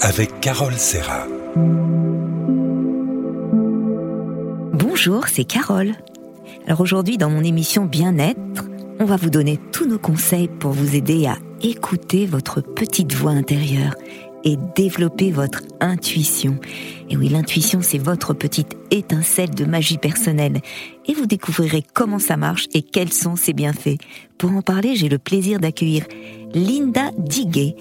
avec 0.00 0.40
Carole 0.40 0.74
Serra. 0.74 1.26
Bonjour, 4.72 5.28
c'est 5.28 5.44
Carole. 5.44 5.92
Alors 6.66 6.80
aujourd'hui, 6.80 7.18
dans 7.18 7.30
mon 7.30 7.42
émission 7.42 7.84
Bien-être, 7.84 8.64
on 8.98 9.04
va 9.04 9.16
vous 9.16 9.30
donner 9.30 9.58
tous 9.72 9.86
nos 9.86 9.98
conseils 9.98 10.48
pour 10.48 10.72
vous 10.72 10.96
aider 10.96 11.26
à 11.26 11.36
écouter 11.62 12.26
votre 12.26 12.60
petite 12.60 13.12
voix 13.14 13.32
intérieure 13.32 13.94
et 14.42 14.56
développer 14.74 15.30
votre 15.30 15.62
intuition. 15.80 16.58
Et 17.10 17.16
oui, 17.16 17.28
l'intuition, 17.28 17.80
c'est 17.82 17.98
votre 17.98 18.32
petite 18.32 18.78
étincelle 18.90 19.50
de 19.50 19.66
magie 19.66 19.98
personnelle. 19.98 20.60
Et 21.06 21.12
vous 21.12 21.26
découvrirez 21.26 21.84
comment 21.92 22.18
ça 22.18 22.38
marche 22.38 22.66
et 22.72 22.80
quels 22.80 23.12
sont 23.12 23.36
ses 23.36 23.52
bienfaits. 23.52 23.98
Pour 24.38 24.52
en 24.52 24.62
parler, 24.62 24.96
j'ai 24.96 25.10
le 25.10 25.18
plaisir 25.18 25.60
d'accueillir 25.60 26.06
Linda 26.54 27.10
Diguet, 27.18 27.76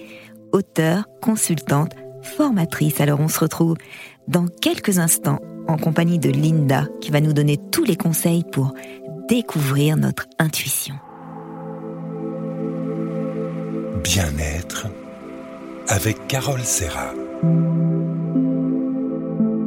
auteure, 0.51 1.05
consultante, 1.21 1.93
formatrice. 2.21 3.01
Alors 3.01 3.19
on 3.19 3.27
se 3.27 3.39
retrouve 3.39 3.75
dans 4.27 4.47
quelques 4.47 4.99
instants 4.99 5.39
en 5.67 5.77
compagnie 5.77 6.19
de 6.19 6.29
Linda 6.29 6.87
qui 7.01 7.11
va 7.11 7.21
nous 7.21 7.33
donner 7.33 7.57
tous 7.71 7.83
les 7.83 7.95
conseils 7.95 8.43
pour 8.51 8.73
découvrir 9.27 9.97
notre 9.97 10.27
intuition. 10.39 10.95
Bien-être 14.03 14.87
avec 15.87 16.27
Carole 16.27 16.63
Serra. 16.63 17.13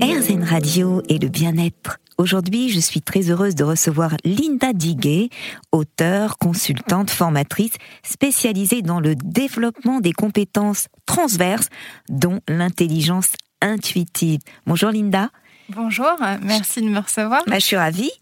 RZN 0.00 0.42
Radio 0.42 1.02
et 1.08 1.18
le 1.18 1.28
bien-être. 1.28 1.98
Aujourd'hui, 2.22 2.68
je 2.68 2.78
suis 2.78 3.02
très 3.02 3.30
heureuse 3.30 3.56
de 3.56 3.64
recevoir 3.64 4.12
Linda 4.24 4.72
Diguet, 4.72 5.28
auteure, 5.72 6.38
consultante, 6.38 7.10
formatrice, 7.10 7.72
spécialisée 8.04 8.80
dans 8.80 9.00
le 9.00 9.16
développement 9.16 9.98
des 9.98 10.12
compétences 10.12 10.86
transverses, 11.04 11.68
dont 12.08 12.38
l'intelligence 12.46 13.32
intuitive. 13.60 14.38
Bonjour 14.66 14.92
Linda. 14.92 15.30
Bonjour, 15.68 16.12
merci 16.42 16.80
de 16.80 16.90
me 16.90 17.00
recevoir. 17.00 17.42
Bah, 17.48 17.58
je 17.58 17.64
suis 17.64 17.76
ravie. 17.76 18.12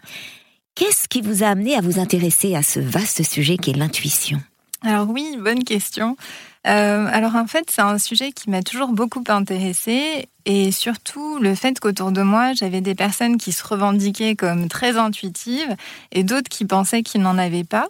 Qu'est-ce 0.74 1.06
qui 1.06 1.20
vous 1.20 1.44
a 1.44 1.48
amené 1.48 1.76
à 1.76 1.82
vous 1.82 2.00
intéresser 2.00 2.56
à 2.56 2.62
ce 2.62 2.80
vaste 2.80 3.22
sujet 3.22 3.58
qui 3.58 3.68
est 3.68 3.76
l'intuition? 3.76 4.40
Alors 4.82 5.08
oui, 5.10 5.36
bonne 5.38 5.64
question. 5.64 6.16
Euh, 6.66 7.06
alors 7.10 7.36
en 7.36 7.46
fait, 7.46 7.70
c'est 7.70 7.82
un 7.82 7.98
sujet 7.98 8.32
qui 8.32 8.50
m'a 8.50 8.62
toujours 8.62 8.88
beaucoup 8.88 9.24
intéressée 9.28 10.28
et 10.46 10.72
surtout 10.72 11.38
le 11.38 11.54
fait 11.54 11.78
qu'autour 11.78 12.12
de 12.12 12.22
moi, 12.22 12.52
j'avais 12.54 12.80
des 12.80 12.94
personnes 12.94 13.36
qui 13.36 13.52
se 13.52 13.66
revendiquaient 13.66 14.36
comme 14.36 14.68
très 14.68 14.96
intuitives 14.96 15.76
et 16.12 16.24
d'autres 16.24 16.48
qui 16.48 16.64
pensaient 16.64 17.02
qu'ils 17.02 17.22
n'en 17.22 17.38
avaient 17.38 17.64
pas. 17.64 17.88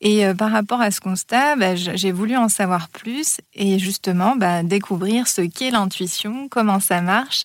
Et 0.00 0.26
euh, 0.26 0.34
par 0.34 0.50
rapport 0.50 0.80
à 0.80 0.90
ce 0.90 1.00
constat, 1.00 1.56
bah, 1.56 1.76
j'ai 1.76 2.12
voulu 2.12 2.36
en 2.36 2.48
savoir 2.48 2.88
plus 2.88 3.38
et 3.54 3.78
justement 3.78 4.34
bah, 4.36 4.62
découvrir 4.62 5.28
ce 5.28 5.42
qu'est 5.42 5.70
l'intuition, 5.70 6.48
comment 6.48 6.80
ça 6.80 7.00
marche 7.00 7.44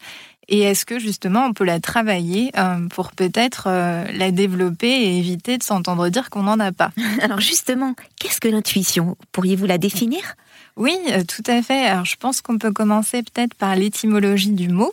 et 0.49 0.61
est-ce 0.61 0.83
que 0.83 0.97
justement 0.99 1.45
on 1.45 1.53
peut 1.53 1.63
la 1.63 1.79
travailler 1.79 2.51
euh, 2.57 2.87
pour 2.89 3.11
peut-être 3.11 3.65
euh, 3.67 4.05
la 4.11 4.31
développer 4.31 4.89
et 4.89 5.17
éviter 5.19 5.57
de 5.59 5.63
s'entendre 5.63 6.09
dire 6.09 6.31
qu'on 6.31 6.43
n'en 6.43 6.59
a 6.59 6.71
pas? 6.71 6.91
Alors 7.21 7.39
justement, 7.39 7.93
qu'est-ce 8.19 8.41
que 8.41 8.47
l'intuition? 8.47 9.15
Pourriez-vous 9.31 9.67
la 9.67 9.77
définir? 9.77 10.35
Oui, 10.75 10.97
euh, 11.11 11.23
tout 11.23 11.43
à 11.45 11.61
fait. 11.61 11.85
Alors 11.85 12.05
je 12.05 12.15
pense 12.15 12.41
qu'on 12.41 12.57
peut 12.57 12.71
commencer 12.71 13.21
peut-être 13.21 13.53
par 13.53 13.75
l'étymologie 13.75 14.51
du 14.51 14.69
mot. 14.69 14.91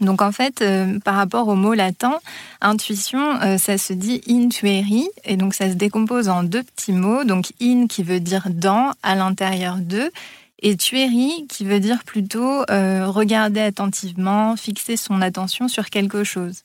Donc 0.00 0.20
en 0.20 0.32
fait, 0.32 0.62
par 1.04 1.14
rapport 1.14 1.48
au 1.48 1.54
mot 1.54 1.72
latin, 1.72 2.18
intuition, 2.60 3.56
ça 3.56 3.78
se 3.78 3.94
dit 3.94 4.20
intueri, 4.28 5.08
et 5.24 5.38
donc 5.38 5.54
ça 5.54 5.70
se 5.70 5.74
décompose 5.74 6.28
en 6.28 6.42
deux 6.42 6.62
petits 6.62 6.92
mots. 6.92 7.24
Donc 7.24 7.52
in 7.62 7.86
qui 7.86 8.02
veut 8.02 8.20
dire 8.20 8.48
dans, 8.50 8.92
à 9.02 9.14
l'intérieur 9.14 9.76
d'eux, 9.76 10.10
et 10.60 10.76
tuerie 10.76 11.46
qui 11.48 11.64
veut 11.64 11.80
dire 11.80 12.04
plutôt 12.04 12.62
euh, 12.70 13.06
regarder 13.06 13.60
attentivement, 13.60 14.56
fixer 14.56 14.96
son 14.96 15.20
attention 15.20 15.68
sur 15.68 15.90
quelque 15.90 16.24
chose. 16.24 16.62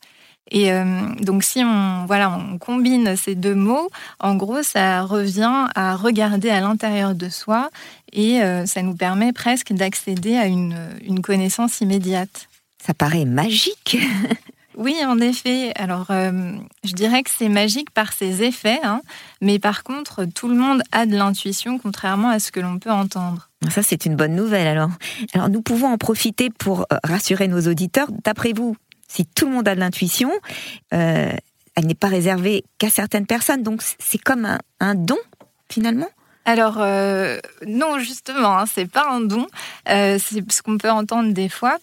Et 0.50 0.72
euh, 0.72 0.84
donc 1.22 1.44
si 1.44 1.64
on 1.64 2.06
voilà 2.08 2.30
on 2.30 2.58
combine 2.58 3.16
ces 3.16 3.36
deux 3.36 3.56
mots, 3.56 3.90
en 4.20 4.36
gros 4.36 4.64
ça 4.64 5.04
revient 5.04 5.68
à 5.76 5.96
regarder 5.96 6.50
à 6.50 6.60
l'intérieur 6.60 7.16
de 7.16 7.30
soi 7.30 7.70
et 8.12 8.42
euh, 8.42 8.66
ça 8.66 8.82
nous 8.82 8.96
permet 8.96 9.34
presque 9.34 9.72
d'accéder 9.72 10.36
à 10.36 10.48
une, 10.48 10.78
une 11.06 11.22
connaissance 11.22 11.80
immédiate. 11.80 12.50
Ça 12.84 12.94
paraît 12.94 13.26
magique. 13.26 13.98
Oui, 14.78 14.96
en 15.06 15.20
effet. 15.20 15.74
Alors, 15.76 16.08
euh, 16.10 16.54
je 16.84 16.94
dirais 16.94 17.22
que 17.24 17.30
c'est 17.30 17.50
magique 17.50 17.92
par 17.92 18.14
ses 18.14 18.42
effets, 18.42 18.80
hein, 18.84 19.02
mais 19.42 19.60
par 19.60 19.84
contre, 19.84 20.26
tout 20.26 20.48
le 20.48 20.56
monde 20.56 20.82
a 20.92 21.06
de 21.06 21.16
l'intuition, 21.16 21.78
contrairement 21.78 22.30
à 22.30 22.40
ce 22.40 22.52
que 22.52 22.60
l'on 22.60 22.80
peut 22.80 22.90
entendre. 22.90 23.51
Ça, 23.70 23.84
c'est 23.84 24.06
une 24.06 24.16
bonne 24.16 24.36
nouvelle 24.36 24.68
alors. 24.68 24.90
Alors, 25.34 25.50
nous 25.50 25.62
pouvons 25.62 25.88
en 25.88 25.98
profiter 25.98 26.50
pour 26.50 26.82
euh, 26.82 26.98
rassurer 27.04 27.48
nos 27.48 27.62
auditeurs. 27.68 28.08
D'après 28.24 28.54
vous, 28.54 28.76
si 29.08 29.26
tout 29.26 29.46
le 29.46 29.52
monde 29.52 29.68
a 29.68 29.76
de 29.76 29.80
l'intuition, 29.80 30.32
euh, 30.94 31.32
elle 31.76 31.86
n'est 31.86 31.94
pas 31.94 32.08
réservée 32.08 32.64
qu'à 32.80 32.90
certaines 32.90 33.28
personnes, 33.28 33.64
donc 33.64 33.82
c'est 34.00 34.18
comme 34.18 34.58
un, 34.80 34.96
don, 34.96 35.18
finalement? 35.70 36.10
Alors 36.44 36.80
non, 37.68 38.00
justement, 38.00 38.58
hein, 38.58 38.66
c'est 38.66 38.90
pas 38.90 39.08
un 39.10 39.22
don. 39.22 39.48
c'est 39.86 40.20
ce 40.20 40.62
qu'on 40.62 40.78
peut 40.78 40.90
entendre 40.90 41.34
des 41.34 41.50
fois. 41.50 41.78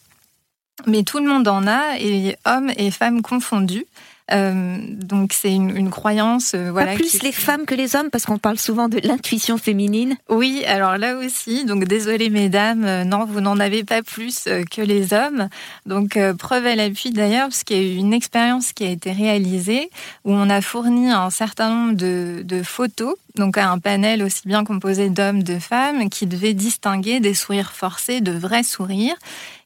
Mais 0.87 1.03
tout 1.03 1.19
le 1.19 1.28
monde 1.28 1.49
en 1.49 1.67
a, 1.67 1.99
et 1.99 2.37
hommes 2.44 2.71
et 2.77 2.91
femmes 2.91 3.22
confondus. 3.22 3.87
Euh, 4.33 4.78
donc 4.93 5.33
c'est 5.33 5.53
une, 5.53 5.91
croyance. 5.91 6.53
Euh, 6.55 6.71
voilà, 6.71 6.93
Pas 6.93 6.97
plus 6.97 7.22
les 7.22 7.33
femmes 7.33 7.65
que 7.65 7.75
les 7.75 7.97
hommes, 7.97 8.11
parce 8.11 8.27
qu'on 8.27 8.39
parle 8.39 8.59
souvent 8.59 8.89
de 8.89 9.00
l'intuition 9.03 9.56
féminine. 9.56 10.16
Oui, 10.28 10.65
alors 10.66 10.99
là 10.99 11.16
aussi, 11.16 11.65
donc 11.65 11.84
désolé 11.84 12.28
mesdames, 12.28 12.84
euh, 12.84 13.05
non, 13.05 13.25
vous 13.25 13.41
n'en 13.41 13.59
avez 13.59 13.84
pas 13.84 14.03
plus 14.03 14.44
que 14.71 14.83
les 14.83 15.12
hommes. 15.12 15.49
Donc 15.87 16.19
preuve 16.38 16.67
à 16.67 16.77
l'appui 16.77 17.11
d'ailleurs, 17.11 17.49
parce 17.49 17.65
qu'il 17.65 17.77
y 17.77 17.81
a 17.81 17.94
eu 17.94 17.97
une 17.97 18.12
expérience 18.12 18.72
qui 18.72 18.84
a 18.84 18.91
été 18.91 19.12
réalisée 19.12 19.91
où 20.25 20.33
on 20.33 20.50
a 20.50 20.61
fourni 20.61 21.11
un 21.11 21.31
certain 21.31 21.71
nombre 21.71 21.97
de, 21.97 22.43
de 22.44 22.62
photos, 22.62 23.15
donc 23.37 23.56
à 23.56 23.71
un 23.71 23.78
panel 23.78 24.22
aussi 24.22 24.43
bien 24.47 24.65
composé 24.65 25.11
d'hommes, 25.11 25.43
de 25.43 25.59
femmes, 25.59 26.11
qui 26.11 26.27
devait 26.27 26.55
distinguer 26.55 27.21
des 27.21 27.34
sourires 27.34 27.72
forcés 27.72 28.21
de 28.21 28.33
vrais 28.33 28.62
sourires. 28.62 29.17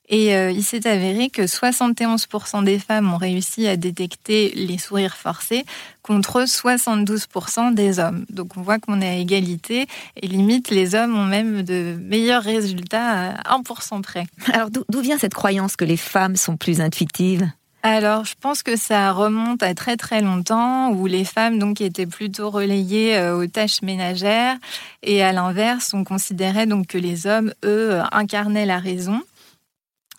Et 0.09 0.35
euh, 0.35 0.51
il 0.51 0.63
s'est 0.63 0.87
avéré 0.87 1.31
que 1.31 1.43
71% 1.43 2.65
des 2.65 2.79
femmes 2.79 3.13
ont 3.13 3.17
réussi 3.17 3.67
à 3.67 3.77
détecter 3.77 4.53
les 4.55 4.79
sourires 4.79 5.17
forcés 5.17 5.65
contre 6.03 6.43
72% 6.43 7.75
des 7.75 7.99
hommes. 7.99 8.27
Donc 8.29 8.57
on 8.57 8.63
voit 8.63 8.79
qu'on 8.79 9.01
est 9.01 9.09
à 9.09 9.15
égalité 9.15 9.87
et 10.21 10.27
limite 10.27 10.71
les 10.71 10.95
hommes 10.95 11.17
ont 11.17 11.25
même 11.25 11.63
de 11.63 11.97
meilleurs 12.03 12.43
résultats 12.43 13.31
à 13.31 13.59
1% 13.59 14.03
près. 14.03 14.25
Alors 14.53 14.71
d'où 14.71 15.01
vient 15.01 15.19
cette 15.19 15.35
croyance 15.35 15.77
que 15.77 15.85
les 15.85 15.97
femmes 15.97 16.37
sont 16.37 16.57
plus 16.57 16.81
intuitives? 16.81 17.49
Alors, 17.85 18.25
je 18.25 18.35
pense 18.41 18.63
que 18.63 18.77
ça 18.77 19.11
remonte 19.11 19.61
à 19.65 19.75
très 19.75 19.97
très 19.97 20.21
longtemps 20.21 20.93
où 20.93 21.07
les 21.07 21.25
femmes 21.25 21.59
donc 21.59 21.81
étaient 21.81 22.07
plutôt 22.07 22.49
relayées 22.49 23.17
euh, 23.17 23.37
aux 23.37 23.47
tâches 23.49 23.83
ménagères 23.83 24.57
et 25.03 25.21
à 25.25 25.33
l'inverse, 25.33 25.93
on 25.93 26.05
considérait 26.05 26.67
donc 26.67 26.87
que 26.87 26.99
les 26.99 27.27
hommes 27.27 27.53
eux 27.65 27.99
incarnaient 28.13 28.67
la 28.67 28.79
raison. 28.79 29.21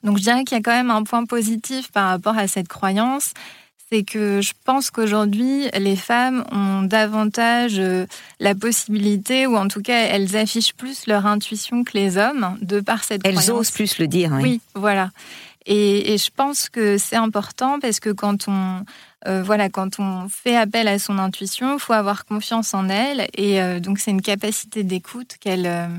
Donc 0.03 0.17
je 0.17 0.23
dirais 0.23 0.43
qu'il 0.43 0.57
y 0.57 0.59
a 0.59 0.63
quand 0.63 0.71
même 0.71 0.91
un 0.91 1.03
point 1.03 1.25
positif 1.25 1.91
par 1.91 2.09
rapport 2.09 2.37
à 2.37 2.47
cette 2.47 2.67
croyance, 2.67 3.33
c'est 3.93 4.03
que 4.03 4.41
je 4.41 4.53
pense 4.65 4.89
qu'aujourd'hui, 4.89 5.69
les 5.77 5.95
femmes 5.95 6.43
ont 6.51 6.81
davantage 6.81 7.75
euh, 7.77 8.07
la 8.39 8.55
possibilité, 8.55 9.45
ou 9.45 9.55
en 9.55 9.67
tout 9.67 9.81
cas, 9.81 10.07
elles 10.07 10.35
affichent 10.35 10.73
plus 10.73 11.05
leur 11.05 11.27
intuition 11.27 11.83
que 11.83 11.91
les 11.93 12.17
hommes, 12.17 12.57
de 12.61 12.79
par 12.79 13.03
cette 13.03 13.21
elles 13.23 13.35
croyance. 13.35 13.49
Elles 13.49 13.55
osent 13.55 13.71
plus 13.71 13.99
le 13.99 14.07
dire, 14.07 14.31
oui. 14.33 14.41
Oui, 14.41 14.61
voilà. 14.73 15.11
Et, 15.67 16.17
je 16.17 16.29
pense 16.35 16.69
que 16.69 16.97
c'est 16.97 17.15
important 17.15 17.79
parce 17.79 17.99
que 17.99 18.09
quand 18.09 18.47
on, 18.47 18.83
euh, 19.27 19.43
voilà, 19.43 19.69
quand 19.69 19.99
on 19.99 20.27
fait 20.27 20.57
appel 20.57 20.87
à 20.87 20.97
son 20.97 21.19
intuition, 21.19 21.75
il 21.75 21.79
faut 21.79 21.93
avoir 21.93 22.25
confiance 22.25 22.73
en 22.73 22.89
elle. 22.89 23.27
Et 23.35 23.61
euh, 23.61 23.79
donc, 23.79 23.99
c'est 23.99 24.11
une 24.11 24.23
capacité 24.23 24.83
d'écoute 24.83 25.35
qu'elles 25.39 25.89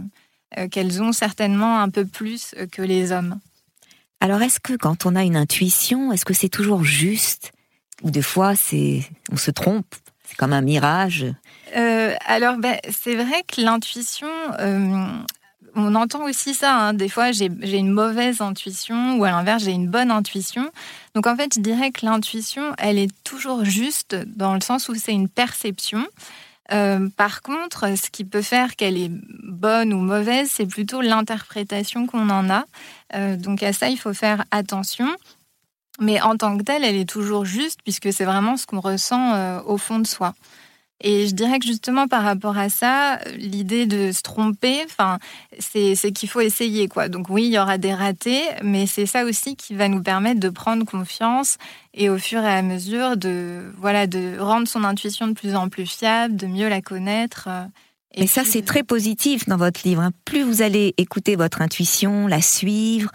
qu'elles 0.70 1.02
ont 1.02 1.10
certainement 1.10 1.80
un 1.80 1.88
peu 1.88 2.04
plus 2.04 2.54
que 2.70 2.80
les 2.80 3.10
hommes. 3.10 3.40
Alors, 4.24 4.40
est-ce 4.40 4.58
que 4.58 4.72
quand 4.72 5.04
on 5.04 5.16
a 5.16 5.22
une 5.22 5.36
intuition, 5.36 6.10
est-ce 6.10 6.24
que 6.24 6.32
c'est 6.32 6.48
toujours 6.48 6.82
juste? 6.82 7.52
Ou 8.02 8.10
des 8.10 8.22
fois, 8.22 8.56
c'est, 8.56 9.02
on 9.30 9.36
se 9.36 9.50
trompe 9.50 9.94
C'est 10.24 10.34
comme 10.38 10.54
un 10.54 10.62
mirage? 10.62 11.26
Euh, 11.76 12.14
Alors, 12.24 12.56
ben, 12.56 12.78
c'est 12.90 13.16
vrai 13.16 13.42
que 13.46 13.60
l'intuition, 13.60 14.26
euh, 14.60 15.06
on 15.74 15.94
entend 15.94 16.24
aussi 16.24 16.54
ça. 16.54 16.74
Hein. 16.74 16.94
Des 16.94 17.10
fois, 17.10 17.32
j'ai 17.32 17.50
une 17.76 17.90
mauvaise 17.90 18.40
intuition 18.40 19.18
ou 19.18 19.24
à 19.24 19.30
l'inverse, 19.30 19.64
j'ai 19.64 19.72
une 19.72 19.90
bonne 19.90 20.10
intuition. 20.10 20.70
Donc, 21.14 21.26
en 21.26 21.36
fait, 21.36 21.52
je 21.54 21.60
dirais 21.60 21.90
que 21.90 22.06
l'intuition, 22.06 22.72
elle 22.78 22.96
est 22.96 23.12
toujours 23.24 23.62
juste 23.66 24.16
dans 24.24 24.54
le 24.54 24.62
sens 24.62 24.88
où 24.88 24.94
c'est 24.94 25.12
une 25.12 25.28
perception. 25.28 26.02
Euh, 26.72 27.08
par 27.16 27.42
contre, 27.42 27.96
ce 27.96 28.10
qui 28.10 28.24
peut 28.24 28.42
faire 28.42 28.76
qu'elle 28.76 28.96
est 28.96 29.10
bonne 29.10 29.92
ou 29.92 29.98
mauvaise, 29.98 30.50
c'est 30.50 30.66
plutôt 30.66 31.00
l'interprétation 31.00 32.06
qu'on 32.06 32.30
en 32.30 32.48
a. 32.50 32.64
Euh, 33.14 33.36
donc 33.36 33.62
à 33.62 33.72
ça, 33.72 33.88
il 33.88 33.98
faut 33.98 34.14
faire 34.14 34.44
attention. 34.50 35.08
Mais 36.00 36.20
en 36.20 36.36
tant 36.36 36.56
que 36.58 36.62
telle, 36.64 36.84
elle 36.84 36.96
est 36.96 37.08
toujours 37.08 37.44
juste 37.44 37.80
puisque 37.84 38.12
c'est 38.12 38.24
vraiment 38.24 38.56
ce 38.56 38.66
qu'on 38.66 38.80
ressent 38.80 39.34
euh, 39.34 39.60
au 39.66 39.78
fond 39.78 39.98
de 39.98 40.06
soi. 40.06 40.34
Et 41.00 41.26
je 41.26 41.34
dirais 41.34 41.58
que 41.58 41.66
justement 41.66 42.08
par 42.08 42.22
rapport 42.22 42.56
à 42.56 42.68
ça, 42.68 43.18
l'idée 43.36 43.84
de 43.84 44.10
se 44.10 44.22
tromper, 44.22 44.82
enfin, 44.86 45.18
c'est 45.58 46.12
qu'il 46.12 46.28
faut 46.28 46.40
essayer 46.40 46.88
quoi. 46.88 47.08
Donc 47.08 47.28
oui, 47.28 47.44
il 47.44 47.52
y 47.52 47.58
aura 47.58 47.78
des 47.78 47.92
ratés, 47.92 48.42
mais 48.62 48.86
c'est 48.86 49.06
ça 49.06 49.24
aussi 49.24 49.54
qui 49.54 49.74
va 49.74 49.88
nous 49.88 50.02
permettre 50.02 50.40
de 50.40 50.48
prendre 50.48 50.84
confiance 50.86 51.58
et 51.94 52.10
au 52.10 52.18
fur 52.18 52.40
et 52.40 52.52
à 52.52 52.62
mesure 52.62 53.16
de 53.16 53.72
voilà 53.78 54.06
de 54.06 54.38
rendre 54.38 54.68
son 54.68 54.84
intuition 54.84 55.28
de 55.28 55.32
plus 55.32 55.54
en 55.54 55.68
plus 55.68 55.86
fiable, 55.86 56.36
de 56.36 56.46
mieux 56.46 56.68
la 56.68 56.82
connaître. 56.82 57.48
Et, 58.16 58.26
ça, 58.26 58.44
c'est 58.44 58.62
très 58.62 58.84
positif 58.84 59.48
dans 59.48 59.56
votre 59.56 59.80
livre. 59.84 60.02
Hein. 60.02 60.12
Plus 60.24 60.42
vous 60.42 60.62
allez 60.62 60.94
écouter 60.98 61.34
votre 61.34 61.62
intuition, 61.62 62.28
la 62.28 62.40
suivre, 62.40 63.10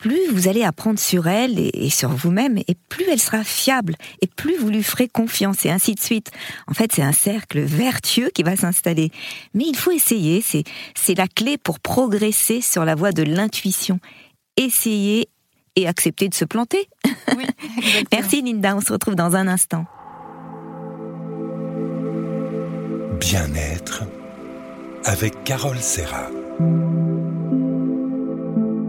plus 0.00 0.28
vous 0.32 0.48
allez 0.48 0.64
apprendre 0.64 0.98
sur 0.98 1.28
elle 1.28 1.58
et, 1.58 1.90
sur 1.90 2.08
vous-même, 2.08 2.56
et 2.56 2.74
plus 2.88 3.04
elle 3.10 3.20
sera 3.20 3.44
fiable, 3.44 3.96
et 4.22 4.26
plus 4.26 4.56
vous 4.56 4.70
lui 4.70 4.82
ferez 4.82 5.08
confiance, 5.08 5.66
et 5.66 5.70
ainsi 5.70 5.94
de 5.94 6.00
suite. 6.00 6.30
En 6.66 6.74
fait, 6.74 6.90
c'est 6.92 7.02
un 7.02 7.12
cercle 7.12 7.60
vertueux 7.60 8.30
qui 8.34 8.42
va 8.42 8.56
s'installer. 8.56 9.10
Mais 9.52 9.64
il 9.66 9.76
faut 9.76 9.90
essayer, 9.90 10.42
c'est, 10.42 10.64
la 11.14 11.28
clé 11.28 11.58
pour 11.58 11.80
progresser 11.80 12.62
sur 12.62 12.84
la 12.86 12.94
voie 12.94 13.12
de 13.12 13.22
l'intuition. 13.22 14.00
Essayer 14.56 15.28
et 15.80 15.88
accepter 15.88 16.28
de 16.28 16.34
se 16.34 16.44
planter. 16.44 16.88
Oui, 17.36 17.44
Merci 18.12 18.42
Linda, 18.42 18.76
on 18.76 18.80
se 18.80 18.92
retrouve 18.92 19.14
dans 19.14 19.36
un 19.36 19.48
instant. 19.48 19.84
Bien-être 23.18 24.04
avec 25.04 25.44
Carole 25.44 25.78
Serra. 25.78 26.30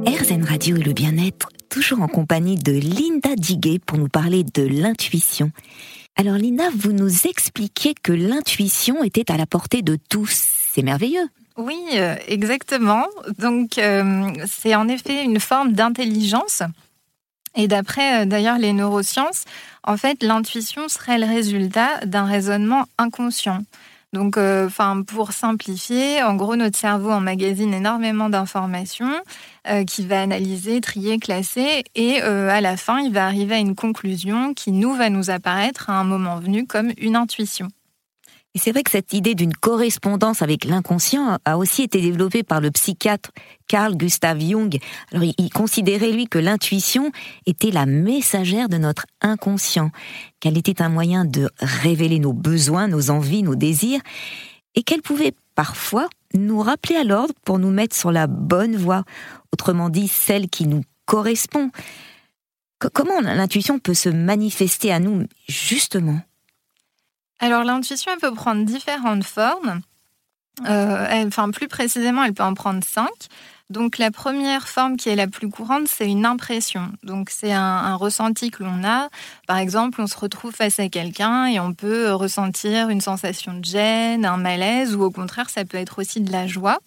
RZN 0.05 0.43
Radio 0.43 0.77
et 0.77 0.83
le 0.83 0.93
bien-être, 0.93 1.49
toujours 1.69 2.01
en 2.01 2.07
compagnie 2.07 2.55
de 2.55 2.71
Linda 2.71 3.35
Diguet 3.35 3.79
pour 3.85 3.97
nous 3.97 4.07
parler 4.07 4.43
de 4.43 4.63
l'intuition. 4.63 5.51
Alors 6.17 6.35
Linda, 6.35 6.65
vous 6.75 6.91
nous 6.91 7.27
expliquez 7.27 7.93
que 7.93 8.11
l'intuition 8.11 9.03
était 9.03 9.31
à 9.31 9.37
la 9.37 9.45
portée 9.45 9.81
de 9.81 9.97
tous. 10.09 10.31
C'est 10.73 10.83
merveilleux. 10.83 11.27
Oui, 11.61 11.79
euh, 11.93 12.15
exactement. 12.27 13.05
Donc 13.37 13.77
euh, 13.77 14.31
c'est 14.47 14.73
en 14.73 14.87
effet 14.87 15.23
une 15.23 15.39
forme 15.39 15.73
d'intelligence. 15.73 16.63
Et 17.55 17.67
d'après 17.67 18.21
euh, 18.21 18.25
d'ailleurs 18.25 18.57
les 18.57 18.73
neurosciences, 18.73 19.45
en 19.83 19.95
fait, 19.95 20.23
l'intuition 20.23 20.87
serait 20.89 21.19
le 21.19 21.27
résultat 21.27 22.03
d'un 22.05 22.25
raisonnement 22.25 22.85
inconscient. 22.97 23.63
Donc, 24.13 24.37
pour 25.07 25.31
simplifier, 25.31 26.21
en 26.21 26.35
gros, 26.35 26.57
notre 26.57 26.77
cerveau 26.77 27.11
emmagasine 27.11 27.73
énormément 27.73 28.27
d'informations 28.27 29.13
euh, 29.69 29.85
qui 29.85 30.05
va 30.05 30.21
analyser, 30.21 30.81
trier, 30.81 31.17
classer, 31.17 31.85
et 31.95 32.21
à 32.21 32.59
la 32.59 32.75
fin, 32.75 32.99
il 32.99 33.13
va 33.13 33.25
arriver 33.25 33.55
à 33.55 33.59
une 33.59 33.73
conclusion 33.73 34.53
qui 34.53 34.73
nous 34.73 34.93
va 34.93 35.09
nous 35.09 35.29
apparaître 35.29 35.89
à 35.89 35.93
un 35.93 36.03
moment 36.03 36.35
venu 36.39 36.67
comme 36.67 36.91
une 36.97 37.15
intuition. 37.15 37.69
Et 38.53 38.59
c'est 38.59 38.71
vrai 38.71 38.83
que 38.83 38.91
cette 38.91 39.13
idée 39.13 39.33
d'une 39.33 39.53
correspondance 39.53 40.41
avec 40.41 40.65
l'inconscient 40.65 41.37
a 41.45 41.57
aussi 41.57 41.83
été 41.83 42.01
développée 42.01 42.43
par 42.43 42.59
le 42.59 42.69
psychiatre 42.69 43.31
Carl 43.67 43.95
Gustav 43.95 44.41
Jung. 44.41 44.77
Alors, 45.11 45.23
il 45.23 45.49
considérait, 45.51 46.11
lui, 46.11 46.27
que 46.27 46.37
l'intuition 46.37 47.11
était 47.45 47.71
la 47.71 47.85
messagère 47.85 48.67
de 48.67 48.77
notre 48.77 49.05
inconscient, 49.21 49.91
qu'elle 50.41 50.57
était 50.57 50.81
un 50.81 50.89
moyen 50.89 51.23
de 51.23 51.49
révéler 51.59 52.19
nos 52.19 52.33
besoins, 52.33 52.89
nos 52.89 53.09
envies, 53.09 53.43
nos 53.43 53.55
désirs, 53.55 54.01
et 54.75 54.83
qu'elle 54.83 55.01
pouvait 55.01 55.33
parfois 55.55 56.09
nous 56.33 56.59
rappeler 56.59 56.95
à 56.95 57.05
l'ordre 57.05 57.33
pour 57.45 57.57
nous 57.57 57.71
mettre 57.71 57.95
sur 57.95 58.11
la 58.11 58.27
bonne 58.27 58.75
voie, 58.75 59.05
autrement 59.53 59.89
dit, 59.89 60.09
celle 60.09 60.49
qui 60.49 60.67
nous 60.67 60.83
correspond. 61.05 61.71
Comment 62.93 63.21
l'intuition 63.21 63.79
peut 63.79 63.93
se 63.93 64.09
manifester 64.09 64.91
à 64.91 64.99
nous, 64.99 65.25
justement? 65.47 66.19
Alors 67.41 67.63
l'intuition, 67.63 68.11
elle 68.13 68.19
peut 68.19 68.33
prendre 68.33 68.63
différentes 68.63 69.25
formes. 69.25 69.81
Euh, 70.67 71.25
enfin, 71.25 71.49
plus 71.49 71.67
précisément, 71.67 72.23
elle 72.23 72.33
peut 72.33 72.43
en 72.43 72.53
prendre 72.53 72.83
cinq. 72.83 73.09
Donc 73.71 73.97
la 73.97 74.11
première 74.11 74.67
forme 74.67 74.97
qui 74.97 75.07
est 75.07 75.15
la 75.15 75.27
plus 75.27 75.49
courante, 75.49 75.87
c'est 75.87 76.07
une 76.07 76.25
impression. 76.25 76.91
Donc 77.03 77.29
c'est 77.29 77.53
un, 77.53 77.95
ressenti 77.95 78.51
que 78.51 78.63
l'on 78.63 78.83
a. 78.83 79.07
Par 79.47 79.57
exemple, 79.57 80.01
on 80.01 80.07
se 80.07 80.17
retrouve 80.17 80.53
face 80.53 80.79
à 80.79 80.89
quelqu'un 80.89 81.45
et 81.45 81.59
on 81.59 81.73
peut 81.73 82.11
ressentir 82.11 82.89
une 82.89 82.99
sensation 82.99 83.53
de 83.53 83.63
gêne, 83.63 84.25
un 84.25 84.37
malaise, 84.37 84.93
ou 84.95 85.03
au 85.03 85.11
contraire, 85.11 85.49
ça 85.49 85.63
peut 85.63 85.77
être 85.77 85.99
aussi 85.99 86.19
de 86.19 86.33
la 86.33 86.47
joie. 86.47 86.79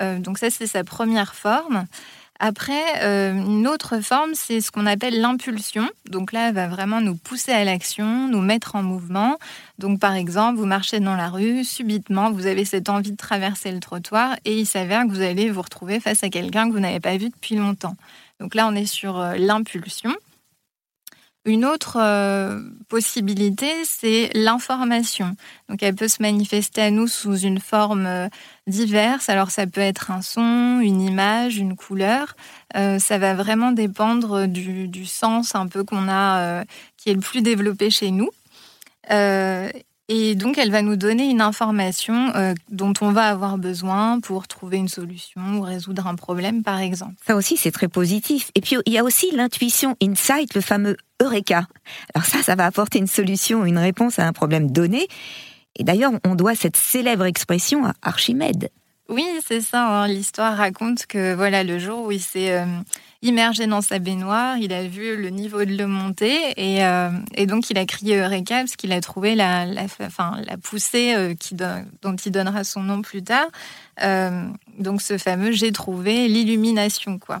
Euh, 0.00 0.20
donc 0.20 0.38
ça, 0.38 0.48
c'est 0.48 0.68
sa 0.68 0.84
première 0.84 1.34
forme. 1.34 1.86
Après, 2.40 3.02
euh, 3.02 3.32
une 3.32 3.66
autre 3.66 4.00
forme, 4.00 4.30
c'est 4.34 4.60
ce 4.60 4.70
qu'on 4.70 4.86
appelle 4.86 5.20
l'impulsion. 5.20 5.88
Donc 6.08 6.32
là, 6.32 6.48
elle 6.48 6.54
va 6.54 6.68
vraiment 6.68 7.00
nous 7.00 7.16
pousser 7.16 7.50
à 7.50 7.64
l'action, 7.64 8.28
nous 8.28 8.40
mettre 8.40 8.76
en 8.76 8.82
mouvement. 8.82 9.38
Donc 9.78 9.98
par 9.98 10.14
exemple, 10.14 10.58
vous 10.58 10.66
marchez 10.66 11.00
dans 11.00 11.16
la 11.16 11.30
rue, 11.30 11.64
subitement, 11.64 12.30
vous 12.30 12.46
avez 12.46 12.64
cette 12.64 12.88
envie 12.88 13.10
de 13.10 13.16
traverser 13.16 13.72
le 13.72 13.80
trottoir 13.80 14.36
et 14.44 14.56
il 14.56 14.66
s'avère 14.66 15.02
que 15.02 15.10
vous 15.10 15.20
allez 15.20 15.50
vous 15.50 15.62
retrouver 15.62 15.98
face 15.98 16.22
à 16.22 16.28
quelqu'un 16.28 16.68
que 16.68 16.72
vous 16.72 16.80
n'avez 16.80 17.00
pas 17.00 17.16
vu 17.16 17.28
depuis 17.28 17.56
longtemps. 17.56 17.96
Donc 18.38 18.54
là, 18.54 18.68
on 18.68 18.74
est 18.76 18.86
sur 18.86 19.18
euh, 19.18 19.34
l'impulsion. 19.36 20.14
Une 21.44 21.64
autre 21.64 21.96
euh, 22.00 22.60
possibilité, 22.88 23.70
c'est 23.84 24.30
l'information. 24.34 25.34
Donc, 25.68 25.82
elle 25.82 25.94
peut 25.94 26.08
se 26.08 26.20
manifester 26.20 26.82
à 26.82 26.90
nous 26.90 27.06
sous 27.06 27.38
une 27.38 27.60
forme 27.60 28.06
euh, 28.06 28.28
diverse. 28.66 29.28
Alors, 29.28 29.50
ça 29.50 29.66
peut 29.66 29.80
être 29.80 30.10
un 30.10 30.20
son, 30.20 30.80
une 30.82 31.00
image, 31.00 31.56
une 31.56 31.76
couleur. 31.76 32.36
Euh, 32.76 32.98
ça 32.98 33.18
va 33.18 33.34
vraiment 33.34 33.72
dépendre 33.72 34.46
du, 34.46 35.06
sens 35.06 35.54
un 35.54 35.68
peu 35.68 35.84
qu'on 35.84 36.08
a, 36.08 36.64
qui 36.96 37.08
est 37.08 37.14
le 37.14 37.20
plus 37.20 37.40
développé 37.40 37.88
chez 37.88 38.10
nous. 38.10 38.30
Et 40.10 40.34
donc, 40.34 40.56
elle 40.56 40.70
va 40.70 40.80
nous 40.80 40.96
donner 40.96 41.28
une 41.28 41.42
information 41.42 42.34
euh, 42.34 42.54
dont 42.70 42.94
on 43.02 43.12
va 43.12 43.24
avoir 43.24 43.58
besoin 43.58 44.20
pour 44.20 44.48
trouver 44.48 44.78
une 44.78 44.88
solution 44.88 45.58
ou 45.58 45.60
résoudre 45.60 46.06
un 46.06 46.14
problème, 46.14 46.62
par 46.62 46.78
exemple. 46.78 47.14
Ça 47.26 47.36
aussi, 47.36 47.58
c'est 47.58 47.70
très 47.70 47.88
positif. 47.88 48.50
Et 48.54 48.62
puis, 48.62 48.76
il 48.86 48.92
y 48.92 48.98
a 48.98 49.04
aussi 49.04 49.30
l'intuition 49.32 49.96
insight, 50.02 50.54
le 50.54 50.62
fameux 50.62 50.96
Eureka. 51.20 51.66
Alors 52.14 52.24
ça, 52.24 52.42
ça 52.42 52.54
va 52.54 52.64
apporter 52.64 52.98
une 52.98 53.06
solution, 53.06 53.66
une 53.66 53.76
réponse 53.76 54.18
à 54.18 54.26
un 54.26 54.32
problème 54.32 54.70
donné. 54.70 55.08
Et 55.76 55.84
d'ailleurs, 55.84 56.12
on 56.24 56.34
doit 56.34 56.54
cette 56.54 56.76
célèbre 56.76 57.26
expression 57.26 57.84
à 57.84 57.92
Archimède. 58.02 58.70
Oui, 59.08 59.26
c'est 59.46 59.62
ça. 59.62 60.02
Hein. 60.02 60.08
L'histoire 60.08 60.56
raconte 60.56 61.06
que 61.06 61.34
voilà 61.34 61.64
le 61.64 61.78
jour 61.78 62.04
où 62.04 62.12
il 62.12 62.20
s'est 62.20 62.52
euh, 62.52 62.66
immergé 63.22 63.66
dans 63.66 63.80
sa 63.80 63.98
baignoire, 63.98 64.58
il 64.58 64.70
a 64.70 64.86
vu 64.86 65.16
le 65.16 65.30
niveau 65.30 65.64
de 65.64 65.74
l'eau 65.74 65.86
monter 65.86 66.52
et, 66.58 66.84
euh, 66.84 67.10
donc 67.46 67.70
il 67.70 67.78
a 67.78 67.86
crié 67.86 68.18
Eureka 68.18 68.56
parce 68.58 68.76
qu'il 68.76 68.92
a 68.92 69.00
trouvé 69.00 69.34
la, 69.34 69.64
la, 69.64 69.86
poussée 70.62 71.14
euh, 71.14 71.34
dont 72.02 72.16
il 72.16 72.32
donnera 72.32 72.64
son 72.64 72.82
nom 72.82 73.00
plus 73.00 73.22
tard. 73.22 73.48
donc 74.78 75.00
ce 75.00 75.16
fameux 75.16 75.52
j'ai 75.52 75.72
trouvé 75.72 76.28
l'illumination 76.28 77.18
quoi. 77.18 77.40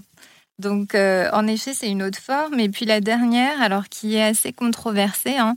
Donc, 0.58 0.94
en 0.94 1.46
effet, 1.46 1.72
c'est 1.72 1.88
une 1.88 2.02
autre 2.02 2.18
forme. 2.18 2.58
Et 2.58 2.68
puis 2.68 2.84
la 2.84 3.00
dernière, 3.00 3.62
alors 3.62 3.88
qui 3.88 4.16
est 4.16 4.22
assez 4.22 4.52
controversée, 4.52 5.36
hein, 5.36 5.54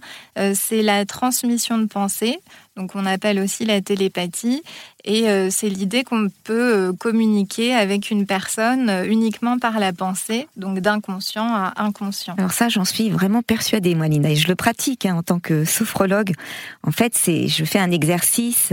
c'est 0.54 0.84
la 0.84 1.06
transmission 1.06 1.78
de 1.78 1.86
pensée 1.86 2.40
donc 2.78 2.96
on 2.96 3.06
appelle 3.06 3.40
aussi 3.40 3.66
la 3.66 3.82
télépathie. 3.82 4.64
Et 5.04 5.30
euh, 5.30 5.50
c'est 5.52 5.68
l'idée 5.68 6.04
qu'on 6.04 6.30
peut 6.44 6.90
euh, 6.90 6.94
communiquer 6.94 7.74
avec 7.74 8.12
une 8.12 8.26
personne 8.26 8.90
euh, 8.90 9.06
uniquement 9.06 9.60
par 9.60 9.80
la 9.80 9.92
pensée, 9.92 10.48
donc 10.56 10.80
d'inconscient 10.80 11.46
à 11.46 11.74
inconscient. 11.78 12.36
Alors 12.38 12.54
ça, 12.54 12.70
j'en 12.70 12.86
suis 12.86 13.10
vraiment 13.10 13.42
persuadée, 13.42 13.94
moi, 13.96 14.08
Lina, 14.08 14.32
et 14.32 14.36
je 14.36 14.48
le 14.48 14.56
pratique 14.56 15.06
hein, 15.06 15.16
en 15.16 15.24
tant 15.24 15.40
que 15.40 15.66
sophrologue. 15.66 16.34
En 16.84 16.92
fait, 16.92 17.14
c'est, 17.16 17.48
je 17.48 17.66
fais 17.66 17.80
un 17.80 17.92
exercice 17.92 18.72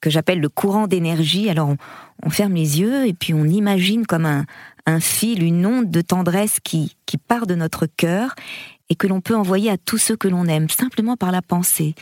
que 0.00 0.10
j'appelle 0.10 0.40
le 0.40 0.50
courant 0.50 0.86
d'énergie. 0.86 1.48
Alors 1.48 1.74
on, 2.22 2.30
ferme 2.30 2.54
les 2.54 2.80
yeux 2.80 3.06
et 3.06 3.14
puis 3.14 3.32
on 3.32 3.44
imagine 3.44 4.06
comme 4.06 4.26
un, 4.26 4.44
un 4.86 5.00
fil, 5.00 5.42
une 5.42 5.64
onde 5.66 5.90
de 5.90 6.00
tendresse 6.00 6.58
qui, 6.62 6.96
qui 7.06 7.18
part 7.18 7.46
de 7.46 7.54
notre 7.54 7.86
cœur 7.86 8.34
et 8.90 8.94
que 8.94 9.06
l'on 9.06 9.20
peut 9.20 9.36
envoyer 9.36 9.70
à 9.70 9.78
tous 9.78 9.98
ceux 9.98 10.16
que 10.16 10.28
l'on 10.28 10.46
aime, 10.46 10.68
simplement 10.68 11.16
par 11.16 11.32
la 11.32 11.42
pensée. 11.42 11.94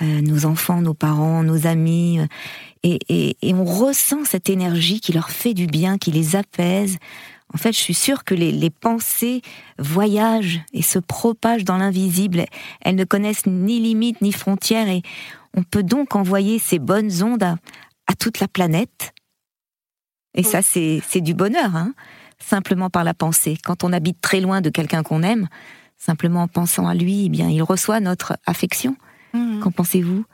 Euh, 0.00 0.22
nos 0.22 0.46
enfants, 0.46 0.80
nos 0.80 0.94
parents, 0.94 1.42
nos 1.42 1.66
amis, 1.66 2.18
euh, 2.18 2.26
et, 3.08 3.36
on 3.52 3.64
ressent 3.64 4.24
cette 4.24 4.48
énergie 4.48 5.00
qui 5.00 5.12
leur 5.12 5.30
fait 5.30 5.52
du 5.52 5.66
bien, 5.66 5.98
qui 5.98 6.10
les 6.10 6.34
apaise. 6.34 6.96
En 7.52 7.58
fait, 7.58 7.72
je 7.72 7.78
suis 7.78 7.94
sûre 7.94 8.24
que 8.24 8.34
les, 8.34 8.70
pensées 8.70 9.42
voyagent 9.78 10.62
et 10.72 10.80
se 10.80 10.98
propagent 10.98 11.64
dans 11.64 11.76
l'invisible. 11.76 12.46
Elles 12.80 12.94
ne 12.94 13.04
connaissent 13.04 13.44
ni 13.44 13.80
limites 13.80 14.22
ni 14.22 14.32
frontières 14.32 14.88
et 14.88 15.02
on 15.54 15.62
peut 15.62 15.82
donc 15.82 16.16
envoyer 16.16 16.58
ces 16.58 16.78
bonnes 16.78 17.22
ondes 17.22 17.42
à, 17.42 18.14
toute 18.18 18.40
la 18.40 18.48
planète. 18.48 19.12
Et 20.34 20.42
ça, 20.42 20.62
c'est 20.62 21.20
du 21.20 21.34
bonheur, 21.34 21.76
hein 21.76 21.92
simplement 22.42 22.90
par 22.90 23.04
la 23.04 23.14
pensée. 23.14 23.56
Quand 23.62 23.84
on 23.84 23.92
habite 23.92 24.20
très 24.20 24.40
loin 24.40 24.60
de 24.60 24.70
quelqu'un 24.70 25.02
qu'on 25.02 25.22
aime, 25.22 25.48
simplement 25.96 26.42
en 26.42 26.48
pensant 26.48 26.86
à 26.86 26.94
lui, 26.94 27.26
eh 27.26 27.28
bien, 27.28 27.48
il 27.48 27.62
reçoit 27.62 28.00
notre 28.00 28.36
affection. 28.46 28.96
Mhm. 29.32 29.60
Qu'en 29.60 29.70
pensez-vous? 29.70 30.24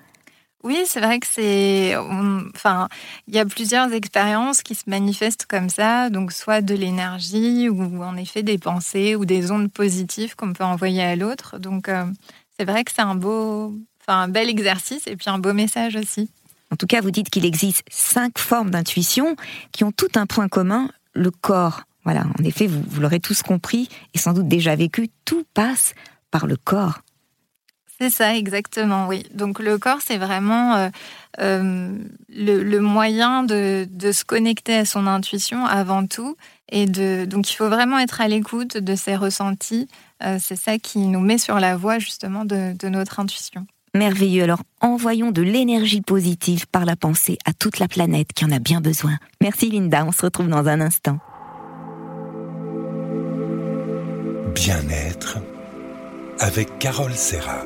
Oui, 0.64 0.76
c'est 0.86 1.00
vrai 1.00 1.20
que 1.20 1.26
c'est. 1.26 1.94
Enfin, 1.96 2.88
il 3.28 3.34
y 3.34 3.38
a 3.38 3.44
plusieurs 3.44 3.92
expériences 3.92 4.62
qui 4.62 4.74
se 4.74 4.90
manifestent 4.90 5.46
comme 5.46 5.68
ça, 5.68 6.10
donc 6.10 6.32
soit 6.32 6.62
de 6.62 6.74
l'énergie 6.74 7.68
ou 7.68 8.02
en 8.02 8.16
effet 8.16 8.42
des 8.42 8.58
pensées 8.58 9.14
ou 9.14 9.24
des 9.24 9.52
ondes 9.52 9.70
positives 9.70 10.34
qu'on 10.34 10.52
peut 10.52 10.64
envoyer 10.64 11.02
à 11.02 11.14
l'autre. 11.14 11.58
Donc, 11.58 11.88
euh, 11.88 12.04
c'est 12.58 12.64
vrai 12.64 12.82
que 12.82 12.90
c'est 12.92 13.02
un 13.02 13.14
beau, 13.14 13.78
enfin, 14.00 14.22
un 14.22 14.28
bel 14.28 14.48
exercice 14.48 15.06
et 15.06 15.14
puis 15.14 15.30
un 15.30 15.38
beau 15.38 15.52
message 15.52 15.94
aussi. 15.94 16.28
En 16.70 16.76
tout 16.76 16.86
cas, 16.86 17.00
vous 17.00 17.10
dites 17.10 17.30
qu'il 17.30 17.44
existe 17.44 17.82
cinq 17.90 18.38
formes 18.38 18.70
d'intuition 18.70 19.36
qui 19.72 19.84
ont 19.84 19.92
tout 19.92 20.10
un 20.16 20.26
point 20.26 20.48
commun, 20.48 20.90
le 21.14 21.30
corps. 21.30 21.82
Voilà, 22.04 22.24
en 22.38 22.44
effet, 22.44 22.66
vous, 22.66 23.00
l'aurez 23.00 23.20
tous 23.20 23.42
compris 23.42 23.88
et 24.14 24.18
sans 24.18 24.32
doute 24.32 24.48
déjà 24.48 24.74
vécu, 24.76 25.10
tout 25.24 25.44
passe 25.54 25.94
par 26.30 26.46
le 26.46 26.56
corps. 26.56 27.00
C'est 28.00 28.10
ça, 28.10 28.36
exactement, 28.36 29.08
oui. 29.08 29.26
Donc 29.34 29.58
le 29.58 29.76
corps, 29.76 29.98
c'est 30.00 30.18
vraiment 30.18 30.76
euh, 30.76 30.88
euh, 31.40 31.98
le, 32.28 32.78
moyen 32.78 33.42
de, 33.42 33.88
se 34.12 34.24
connecter 34.24 34.76
à 34.76 34.84
son 34.84 35.08
intuition 35.08 35.66
avant 35.66 36.06
tout. 36.06 36.36
Et 36.70 36.86
de, 36.86 37.24
donc 37.24 37.50
il 37.50 37.56
faut 37.56 37.68
vraiment 37.68 37.98
être 37.98 38.20
à 38.20 38.28
l'écoute 38.28 38.76
de 38.76 38.94
ses 38.94 39.16
ressentis. 39.16 39.88
Euh, 40.22 40.38
c'est 40.40 40.56
ça 40.56 40.78
qui 40.78 41.00
nous 41.00 41.20
met 41.20 41.38
sur 41.38 41.58
la 41.58 41.76
voie 41.76 41.98
justement 41.98 42.44
de 42.44 42.88
notre 42.88 43.18
intuition. 43.18 43.66
Merveilleux. 43.94 44.42
Alors 44.42 44.62
envoyons 44.80 45.30
de 45.30 45.42
l'énergie 45.42 46.00
positive 46.00 46.66
par 46.68 46.84
la 46.84 46.96
pensée 46.96 47.38
à 47.44 47.52
toute 47.52 47.78
la 47.78 47.88
planète 47.88 48.32
qui 48.32 48.44
en 48.44 48.50
a 48.50 48.58
bien 48.58 48.80
besoin. 48.80 49.18
Merci 49.40 49.70
Linda, 49.70 50.04
on 50.06 50.12
se 50.12 50.22
retrouve 50.22 50.48
dans 50.48 50.66
un 50.68 50.80
instant. 50.80 51.18
Bien-être 54.54 55.38
avec 56.40 56.78
Carole 56.78 57.14
Serra. 57.14 57.64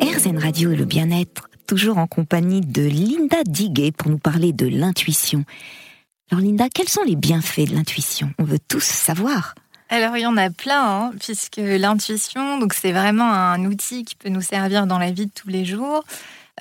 RZN 0.00 0.38
Radio 0.38 0.72
et 0.72 0.76
le 0.76 0.84
bien-être, 0.84 1.48
toujours 1.66 1.98
en 1.98 2.06
compagnie 2.06 2.60
de 2.60 2.82
Linda 2.82 3.38
Diguet 3.44 3.92
pour 3.92 4.10
nous 4.10 4.18
parler 4.18 4.52
de 4.52 4.66
l'intuition. 4.66 5.44
Alors 6.30 6.44
Linda, 6.44 6.66
quels 6.72 6.88
sont 6.88 7.04
les 7.04 7.16
bienfaits 7.16 7.68
de 7.68 7.74
l'intuition? 7.74 8.32
On 8.38 8.44
veut 8.44 8.58
tous 8.58 8.84
savoir. 8.84 9.54
Alors 9.88 10.16
il 10.16 10.22
y 10.22 10.26
en 10.26 10.36
a 10.36 10.50
plein, 10.50 10.82
hein, 10.82 11.12
puisque 11.20 11.58
l'intuition, 11.58 12.58
donc 12.58 12.74
c'est 12.74 12.92
vraiment 12.92 13.30
un 13.30 13.64
outil 13.64 14.04
qui 14.04 14.16
peut 14.16 14.28
nous 14.28 14.42
servir 14.42 14.86
dans 14.86 14.98
la 14.98 15.12
vie 15.12 15.26
de 15.26 15.32
tous 15.32 15.48
les 15.48 15.64
jours. 15.64 16.04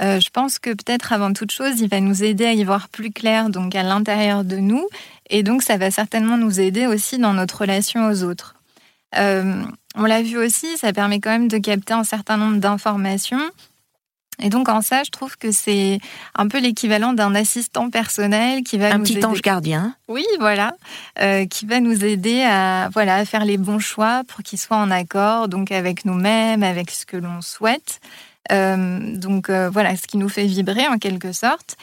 Euh, 0.02 0.20
je 0.20 0.30
pense 0.30 0.60
que 0.60 0.72
peut-être 0.72 1.14
avant 1.14 1.34
toute 1.34 1.52
chose, 1.52 1.80
il 1.80 1.90
va 1.90 2.02
nous 2.02 2.24
aider 2.24 2.46
à 2.46 2.54
y 2.54 2.64
voir 2.64 2.90
plus 2.90 3.12
clair, 3.12 3.50
donc 3.50 3.76
à 3.76 3.84
l'intérieur 3.84 4.44
de 4.44 4.58
nous, 4.58 4.88
et 5.30 5.42
donc 5.42 5.64
ça 5.64 5.78
va 5.78 5.90
certainement 5.90 6.38
nous 6.38 6.60
aider 6.60 6.86
aussi 6.86 7.18
dans 7.18 7.34
notre 7.34 7.62
relation 7.62 8.08
aux 8.10 8.24
autres. 8.24 8.56
Euh, 9.18 9.64
on 9.96 10.04
l'a 10.04 10.22
vu 10.22 10.38
aussi, 10.38 10.78
ça 10.78 10.94
permet 10.94 11.20
quand 11.20 11.32
même 11.32 11.48
de 11.48 11.58
capter 11.58 11.94
un 11.94 12.04
certain 12.04 12.38
nombre 12.38 12.58
d'informations. 12.58 13.42
Et 14.40 14.50
donc 14.50 14.70
en 14.70 14.82
ça, 14.82 15.04
je 15.04 15.12
trouve 15.12 15.38
que 15.38 15.52
c'est 15.52 16.00
un 16.36 16.48
peu 16.48 16.60
l'équivalent 16.60 17.14
d'un 17.14 17.36
assistant 17.36 17.90
personnel 17.90 18.64
qui 18.64 18.78
va 18.78 18.94
un 18.94 18.98
nous 18.98 19.04
petit 19.04 19.26
ange 19.26 19.42
gardien. 19.42 19.96
Oui, 20.08 20.26
voilà, 20.40 20.74
euh, 21.22 21.46
qui 21.46 21.66
va 21.66 21.80
nous 21.80 22.04
aider 22.04 22.42
à 22.42 22.90
voilà 22.94 23.16
à 23.16 23.26
faire 23.26 23.46
les 23.46 23.58
bons 23.58 23.80
choix 23.80 24.24
pour 24.28 24.44
qu'ils 24.44 24.60
soient 24.60 24.78
en 24.78 24.92
accord 24.92 25.48
donc 25.48 25.72
avec 25.72 26.06
nous-mêmes, 26.06 26.64
avec 26.64 26.92
ce 26.92 27.06
que 27.06 27.18
l'on 27.18 27.42
souhaite. 27.42 28.00
Euh, 28.52 29.16
donc 29.16 29.50
voilà, 29.50 29.96
ce 29.96 30.08
qui 30.08 30.18
nous 30.18 30.30
fait 30.30 30.46
vibrer 30.46 30.88
en 30.88 30.98
quelque 30.98 31.32
sorte. 31.32 31.78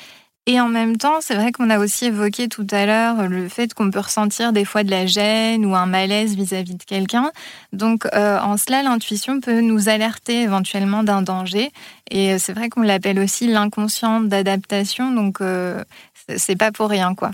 Et 0.46 0.61
en 0.61 0.68
même 0.68 0.96
temps, 0.96 1.20
c'est 1.20 1.37
vrai 1.37 1.52
qu'on 1.52 1.70
a 1.70 1.78
aussi 1.78 2.06
évoqué 2.06 2.49
tout 2.49 2.66
à 2.72 2.84
l'heure 2.84 3.28
le 3.28 3.49
fait 3.49 3.75
qu'on 3.75 3.92
peut 3.92 4.00
ressentir 4.00 4.52
des 4.52 4.64
fois 4.64 4.82
de 4.82 4.90
la 4.90 5.06
gêne 5.06 5.64
ou 5.64 5.76
un 5.76 5.87
malaise 5.87 6.34
vis-à-vis 6.34 6.75
de 6.75 6.82
quelqu'un. 6.82 7.30
Donc, 7.72 8.06
euh, 8.12 8.40
en 8.40 8.56
cela, 8.56 8.82
l'intuition 8.82 9.40
peut 9.40 9.61
nous 9.61 9.88
alerter 9.88 10.42
éventuellement 10.42 11.04
d'un 11.04 11.22
danger. 11.22 11.70
Et 12.11 12.40
c'est 12.40 12.54
vrai 12.54 12.70
qu'on 12.70 12.82
l'appelle 12.82 13.20
aussi 13.20 13.46
l'inconscient 13.46 14.20
d'adaptation. 14.20 15.12
Donc, 15.12 15.40
euh, 15.40 15.84
c'est 16.37 16.56
pas 16.56 16.72
pour 16.72 16.90
rien, 16.90 17.14
quoi. 17.14 17.30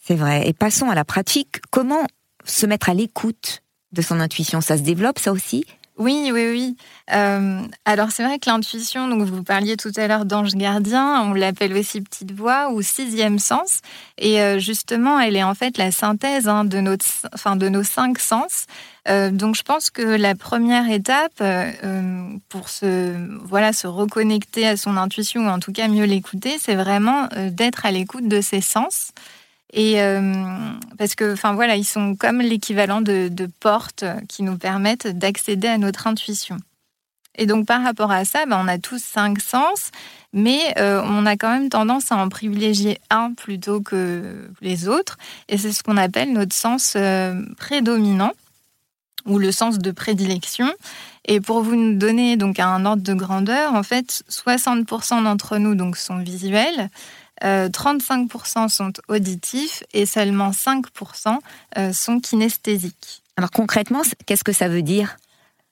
C'est 0.00 0.14
vrai. 0.14 0.48
Et 0.48 0.52
passons 0.52 0.90
à 0.90 0.94
la 0.94 1.04
pratique. 1.04 1.60
Comment 1.70 2.06
se 2.44 2.66
mettre 2.66 2.88
à 2.88 2.94
l'écoute 2.94 3.64
de 3.90 4.00
son 4.00 4.20
intuition? 4.20 4.60
Ça 4.60 4.78
se 4.78 4.82
développe, 4.82 5.18
ça 5.18 5.32
aussi? 5.32 5.64
Oui, 6.00 6.30
oui, 6.32 6.46
oui. 6.48 6.76
Euh, 7.12 7.60
alors 7.84 8.10
c'est 8.10 8.24
vrai 8.24 8.38
que 8.38 8.48
l'intuition, 8.48 9.06
donc 9.06 9.22
vous 9.28 9.42
parliez 9.42 9.76
tout 9.76 9.92
à 9.96 10.08
l'heure 10.08 10.24
d'ange 10.24 10.54
gardien, 10.54 11.20
on 11.24 11.34
l'appelle 11.34 11.74
aussi 11.74 12.00
petite 12.00 12.32
voix 12.32 12.70
ou 12.72 12.80
sixième 12.80 13.38
sens. 13.38 13.82
Et 14.16 14.40
euh, 14.40 14.58
justement, 14.58 15.20
elle 15.20 15.36
est 15.36 15.42
en 15.42 15.54
fait 15.54 15.76
la 15.76 15.90
synthèse 15.90 16.48
hein, 16.48 16.64
de, 16.64 16.96
enfin, 17.34 17.54
de 17.54 17.68
nos 17.68 17.82
cinq 17.82 18.18
sens. 18.18 18.64
Euh, 19.08 19.30
donc 19.30 19.56
je 19.56 19.62
pense 19.62 19.90
que 19.90 20.00
la 20.00 20.34
première 20.34 20.90
étape 20.90 21.42
pour 22.48 22.70
se, 22.70 23.14
voilà, 23.44 23.74
se 23.74 23.86
reconnecter 23.86 24.66
à 24.66 24.78
son 24.78 24.96
intuition 24.96 25.42
ou 25.42 25.48
en 25.50 25.58
tout 25.58 25.72
cas 25.72 25.86
mieux 25.88 26.06
l'écouter, 26.06 26.56
c'est 26.58 26.76
vraiment 26.76 27.28
d'être 27.50 27.84
à 27.84 27.90
l'écoute 27.90 28.26
de 28.26 28.40
ses 28.40 28.62
sens. 28.62 29.12
Et 29.72 30.02
euh, 30.02 30.34
parce 30.98 31.14
que, 31.14 31.32
enfin 31.32 31.54
voilà, 31.54 31.76
ils 31.76 31.84
sont 31.84 32.16
comme 32.16 32.40
l'équivalent 32.40 33.00
de, 33.00 33.30
portes 33.60 34.04
qui 34.28 34.42
nous 34.42 34.56
permettent 34.56 35.06
d'accéder 35.06 35.68
à 35.68 35.78
notre 35.78 36.06
intuition. 36.06 36.56
Et 37.36 37.46
donc 37.46 37.66
par 37.66 37.82
rapport 37.82 38.10
à 38.10 38.24
ça, 38.24 38.44
ben, 38.46 38.60
on 38.62 38.68
a 38.68 38.78
tous 38.78 39.02
cinq 39.02 39.40
sens, 39.40 39.90
mais 40.32 40.74
euh, 40.78 41.00
on 41.04 41.24
a 41.24 41.36
quand 41.36 41.50
même 41.50 41.68
tendance 41.68 42.10
à 42.10 42.16
en 42.16 42.28
privilégier 42.28 43.00
un 43.10 43.32
plutôt 43.32 43.80
que 43.80 44.50
les 44.60 44.88
autres. 44.88 45.16
Et 45.48 45.56
c'est 45.56 45.72
ce 45.72 45.82
qu'on 45.82 45.96
appelle 45.96 46.32
notre 46.32 46.54
sens 46.54 46.94
euh, 46.96 47.34
prédominant 47.56 48.32
ou 49.26 49.38
le 49.38 49.52
sens 49.52 49.78
de 49.78 49.90
prédilection. 49.90 50.72
Et 51.26 51.40
pour 51.40 51.62
vous 51.62 51.94
donner 51.94 52.36
donc 52.36 52.58
un 52.58 52.84
ordre 52.84 53.02
de 53.02 53.14
grandeur, 53.14 53.74
en 53.74 53.82
fait, 53.82 54.24
60% 54.30 55.22
d'entre 55.22 55.58
nous 55.58 55.74
donc 55.74 55.96
sont 55.96 56.18
visuels, 56.18 56.90
35% 57.42 58.64
euh, 58.64 58.68
sont 58.68 58.92
auditifs 59.08 59.82
et 59.92 60.06
seulement 60.06 60.50
5% 60.50 61.38
euh, 61.78 61.92
sont 61.92 62.20
kinesthésiques. 62.20 63.22
Alors 63.36 63.50
concrètement, 63.50 64.02
qu'est-ce 64.26 64.44
que 64.44 64.52
ça 64.52 64.68
veut 64.68 64.82
dire? 64.82 65.16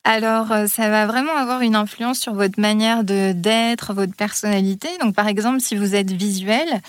Alors, 0.05 0.53
euh, 0.53 0.67
ça 0.69 0.89
va 0.89 1.07
vraiment 1.07 1.37
avoir 1.37 1.61
une 1.61 1.75
influence 1.75 2.19
sur 2.19 2.33
votre 2.33 2.59
manière 2.59 3.05
de 3.05 3.33
d'être, 3.33 3.93
votre 3.93 4.15
personnalité. 4.15 4.89
Donc, 5.03 5.15
par 5.15 5.29
exemple, 5.29 5.61
si 5.61 5.77
vous 5.77 5.95
êtes 5.95 6.11
visuel, 6.11 6.81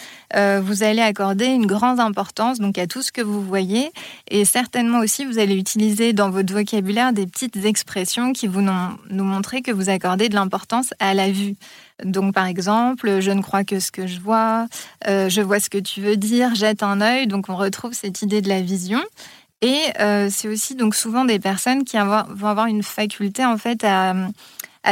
vous 0.61 0.83
allez 0.83 1.01
accorder 1.01 1.47
une 1.47 1.65
grande 1.65 1.99
importance 1.99 2.59
donc 2.59 2.77
à 2.77 2.85
tout 2.85 3.01
ce 3.01 3.11
que 3.11 3.21
vous 3.21 3.41
voyez, 3.41 3.91
et 4.29 4.45
certainement 4.45 4.99
aussi 4.99 5.25
vous 5.25 5.39
allez 5.39 5.55
utiliser 5.55 6.13
dans 6.13 6.29
votre 6.29 6.53
vocabulaire 6.53 7.11
des 7.11 7.25
petites 7.25 7.65
expressions 7.65 8.31
qui 8.31 8.45
vont 8.45 8.63
nous 9.09 9.23
montrer 9.23 9.63
que 9.63 9.71
vous 9.71 9.89
accordez 9.89 10.29
de 10.29 10.35
l'importance 10.35 10.93
à 10.99 11.15
la 11.15 11.31
vue. 11.31 11.55
Donc, 12.03 12.33
par 12.33 12.45
exemple, 12.45 13.19
je 13.19 13.31
ne 13.31 13.41
crois 13.41 13.63
que 13.63 13.79
ce 13.79 13.91
que 13.91 14.07
je 14.07 14.19
vois, 14.19 14.67
euh, 15.07 15.29
je 15.29 15.41
vois 15.41 15.59
ce 15.59 15.69
que 15.69 15.77
tu 15.77 16.01
veux 16.01 16.17
dire, 16.17 16.55
jette 16.55 16.83
un 16.83 17.01
œil. 17.01 17.27
Donc, 17.27 17.49
on 17.49 17.55
retrouve 17.55 17.93
cette 17.93 18.21
idée 18.21 18.41
de 18.41 18.49
la 18.49 18.61
vision. 18.61 19.01
Et 19.61 19.77
euh, 19.99 20.29
c'est 20.31 20.47
aussi 20.47 20.75
donc 20.75 20.95
souvent 20.95 21.25
des 21.25 21.39
personnes 21.39 21.83
qui 21.83 21.97
vont 21.97 22.47
avoir 22.47 22.67
une 22.67 22.83
faculté 22.83 23.43
en 23.43 23.57
fait 23.57 23.83
à, 23.83 24.15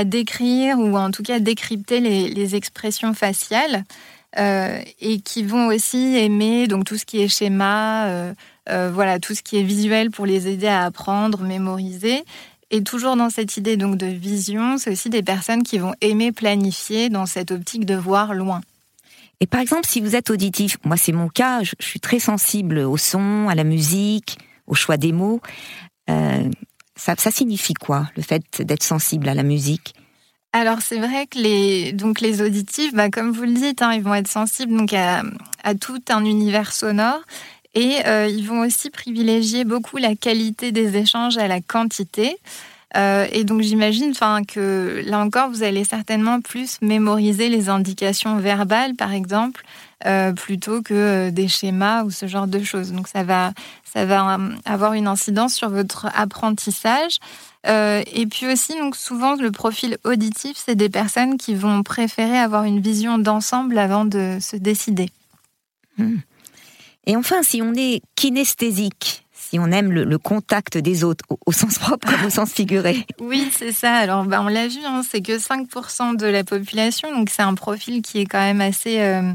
décrire 0.03 0.77
ou 0.77 0.97
en 0.97 1.09
tout 1.09 1.23
cas 1.23 1.39
décrypter 1.39 2.01
les, 2.01 2.55
expressions 2.55 3.13
faciales 3.13 3.85
euh, 4.37 4.77
et 4.99 5.21
qui 5.21 5.43
vont 5.43 5.67
aussi 5.67 6.17
aimer 6.17 6.67
donc 6.67 6.83
tout 6.83 6.97
ce 6.97 7.05
qui 7.05 7.21
est 7.21 7.29
schéma, 7.29 8.33
voilà 8.67 9.19
tout 9.19 9.33
ce 9.33 9.41
qui 9.41 9.57
est 9.57 9.63
visuel 9.63 10.11
pour 10.11 10.25
les 10.25 10.49
aider 10.49 10.67
à 10.67 10.83
apprendre, 10.83 11.43
mémoriser 11.43 12.25
et 12.71 12.83
toujours 12.83 13.15
dans 13.15 13.29
cette 13.29 13.57
idée 13.57 13.77
donc 13.77 13.97
de 13.97 14.07
vision, 14.07 14.77
c'est 14.77 14.91
aussi 14.91 15.09
des 15.09 15.23
personnes 15.23 15.63
qui 15.63 15.77
vont 15.77 15.93
aimer 16.01 16.31
planifier 16.31 17.09
dans 17.09 17.25
cette 17.25 17.51
optique 17.51 17.85
de 17.85 17.95
voir 17.95 18.33
loin. 18.33 18.61
Et 19.39 19.45
par 19.45 19.61
exemple, 19.61 19.87
si 19.87 20.01
vous 20.01 20.15
êtes 20.15 20.29
auditif, 20.29 20.77
moi 20.83 20.97
c'est 20.97 21.11
mon 21.11 21.29
cas, 21.29 21.63
je, 21.63 21.73
suis 21.79 21.99
très 21.99 22.19
sensible 22.19 22.79
au 22.79 22.97
son, 22.97 23.47
à 23.49 23.55
la 23.55 23.63
musique, 23.63 24.37
au 24.65 24.73
choix 24.73 24.97
des 24.97 25.11
mots. 25.11 25.41
Euh, 26.09 26.49
ça, 26.95 27.15
signifie 27.31 27.75
quoi, 27.75 28.09
le 28.15 28.23
fait 28.23 28.61
d'être 28.61 28.83
sensible 28.83 29.29
à 29.29 29.35
la 29.35 29.43
musique? 29.43 29.93
Alors 30.53 30.81
c'est 30.81 30.97
vrai 30.97 31.27
que 31.27 31.37
les 31.37 31.91
donc 31.91 32.19
les 32.19 32.41
auditifs, 32.41 32.93
bah, 32.93 33.09
comme 33.09 33.31
vous 33.31 33.43
le 33.43 33.53
dites, 33.53 33.81
hein, 33.81 33.93
ils 33.93 34.01
vont 34.01 34.15
être 34.15 34.29
sensibles 34.29 34.75
donc 34.75 34.91
à, 34.93 35.21
à, 35.63 35.75
tout 35.75 36.01
un 36.09 36.25
univers 36.25 36.73
sonore 36.73 37.21
et 37.77 38.07
euh, 38.07 38.27
ils 38.27 38.47
vont 38.47 38.61
aussi 38.61 38.89
privilégier 38.89 39.63
beaucoup 39.63 39.97
la 39.97 40.15
qualité 40.15 40.71
des 40.71 40.97
échanges 40.97 41.37
à 41.37 41.47
la 41.47 41.61
quantité. 41.61 42.35
Euh, 42.95 43.27
et 43.31 43.43
donc 43.43 43.61
j'imagine 43.61 44.13
que 44.47 45.03
là 45.05 45.19
encore, 45.19 45.51
vous 45.51 45.61
allez 45.61 45.83
certainement 45.83 46.41
plus 46.41 46.81
mémoriser 46.81 47.49
les 47.49 47.69
indications 47.69 48.37
verbales, 48.37 48.95
par 48.95 49.13
exemple, 49.13 49.63
euh, 50.07 50.33
plutôt 50.33 50.81
que 50.81 51.29
des 51.29 51.47
schémas 51.47 52.03
ou 52.03 52.09
ce 52.09 52.25
genre 52.25 52.47
de 52.47 52.63
choses. 52.63 52.93
Donc 52.93 53.07
ça 53.07 53.21
va, 53.21 53.53
ça 53.83 54.05
va 54.05 54.39
avoir 54.65 54.93
une 54.93 55.05
incidence 55.05 55.53
sur 55.53 55.69
votre 55.69 56.07
apprentissage. 56.15 57.19
et 57.63 58.25
puis 58.31 58.47
aussi, 58.51 58.75
donc 58.79 58.95
souvent, 58.95 59.35
le 59.35 59.51
profil 59.51 59.97
auditif, 60.03 60.57
c'est 60.57 60.75
des 60.75 60.89
personnes 60.89 61.37
qui 61.37 61.53
vont 61.53 61.83
préférer 61.83 62.39
avoir 62.39 62.63
une 62.63 62.79
vision 62.79 63.19
d'ensemble 63.19 63.77
avant 63.77 64.05
de 64.05 64.39
se 64.41 64.55
décider. 64.55 65.09
Hmm. 65.99 66.17
Et 67.07 67.15
enfin, 67.15 67.41
si 67.41 67.61
on 67.61 67.73
est 67.73 68.01
kinesthésique, 68.15 69.25
si 69.33 69.57
on 69.59 69.71
aime 69.71 69.93
le, 69.93 70.17
contact 70.17 70.77
des 70.77 71.05
autres, 71.05 71.23
au, 71.45 71.53
sens 71.53 71.79
propre 71.79 72.09
au 72.25 72.29
sens 72.29 72.51
figuré. 72.51 73.05
Oui, 73.21 73.49
c'est 73.51 73.71
ça. 73.71 73.95
Alors, 73.95 74.25
ben, 74.25 74.41
on 74.41 74.49
l'a 74.49 74.67
vu, 74.67 74.79
hein, 74.85 75.01
c'est 75.09 75.21
que 75.21 75.37
5% 75.37 76.17
de 76.17 76.27
la 76.27 76.43
population, 76.43 77.09
donc 77.15 77.29
c'est 77.29 77.41
un 77.41 77.55
profil 77.55 78.01
qui 78.01 78.19
est 78.19 78.25
quand 78.25 78.39
même 78.39 78.59
assez, 78.59 78.99
euh, 78.99 79.31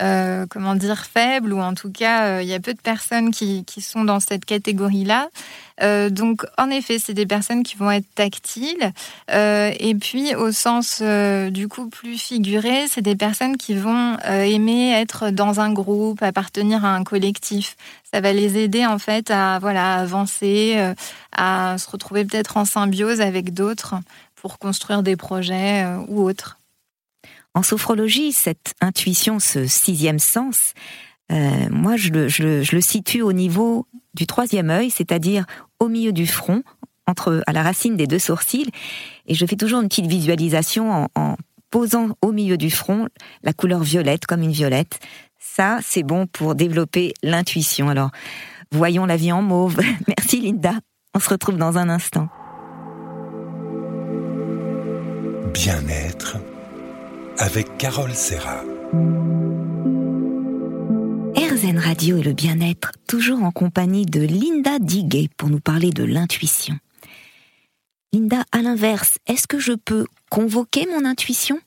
euh, 0.00 0.46
comment 0.48 0.74
dire, 0.74 1.04
faible, 1.04 1.52
ou 1.52 1.60
en 1.60 1.74
tout 1.74 1.90
cas, 1.90 2.40
il 2.40 2.48
y 2.48 2.54
a 2.54 2.60
peu 2.60 2.74
de 2.74 2.80
personnes 2.80 3.30
qui, 3.30 3.64
qui 3.64 3.80
sont 3.80 4.04
dans 4.04 4.20
cette 4.20 4.44
catégorie-là. 4.44 5.28
donc, 6.10 6.44
en 6.56 6.70
effet, 6.70 6.98
c'est 6.98 7.14
des 7.14 7.26
personnes 7.26 7.62
qui 7.62 7.76
vont 7.76 7.90
être 7.90 8.06
tactiles. 8.14 8.92
et 9.30 9.94
puis, 10.00 10.34
au 10.34 10.52
sens 10.52 11.02
du 11.02 11.68
coup 11.68 11.88
plus 11.88 12.18
figuré, 12.18 12.86
c'est 12.88 13.02
des 13.02 13.16
personnes 13.16 13.56
qui 13.56 13.74
vont 13.74 14.18
aimer 14.24 14.92
être 14.92 15.30
dans 15.30 15.60
un 15.60 15.72
groupe, 15.72 16.22
appartenir 16.22 16.84
à 16.84 16.94
un 16.94 17.04
collectif. 17.04 17.76
Ça 18.12 18.20
va 18.20 18.32
les 18.32 18.58
aider 18.58 18.86
en 18.86 18.98
fait 18.98 19.30
à 19.30 19.58
voilà 19.58 19.94
avancer, 19.96 20.76
à 21.32 21.76
se 21.78 21.90
retrouver 21.90 22.24
peut-être 22.24 22.56
en 22.56 22.64
symbiose 22.64 23.20
avec 23.20 23.52
d'autres 23.54 23.94
pour 24.36 24.58
construire 24.58 25.02
des 25.02 25.16
projets 25.16 25.84
ou 26.08 26.22
autres. 26.22 26.57
En 27.58 27.64
sophrologie, 27.64 28.30
cette 28.30 28.74
intuition, 28.80 29.40
ce 29.40 29.66
sixième 29.66 30.20
sens, 30.20 30.74
euh, 31.32 31.68
moi, 31.72 31.96
je 31.96 32.12
le, 32.12 32.80
situe 32.80 33.20
au 33.20 33.32
niveau 33.32 33.88
du 34.14 34.28
troisième 34.28 34.70
œil, 34.70 34.90
c'est-à-dire 34.90 35.44
au 35.80 35.88
milieu 35.88 36.12
du 36.12 36.28
front, 36.28 36.62
entre 37.08 37.42
à 37.48 37.52
la 37.52 37.64
racine 37.64 37.96
des 37.96 38.06
deux 38.06 38.20
sourcils, 38.20 38.70
et 39.26 39.34
je 39.34 39.44
fais 39.44 39.56
toujours 39.56 39.80
une 39.80 39.88
petite 39.88 40.06
visualisation 40.06 41.08
en, 41.16 41.36
posant 41.72 42.10
au 42.22 42.30
milieu 42.30 42.56
du 42.56 42.70
front 42.70 43.08
la 43.42 43.52
couleur 43.52 43.80
violette, 43.80 44.24
comme 44.24 44.42
une 44.42 44.52
violette. 44.52 45.00
Ça, 45.40 45.80
c'est 45.82 46.04
bon 46.04 46.28
pour 46.28 46.54
développer 46.54 47.12
l'intuition. 47.24 47.88
Alors, 47.88 48.12
voyons 48.70 49.04
la 49.04 49.16
vie 49.16 49.32
en 49.32 49.42
mauve. 49.42 49.80
Merci 50.06 50.42
Linda. 50.42 50.74
On 51.12 51.18
se 51.18 51.28
retrouve 51.28 51.56
dans 51.56 51.76
un 51.76 51.88
instant. 51.88 52.28
Bien-être 55.52 56.36
avec 57.38 57.78
Carole 57.78 58.14
Serra. 58.14 58.62
RZN 61.36 61.78
Radio 61.78 62.18
et 62.18 62.22
le 62.22 62.32
bien-être, 62.32 62.92
toujours 63.06 63.42
en 63.44 63.52
compagnie 63.52 64.06
de 64.06 64.20
Linda 64.20 64.78
Diguet 64.80 65.28
pour 65.36 65.48
nous 65.48 65.60
parler 65.60 65.90
de 65.90 66.02
l'intuition. 66.02 66.78
Linda, 68.12 68.44
à 68.50 68.62
l'inverse, 68.62 69.18
est-ce 69.26 69.46
que 69.46 69.58
je 69.58 69.72
peux 69.72 70.06
convoquer 70.30 70.86
mon 70.86 71.04
intuition? 71.04 71.60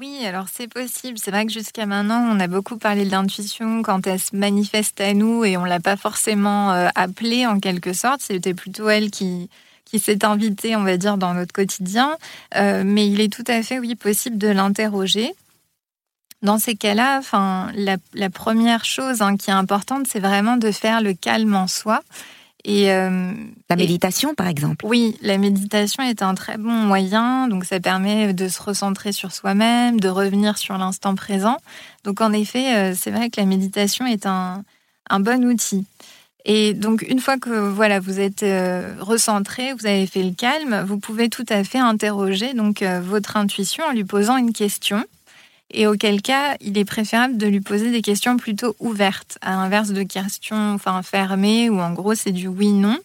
Oui, 0.00 0.24
alors 0.24 0.46
c'est 0.50 0.68
possible. 0.68 1.18
C'est 1.18 1.30
vrai 1.30 1.46
que 1.46 1.52
jusqu'à 1.52 1.86
maintenant, 1.86 2.26
on 2.30 2.40
a 2.40 2.46
beaucoup 2.46 2.78
parlé 2.78 3.04
de 3.04 3.10
l'intuition 3.10 3.82
quand 3.82 4.06
elle 4.06 4.20
se 4.20 4.34
manifeste 4.34 5.00
à 5.00 5.12
nous 5.14 5.44
et 5.44 5.56
on 5.56 5.64
l'a 5.64 5.80
pas 5.80 5.96
forcément 5.96 6.72
euh, 6.72 6.88
appelée 6.94 7.46
en 7.46 7.60
quelque 7.60 7.92
sorte. 7.92 8.20
C'était 8.22 8.54
plutôt 8.54 8.88
elle 8.88 9.10
qui, 9.10 9.50
qui 9.86 9.98
s'est 9.98 10.24
invité, 10.24 10.76
on 10.76 10.82
va 10.82 10.98
dire, 10.98 11.16
dans 11.16 11.32
notre 11.32 11.52
quotidien. 11.52 12.16
Euh, 12.56 12.82
mais 12.84 13.08
il 13.08 13.20
est 13.20 13.32
tout 13.32 13.44
à 13.46 13.62
fait, 13.62 13.78
oui, 13.78 13.94
possible 13.94 14.36
de 14.36 14.48
l'interroger. 14.48 15.34
Dans 16.42 16.58
ces 16.58 16.74
cas-là, 16.74 17.18
enfin, 17.18 17.70
la, 17.74 18.30
première 18.30 18.84
chose 18.84 19.22
hein, 19.22 19.36
qui 19.36 19.48
est 19.48 19.54
importante, 19.54 20.06
c'est 20.06 20.20
vraiment 20.20 20.58
de 20.58 20.70
faire 20.70 21.00
le 21.00 21.14
calme 21.14 21.54
en 21.54 21.66
soi. 21.66 22.02
Et, 22.64 22.92
euh, 22.92 23.32
la 23.70 23.76
méditation, 23.76 24.34
par 24.34 24.48
exemple 24.48 24.84
Oui, 24.84 25.16
la 25.22 25.38
méditation 25.38 26.02
est 26.02 26.20
un 26.20 26.34
très 26.34 26.58
bon 26.58 26.72
moyen. 26.72 27.46
Donc, 27.48 27.64
ça 27.64 27.78
permet 27.78 28.34
de 28.34 28.48
se 28.48 28.60
recentrer 28.60 29.12
sur 29.12 29.32
soi-même, 29.32 30.00
de 30.00 30.08
revenir 30.08 30.58
sur 30.58 30.76
l'instant 30.76 31.14
présent. 31.14 31.56
Donc, 32.04 32.20
en 32.20 32.32
effet, 32.32 32.76
euh, 32.76 32.94
c'est 32.98 33.12
vrai 33.12 33.30
que 33.30 33.40
la 33.40 33.46
méditation 33.46 34.04
est 34.04 34.26
un, 34.26 34.64
un 35.08 35.20
bon 35.20 35.44
outil. 35.44 35.86
Et 36.48 36.74
donc, 36.74 37.04
une 37.08 37.18
fois 37.18 37.38
que 37.38 37.50
voilà, 37.50 37.98
vous 37.98 38.20
êtes 38.20 38.44
euh, 38.44 38.94
recentré, 39.00 39.72
vous 39.72 39.84
avez 39.84 40.06
fait 40.06 40.22
le 40.22 40.30
calme, 40.30 40.84
vous 40.86 40.96
pouvez 40.96 41.28
tout 41.28 41.44
à 41.48 41.64
fait 41.64 41.80
interroger 41.80 42.54
donc 42.54 42.82
euh, 42.82 43.00
votre 43.04 43.36
intuition 43.36 43.82
en 43.84 43.90
lui 43.90 44.04
posant 44.04 44.36
une 44.36 44.52
question. 44.52 45.04
Et 45.72 45.88
auquel 45.88 46.22
cas, 46.22 46.54
il 46.60 46.78
est 46.78 46.84
préférable 46.84 47.36
de 47.36 47.48
lui 47.48 47.60
poser 47.60 47.90
des 47.90 48.00
questions 48.00 48.36
plutôt 48.36 48.76
ouvertes, 48.78 49.38
à 49.42 49.56
l'inverse 49.56 49.90
de 49.90 50.04
questions 50.04 50.74
enfin 50.74 51.02
fermées 51.02 51.68
où 51.68 51.80
en 51.80 51.92
gros 51.92 52.14
c'est 52.14 52.30
du 52.30 52.46
oui/non. 52.46 52.96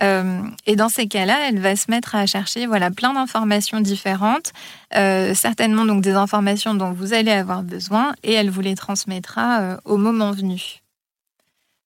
Euh, 0.00 0.40
et 0.64 0.74
dans 0.74 0.88
ces 0.88 1.08
cas-là, 1.08 1.36
elle 1.46 1.58
va 1.58 1.76
se 1.76 1.90
mettre 1.90 2.14
à 2.14 2.24
chercher 2.24 2.64
voilà 2.64 2.90
plein 2.90 3.12
d'informations 3.12 3.82
différentes, 3.82 4.54
certainement 4.90 5.84
donc 5.84 6.00
des 6.00 6.12
informations 6.12 6.72
dont 6.72 6.92
vous 6.92 7.12
allez 7.12 7.32
avoir 7.32 7.62
besoin, 7.62 8.14
et 8.22 8.32
elle 8.32 8.48
vous 8.48 8.62
les 8.62 8.76
transmettra 8.76 9.78
au 9.84 9.98
moment 9.98 10.30
venu. 10.30 10.80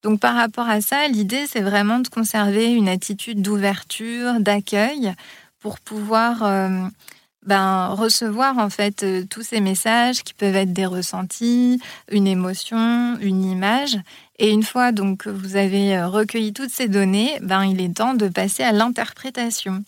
Donc 0.02 0.20
par 0.20 0.34
rapport 0.34 0.68
à 0.68 0.80
ça, 0.80 1.06
l'idée, 1.08 1.46
c'est 1.46 1.60
vraiment 1.60 2.00
de 2.00 2.08
conserver 2.08 2.72
une 2.72 2.88
attitude 2.88 3.40
d'ouverture, 3.40 4.40
d'accueil, 4.40 5.14
pour 5.60 5.78
pouvoir 5.78 6.42
euh, 6.42 6.68
ben, 7.46 7.88
recevoir 7.88 8.58
en 8.58 8.68
fait 8.68 9.04
euh, 9.04 9.24
tous 9.28 9.42
ces 9.42 9.60
messages 9.60 10.24
qui 10.24 10.34
peuvent 10.34 10.56
être 10.56 10.72
des 10.72 10.86
ressentis, 10.86 11.80
une 12.10 12.26
émotion, 12.26 13.16
une 13.20 13.44
image. 13.44 13.96
Et 14.38 14.50
une 14.50 14.64
fois 14.64 14.90
donc 14.90 15.18
que 15.18 15.30
vous 15.30 15.54
avez 15.54 15.96
euh, 15.96 16.08
recueilli 16.08 16.52
toutes 16.52 16.70
ces 16.70 16.88
données, 16.88 17.38
ben, 17.40 17.64
il 17.64 17.80
est 17.80 17.96
temps 17.96 18.14
de 18.14 18.26
passer 18.26 18.64
à 18.64 18.72
l'interprétation. 18.72 19.84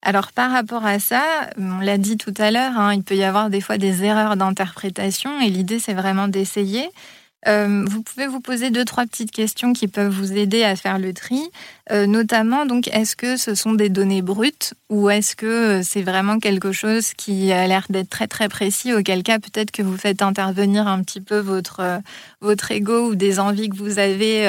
Alors 0.00 0.32
par 0.32 0.50
rapport 0.50 0.84
à 0.84 0.98
ça, 0.98 1.22
on 1.58 1.80
l'a 1.80 1.98
dit 1.98 2.16
tout 2.16 2.34
à 2.36 2.50
l'heure, 2.50 2.78
hein, 2.78 2.94
il 2.94 3.02
peut 3.02 3.16
y 3.16 3.24
avoir 3.24 3.48
des 3.48 3.62
fois 3.62 3.78
des 3.78 4.04
erreurs 4.04 4.36
d'interprétation 4.36 5.40
et 5.40 5.48
l'idée 5.48 5.78
c'est 5.78 5.94
vraiment 5.94 6.28
d'essayer 6.28 6.88
euh, 7.46 7.84
vous 7.86 8.02
pouvez 8.02 8.26
vous 8.26 8.40
poser 8.40 8.70
deux, 8.70 8.84
trois 8.84 9.04
petites 9.04 9.30
questions 9.30 9.72
qui 9.72 9.88
peuvent 9.88 10.12
vous 10.12 10.32
aider 10.32 10.64
à 10.64 10.76
faire 10.76 10.98
le 10.98 11.12
tri. 11.12 11.40
Euh, 11.90 12.06
notamment, 12.06 12.64
donc, 12.66 12.88
est-ce 12.88 13.16
que 13.16 13.36
ce 13.36 13.54
sont 13.54 13.74
des 13.74 13.88
données 13.88 14.22
brutes 14.22 14.74
ou 14.88 15.10
est-ce 15.10 15.36
que 15.36 15.46
euh, 15.46 15.82
c'est 15.82 16.02
vraiment 16.02 16.38
quelque 16.38 16.72
chose 16.72 17.12
qui 17.14 17.52
a 17.52 17.66
l'air 17.66 17.84
d'être 17.90 18.08
très, 18.08 18.26
très 18.26 18.48
précis, 18.48 18.94
auquel 18.94 19.22
cas 19.22 19.38
peut-être 19.38 19.70
que 19.70 19.82
vous 19.82 19.96
faites 19.96 20.22
intervenir 20.22 20.86
un 20.88 21.02
petit 21.02 21.20
peu 21.20 21.38
votre, 21.38 22.00
votre 22.40 22.70
ego 22.70 23.10
ou 23.10 23.14
des 23.14 23.38
envies 23.38 23.68
que 23.68 23.76
vous 23.76 23.98
avez 23.98 24.44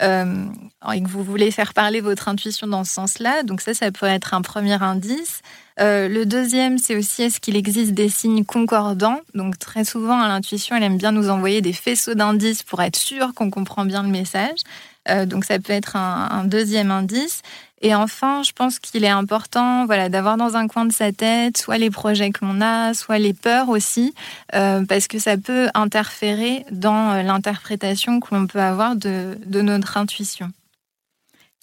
et 0.00 1.02
que 1.02 1.08
vous 1.08 1.24
voulez 1.24 1.50
faire 1.50 1.74
parler 1.74 2.00
votre 2.00 2.28
intuition 2.28 2.66
dans 2.66 2.84
ce 2.84 2.92
sens-là. 2.92 3.42
Donc 3.42 3.60
ça, 3.60 3.74
ça 3.74 3.90
peut 3.90 4.06
être 4.06 4.34
un 4.34 4.42
premier 4.42 4.80
indice. 4.82 5.42
Euh, 5.80 6.08
le 6.08 6.26
deuxième, 6.26 6.76
c'est 6.76 6.94
aussi 6.96 7.22
est-ce 7.22 7.40
qu'il 7.40 7.56
existe 7.56 7.92
des 7.92 8.10
signes 8.10 8.44
concordants? 8.44 9.20
Donc 9.34 9.58
très 9.58 9.84
souvent, 9.84 10.18
l'intuition, 10.18 10.76
elle 10.76 10.82
aime 10.82 10.98
bien 10.98 11.12
nous 11.12 11.30
envoyer 11.30 11.62
des 11.62 11.72
faisceaux 11.72 12.14
d'indices 12.14 12.62
pour 12.62 12.82
être 12.82 12.96
sûr 12.96 13.32
qu'on 13.34 13.50
comprend 13.50 13.86
bien 13.86 14.02
le 14.02 14.10
message. 14.10 14.58
Euh, 15.08 15.24
donc 15.24 15.46
ça 15.46 15.58
peut 15.58 15.72
être 15.72 15.96
un, 15.96 16.44
deuxième 16.44 16.90
indice. 16.90 17.40
Et 17.80 17.94
enfin, 17.94 18.42
je 18.42 18.52
pense 18.52 18.78
qu'il 18.78 19.04
est 19.04 19.08
important 19.08 19.86
voilà, 19.86 20.10
d'avoir 20.10 20.36
dans 20.36 20.54
un 20.54 20.68
coin 20.68 20.84
de 20.84 20.92
sa 20.92 21.12
tête 21.12 21.56
soit 21.56 21.78
les 21.78 21.88
projets 21.88 22.30
que 22.30 22.44
l'on 22.44 22.60
a, 22.60 22.92
soit 22.92 23.18
les 23.18 23.32
peurs 23.32 23.70
aussi, 23.70 24.14
euh, 24.54 24.84
parce 24.84 25.08
que 25.08 25.18
ça 25.18 25.38
peut 25.38 25.68
interférer 25.72 26.66
dans 26.70 27.22
l'interprétation 27.22 28.20
que 28.20 28.34
l'on 28.34 28.46
peut 28.46 28.60
avoir 28.60 28.96
de 28.96 29.38
notre 29.62 29.96
intuition. 29.96 30.52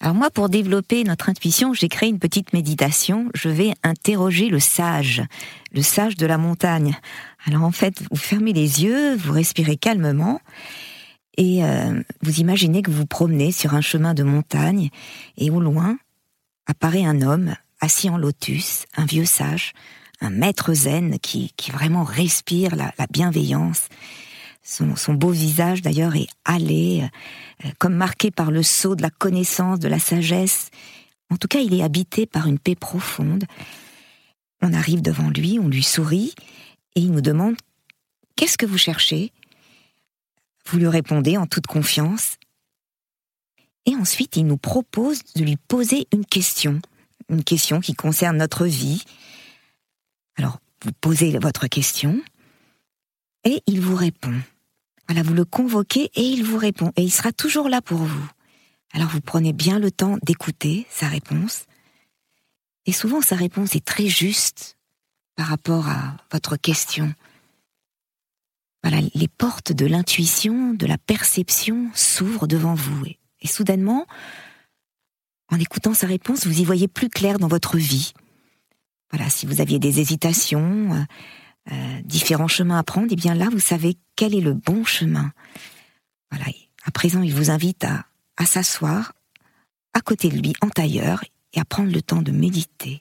Alors 0.00 0.14
moi, 0.14 0.30
pour 0.30 0.48
développer 0.48 1.02
notre 1.02 1.28
intuition, 1.28 1.74
j'ai 1.74 1.88
créé 1.88 2.08
une 2.08 2.20
petite 2.20 2.52
méditation. 2.52 3.30
Je 3.34 3.48
vais 3.48 3.72
interroger 3.82 4.48
le 4.48 4.60
sage, 4.60 5.22
le 5.72 5.82
sage 5.82 6.16
de 6.16 6.24
la 6.24 6.38
montagne. 6.38 6.96
Alors 7.46 7.64
en 7.64 7.72
fait, 7.72 8.02
vous 8.10 8.16
fermez 8.16 8.52
les 8.52 8.84
yeux, 8.84 9.16
vous 9.16 9.32
respirez 9.32 9.76
calmement 9.76 10.40
et 11.36 11.64
euh, 11.64 12.00
vous 12.22 12.40
imaginez 12.40 12.82
que 12.82 12.90
vous 12.90 12.98
vous 12.98 13.06
promenez 13.06 13.50
sur 13.50 13.74
un 13.74 13.80
chemin 13.80 14.14
de 14.14 14.22
montagne 14.22 14.90
et 15.36 15.50
au 15.50 15.60
loin 15.60 15.98
apparaît 16.66 17.04
un 17.04 17.22
homme 17.22 17.54
assis 17.80 18.08
en 18.08 18.18
lotus, 18.18 18.84
un 18.96 19.04
vieux 19.04 19.24
sage, 19.24 19.72
un 20.20 20.30
maître 20.30 20.74
zen 20.74 21.18
qui, 21.18 21.52
qui 21.56 21.70
vraiment 21.70 22.04
respire 22.04 22.76
la, 22.76 22.92
la 22.98 23.06
bienveillance 23.10 23.88
son, 24.68 25.14
beau 25.14 25.30
visage 25.30 25.80
d'ailleurs 25.80 26.14
est 26.14 26.28
allé, 26.44 27.08
euh, 27.64 27.68
comme 27.78 27.94
marqué 27.94 28.30
par 28.30 28.50
le 28.50 28.62
sceau 28.62 28.94
de 28.94 29.02
la 29.02 29.10
connaissance, 29.10 29.78
de 29.78 29.88
la 29.88 29.98
sagesse. 29.98 30.70
En 31.30 31.36
tout 31.36 31.48
cas, 31.48 31.60
il 31.60 31.72
est 31.74 31.82
habité 31.82 32.26
par 32.26 32.46
une 32.46 32.58
paix 32.58 32.74
profonde. 32.74 33.44
On 34.60 34.74
arrive 34.74 35.00
devant 35.00 35.30
lui, 35.30 35.58
on 35.58 35.68
lui 35.68 35.82
sourit, 35.82 36.34
et 36.94 37.00
il 37.00 37.12
nous 37.12 37.20
demande 37.22 37.56
Qu'est-ce 38.36 38.58
que 38.58 38.66
vous 38.66 38.78
cherchez? 38.78 39.32
Vous 40.66 40.78
lui 40.78 40.88
répondez 40.88 41.38
en 41.38 41.46
toute 41.46 41.66
confiance. 41.66 42.36
Et 43.86 43.96
ensuite, 43.96 44.36
il 44.36 44.46
nous 44.46 44.58
propose 44.58 45.22
de 45.34 45.44
lui 45.44 45.56
poser 45.56 46.06
une 46.12 46.26
question, 46.26 46.80
une 47.30 47.42
question 47.42 47.80
qui 47.80 47.94
concerne 47.94 48.36
notre 48.36 48.66
vie. 48.66 49.02
Alors, 50.36 50.58
vous 50.84 50.92
posez 50.92 51.38
votre 51.38 51.68
question, 51.68 52.20
et 53.44 53.62
il 53.66 53.80
vous 53.80 53.96
répond. 53.96 54.34
Voilà, 55.08 55.22
vous 55.22 55.34
le 55.34 55.44
convoquez 55.44 56.10
et 56.14 56.22
il 56.22 56.44
vous 56.44 56.58
répond. 56.58 56.92
Et 56.96 57.02
il 57.02 57.10
sera 57.10 57.32
toujours 57.32 57.68
là 57.68 57.80
pour 57.80 57.98
vous. 57.98 58.30
Alors 58.92 59.08
vous 59.08 59.20
prenez 59.20 59.52
bien 59.52 59.78
le 59.78 59.90
temps 59.90 60.18
d'écouter 60.22 60.86
sa 60.90 61.08
réponse. 61.08 61.64
Et 62.86 62.92
souvent 62.92 63.20
sa 63.20 63.36
réponse 63.36 63.74
est 63.74 63.84
très 63.84 64.06
juste 64.06 64.76
par 65.34 65.46
rapport 65.46 65.88
à 65.88 66.16
votre 66.32 66.56
question. 66.56 67.14
Voilà, 68.82 69.00
les 69.14 69.28
portes 69.28 69.72
de 69.72 69.86
l'intuition, 69.86 70.74
de 70.74 70.86
la 70.86 70.98
perception 70.98 71.90
s'ouvrent 71.94 72.46
devant 72.46 72.74
vous. 72.74 73.06
Et, 73.06 73.18
et 73.40 73.48
soudainement, 73.48 74.06
en 75.50 75.58
écoutant 75.58 75.94
sa 75.94 76.06
réponse, 76.06 76.46
vous 76.46 76.60
y 76.60 76.64
voyez 76.64 76.88
plus 76.88 77.08
clair 77.08 77.38
dans 77.38 77.48
votre 77.48 77.76
vie. 77.76 78.12
Voilà, 79.10 79.30
si 79.30 79.46
vous 79.46 79.60
aviez 79.60 79.78
des 79.78 80.00
hésitations, 80.00 81.06
différents 82.04 82.48
chemins 82.48 82.78
à 82.78 82.82
prendre, 82.82 83.08
et 83.10 83.14
eh 83.14 83.16
bien 83.16 83.34
là, 83.34 83.48
vous 83.50 83.60
savez 83.60 83.96
quel 84.16 84.34
est 84.34 84.40
le 84.40 84.54
bon 84.54 84.84
chemin. 84.84 85.32
Voilà. 86.30 86.46
À 86.84 86.90
présent, 86.90 87.22
il 87.22 87.34
vous 87.34 87.50
invite 87.50 87.84
à, 87.84 88.46
s'asseoir 88.46 89.12
à 89.92 90.00
côté 90.00 90.30
de 90.30 90.38
lui 90.38 90.54
en 90.62 90.70
tailleur 90.70 91.22
et 91.52 91.60
à 91.60 91.64
prendre 91.64 91.92
le 91.92 92.00
temps 92.00 92.22
de 92.22 92.30
méditer. 92.30 93.00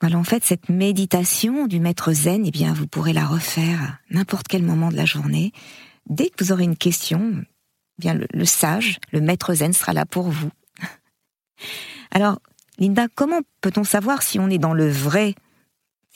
Voilà, 0.00 0.18
en 0.18 0.24
fait, 0.24 0.42
cette 0.44 0.68
méditation 0.68 1.66
du 1.66 1.78
maître 1.78 2.12
zen, 2.12 2.44
eh 2.46 2.50
bien, 2.50 2.72
vous 2.72 2.86
pourrez 2.86 3.12
la 3.12 3.26
refaire 3.26 3.82
à 3.82 3.98
n'importe 4.10 4.48
quel 4.48 4.62
moment 4.62 4.90
de 4.90 4.96
la 4.96 5.04
journée. 5.04 5.52
Dès 6.08 6.30
que 6.30 6.42
vous 6.42 6.52
aurez 6.52 6.64
une 6.64 6.76
question, 6.76 7.34
eh 7.36 7.44
bien, 7.98 8.14
le 8.14 8.44
sage, 8.44 8.98
le 9.12 9.20
maître 9.20 9.54
zen 9.54 9.72
sera 9.72 9.92
là 9.92 10.06
pour 10.06 10.30
vous. 10.30 10.50
Alors, 12.10 12.40
Linda, 12.78 13.06
comment 13.14 13.40
peut-on 13.60 13.84
savoir 13.84 14.22
si 14.22 14.38
on 14.40 14.48
est 14.48 14.58
dans 14.58 14.74
le 14.74 14.88
vrai, 14.88 15.34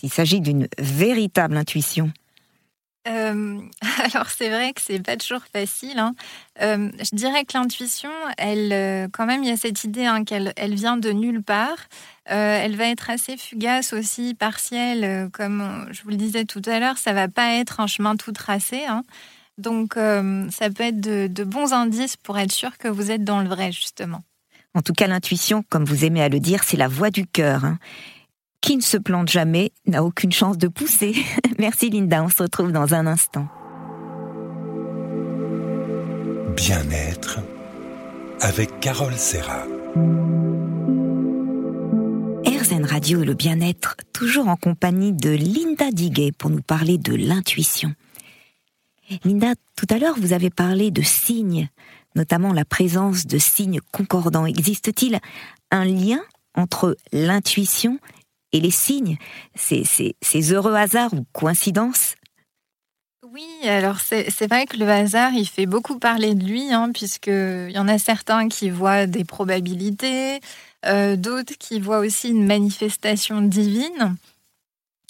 s'il 0.05 0.12
s'agit 0.12 0.43
d'une 0.43 0.69
véritable 0.79 1.57
intuition 1.57 2.12
euh, 3.07 3.61
alors 4.14 4.31
c'est 4.31 4.49
vrai 4.49 4.73
que 4.73 4.81
c'est 4.81 5.03
pas 5.03 5.19
toujours 5.19 5.43
facile. 5.53 5.99
Hein. 5.99 6.14
Euh, 6.62 6.90
je 6.99 7.14
dirais 7.14 7.45
que 7.45 7.53
l'intuition, 7.53 8.11
elle, 8.38 8.73
euh, 8.73 9.09
quand 9.12 9.27
même, 9.27 9.43
il 9.43 9.51
y 9.51 9.53
a 9.53 9.59
cette 9.59 9.85
idée 9.85 10.07
hein, 10.07 10.25
qu'elle 10.25 10.55
elle 10.57 10.75
vient 10.75 10.97
de 10.97 11.11
nulle 11.11 11.43
part. 11.43 11.77
elle 12.25 12.77
va 12.77 12.87
être 12.87 13.11
assez 13.11 13.37
fugace 13.37 13.93
aussi, 13.93 14.33
partielle, 14.33 15.29
comme 15.33 15.87
je 15.90 16.03
vous 16.03 16.09
le 16.09 16.17
disais 16.17 16.47
tout 16.47 16.62
à 16.64 16.81
l'heure. 16.81 16.97
Ça 16.97 17.12
va 17.12 17.29
pas 17.29 17.57
être 17.57 17.81
un 17.81 17.87
chemin 17.87 18.17
tout 18.17 18.33
tracé. 18.33 18.87
Hein. 18.87 19.05
Donc 19.59 19.97
ça 19.97 20.71
peut 20.71 20.85
être 20.85 21.01
de, 21.01 21.27
de 21.27 21.45
bons 21.45 21.75
indices 21.75 22.17
pour 22.17 22.38
être 22.38 22.53
sûr 22.53 22.79
que 22.79 22.88
vous 22.88 23.11
êtes 23.11 23.23
dans 23.23 23.43
le 23.43 23.49
vrai 23.49 23.71
justement. 23.71 24.23
En 24.75 24.81
tout 24.81 24.95
cas, 24.95 25.07
l'intuition, 25.07 25.62
comme 25.69 25.85
vous 25.85 26.07
aimez 26.07 26.23
à 26.23 26.31
le 26.31 26.40
dire, 26.40 26.64
c'est 26.64 26.79
la 26.79 26.88
voix 26.88 27.11
du 27.11 27.27
cœur. 27.27 27.67
Hein 27.67 27.79
qui 28.64 28.79
ne 28.79 28.83
se 28.83 28.96
plante 28.96 29.29
jamais 29.29 29.72
n'a 29.87 30.03
aucune 30.03 30.33
chance 30.33 30.57
de 30.57 30.68
pousser. 30.68 31.14
Merci 31.59 31.90
Linda, 31.90 32.24
on 32.24 32.31
se 32.31 32.42
retrouve 32.42 32.72
dans 32.72 32.94
un 32.94 33.07
instant. 33.07 33.46
Bien-être 36.57 37.40
avec 38.40 38.81
Carole 38.81 39.16
Serra. 39.16 39.66
RZN 42.46 42.87
Radio 42.87 43.22
et 43.22 43.27
le 43.27 43.35
bien-être, 43.35 43.96
toujours 44.14 44.48
en 44.48 44.57
compagnie 44.57 45.12
de 45.12 45.29
Linda 45.29 45.90
Diguet 45.90 46.33
pour 46.33 46.48
nous 46.48 46.62
parler 46.62 46.96
de 46.96 47.14
l'intuition. 47.14 47.94
Linda, 49.24 49.53
tout 49.77 49.87
à 49.90 49.98
l'heure, 49.98 50.16
vous 50.18 50.33
avez 50.33 50.48
parlé 50.48 50.90
de 50.90 51.03
signes, 51.03 51.68
notamment 52.16 52.55
la 52.55 52.64
présence 52.64 53.27
de 53.27 53.37
signes 53.37 53.81
concordants. 53.92 54.46
Existe-t-il 54.46 55.20
un 55.70 55.85
lien 55.85 56.20
entre 56.55 56.96
l'intuition 57.12 57.98
et 58.55 58.61
les 58.61 58.71
signes, 58.71 59.19
ces, 59.57 60.53
heureux 60.53 60.75
hasards 60.75 61.12
ou 61.12 61.27
coïncidences 61.33 62.14
oui, 63.33 63.69
alors 63.69 63.99
c'est 63.99 64.47
vrai 64.47 64.64
que 64.64 64.77
le 64.77 64.88
hasard, 64.88 65.33
il 65.33 65.49
fait 65.49 65.67
beaucoup 65.67 65.99
parler 65.99 66.37
de 66.37 66.45
lui, 66.45 66.73
hein, 66.73 66.93
puisqu'il 66.95 67.73
y 67.73 67.79
en 67.79 67.88
a 67.88 67.99
certains 67.99 68.49
qui 68.49 68.71
voient 68.71 69.07
des 69.07 69.25
probabilités, 69.25 70.38
euh, 70.87 71.17
d'autres 71.17 71.55
qui 71.59 71.81
voient 71.81 71.99
aussi 71.99 72.29
une 72.29 72.47
manifestation 72.47 73.43
divine. 73.43 74.14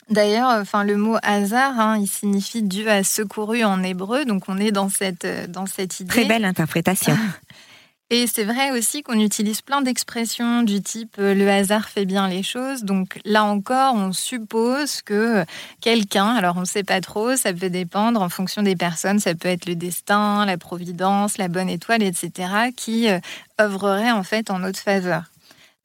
D'ailleurs, 0.09 0.49
enfin, 0.59 0.85
le 0.85 0.97
mot 0.97 1.19
hasard, 1.23 1.79
hein, 1.79 1.99
il 2.01 2.07
signifie 2.07 2.63
Dieu 2.63 2.89
a 2.89 3.05
secouru 3.05 3.63
en 3.63 3.83
hébreu, 3.83 4.25
donc 4.25 4.45
on 4.49 4.57
est 4.57 4.73
dans 4.73 4.89
cette, 4.89 5.27
dans 5.51 5.67
cette 5.67 6.01
idée. 6.01 6.09
Très 6.09 6.25
belle 6.25 6.47
interprétation. 6.47 7.19
Et 8.11 8.27
c'est 8.27 8.45
vrai 8.45 8.71
aussi 8.71 9.03
qu'on 9.03 9.19
utilise 9.19 9.63
plein 9.63 9.81
d'expressions 9.81 10.63
du 10.63 10.83
type 10.83 11.17
euh, 11.19 11.35
le 11.35 11.49
hasard 11.49 11.89
fait 11.89 12.05
bien 12.05 12.29
les 12.29 12.43
choses. 12.43 12.83
Donc 12.83 13.19
là 13.25 13.45
encore, 13.45 13.95
on 13.95 14.13
suppose 14.13 15.01
que 15.01 15.45
quelqu'un, 15.81 16.29
alors 16.35 16.59
on 16.59 16.61
ne 16.61 16.67
sait 16.67 16.85
pas 16.85 17.01
trop, 17.01 17.35
ça 17.35 17.55
peut 17.55 17.71
dépendre 17.71 18.21
en 18.21 18.29
fonction 18.29 18.63
des 18.63 18.77
personnes, 18.77 19.21
ça 19.21 19.35
peut 19.35 19.49
être 19.49 19.65
le 19.67 19.75
destin, 19.75 20.45
la 20.45 20.59
providence, 20.59 21.39
la 21.39 21.49
bonne 21.49 21.71
étoile, 21.71 22.03
etc., 22.03 22.71
qui 22.77 23.09
euh, 23.09 23.21
œuvrerait 23.59 24.11
en 24.11 24.23
fait 24.23 24.51
en 24.51 24.59
notre 24.59 24.81
faveur. 24.81 25.25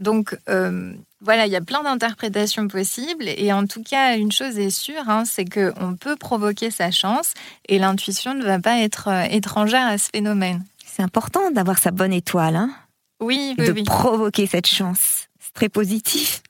Donc 0.01 0.37
euh, 0.49 0.93
voilà, 1.21 1.45
il 1.45 1.53
y 1.53 1.55
a 1.55 1.61
plein 1.61 1.83
d'interprétations 1.83 2.67
possibles 2.67 3.29
et 3.29 3.53
en 3.53 3.65
tout 3.65 3.81
cas, 3.81 4.17
une 4.17 4.31
chose 4.33 4.59
est 4.59 4.69
sûre, 4.69 5.07
hein, 5.07 5.23
c'est 5.25 5.45
qu'on 5.45 5.95
peut 5.95 6.17
provoquer 6.17 6.69
sa 6.69 6.91
chance 6.91 7.33
et 7.69 7.79
l'intuition 7.79 8.33
ne 8.33 8.43
va 8.43 8.59
pas 8.59 8.77
être 8.79 9.07
étrangère 9.31 9.87
à 9.87 9.97
ce 9.97 10.09
phénomène. 10.13 10.65
C'est 10.99 11.03
important 11.03 11.49
d'avoir 11.51 11.77
sa 11.77 11.91
bonne 11.91 12.11
étoile, 12.11 12.57
hein 12.57 12.71
Oui, 13.21 13.55
oui, 13.57 13.67
De 13.67 13.83
provoquer 13.83 14.47
cette 14.47 14.67
chance. 14.67 15.29
C'est 15.39 15.53
très 15.53 15.69
positif. 15.69 16.43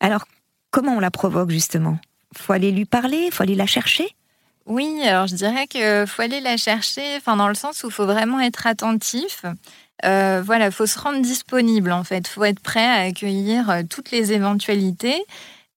Alors, 0.00 0.24
comment 0.70 0.96
on 0.96 1.00
la 1.00 1.10
provoque 1.10 1.50
justement? 1.50 1.98
Faut 2.34 2.54
aller 2.54 2.70
lui 2.70 2.86
parler 2.86 3.28
Faut 3.30 3.42
aller 3.42 3.54
la 3.54 3.66
chercher? 3.66 4.08
Oui, 4.64 5.02
alors 5.06 5.26
je 5.26 5.34
dirais 5.34 5.66
qu'il 5.66 6.06
faut 6.06 6.22
aller 6.22 6.40
la 6.40 6.56
chercher, 6.56 7.02
enfin 7.18 7.36
dans 7.36 7.46
le 7.46 7.54
sens 7.54 7.84
où 7.84 7.88
il 7.88 7.92
faut 7.92 8.06
vraiment 8.06 8.40
être 8.40 8.66
attentif. 8.66 9.44
Euh, 10.06 10.40
voilà, 10.42 10.70
faut 10.70 10.86
se 10.86 10.98
rendre 10.98 11.20
disponible 11.20 11.92
en 11.92 12.04
fait. 12.04 12.26
Faut 12.26 12.44
être 12.44 12.60
prêt 12.60 12.86
à 12.86 13.02
accueillir 13.02 13.68
euh, 13.68 13.82
toutes 13.82 14.12
les 14.12 14.32
éventualités. 14.32 15.22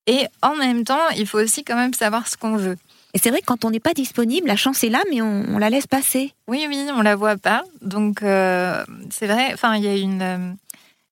Et 0.06 0.28
en 0.42 0.56
même 0.56 0.86
temps, 0.86 1.10
il 1.18 1.28
faut 1.28 1.40
aussi 1.40 1.66
quand 1.66 1.76
même 1.76 1.94
savoir 1.94 2.30
ce 2.30 2.38
qu'on 2.38 2.56
veut. 2.56 2.78
Et 3.18 3.20
c'est 3.20 3.32
vrai 3.32 3.40
que 3.40 3.48
quand 3.48 3.66
on 3.66 3.72
n'est 3.72 3.80
pas 3.80 3.96
disponible, 3.96 4.48
la 4.48 4.56
chance 4.56 4.84
est 4.84 4.90
là, 4.90 5.02
mais 5.10 5.24
on, 5.24 5.58
la 5.58 5.72
laisse 5.72 5.88
passer. 5.88 6.36
Oui, 6.48 6.68
oui, 6.70 6.86
on 6.94 7.02
la 7.02 7.16
voit 7.16 7.36
pas. 7.36 7.64
Donc 7.82 8.22
euh, 8.22 8.86
c'est 9.10 9.26
vrai. 9.26 9.50
Enfin, 9.56 9.76
il 9.76 9.84
y 9.84 9.88
a 9.88 9.96
une 9.96 10.22
euh, 10.22 10.54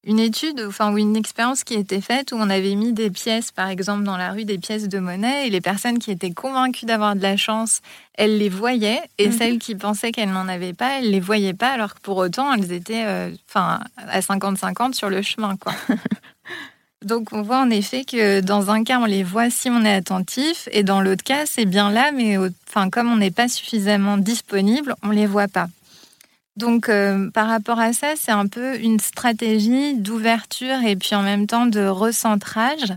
une 0.04 0.20
étude, 0.20 0.64
enfin 0.68 0.94
ou 0.94 1.00
une 1.00 1.16
expérience 1.16 1.64
qui 1.64 1.76
a 1.76 1.80
été 1.80 2.02
faite 2.02 2.32
où 2.32 2.36
on 2.36 2.52
avait 2.52 2.76
mis 2.76 2.94
des 2.94 3.10
pièces, 3.10 3.52
par 3.52 3.70
exemple 3.70 4.04
dans 4.04 4.18
la 4.18 4.34
rue, 4.34 4.46
des 4.46 4.60
pièces 4.60 4.88
de 4.88 5.00
monnaie, 5.00 5.48
et 5.48 5.50
les 5.50 5.62
personnes 5.62 5.98
qui 5.98 6.12
étaient 6.12 6.30
convaincues 6.30 6.86
d'avoir 6.86 7.16
de 7.16 7.24
la 7.24 7.38
chance, 7.38 7.82
elles 8.14 8.38
les 8.38 8.50
voyaient, 8.50 9.02
et 9.18 9.30
mhm. 9.30 9.34
celles 9.34 9.58
qui 9.58 9.74
pensaient 9.74 10.12
qu'elles 10.12 10.30
n'en 10.30 10.48
avaient 10.48 10.74
pas, 10.74 11.00
elles 11.00 11.10
les 11.10 11.20
voyaient 11.20 11.56
pas, 11.56 11.72
alors 11.72 11.96
que 11.96 12.02
pour 12.02 12.18
autant 12.18 12.54
elles 12.54 12.72
étaient, 12.72 13.06
euh, 13.08 13.32
à 13.56 14.20
50-50 14.20 14.94
sur 14.94 15.10
le 15.10 15.24
chemin, 15.24 15.58
quoi. 15.58 15.74
Donc 17.06 17.32
on 17.32 17.44
voit 17.44 17.60
en 17.60 17.70
effet 17.70 18.04
que 18.04 18.42
dans 18.42 18.72
un 18.72 18.84
cas, 18.84 19.00
on 19.00 19.06
les 19.06 19.24
voit 19.24 19.50
si 19.50 19.70
on 19.70 19.86
est 19.86 19.94
attentif, 19.94 20.68
et 20.72 20.84
dans 20.84 21.02
l'autre 21.02 21.24
cas, 21.24 21.46
c'est 21.46 21.66
bien 21.66 21.92
là, 21.92 22.12
mais 22.12 22.36
enfin, 22.68 22.90
comme 22.90 23.12
on 23.12 23.18
n'est 23.18 23.32
pas 23.32 23.48
suffisamment 23.48 24.18
disponible, 24.18 24.96
on 25.04 25.10
ne 25.10 25.14
les 25.14 25.28
voit 25.28 25.48
pas. 25.48 25.68
Donc 26.58 26.90
euh, 26.90 27.30
par 27.30 27.48
rapport 27.48 27.80
à 27.80 27.94
ça, 27.94 28.16
c'est 28.16 28.32
un 28.32 28.48
peu 28.48 28.80
une 28.80 29.00
stratégie 29.00 29.94
d'ouverture 29.96 30.84
et 30.84 30.96
puis 30.96 31.14
en 31.16 31.22
même 31.22 31.48
temps 31.48 31.68
de 31.68 31.86
recentrage. 31.86 32.94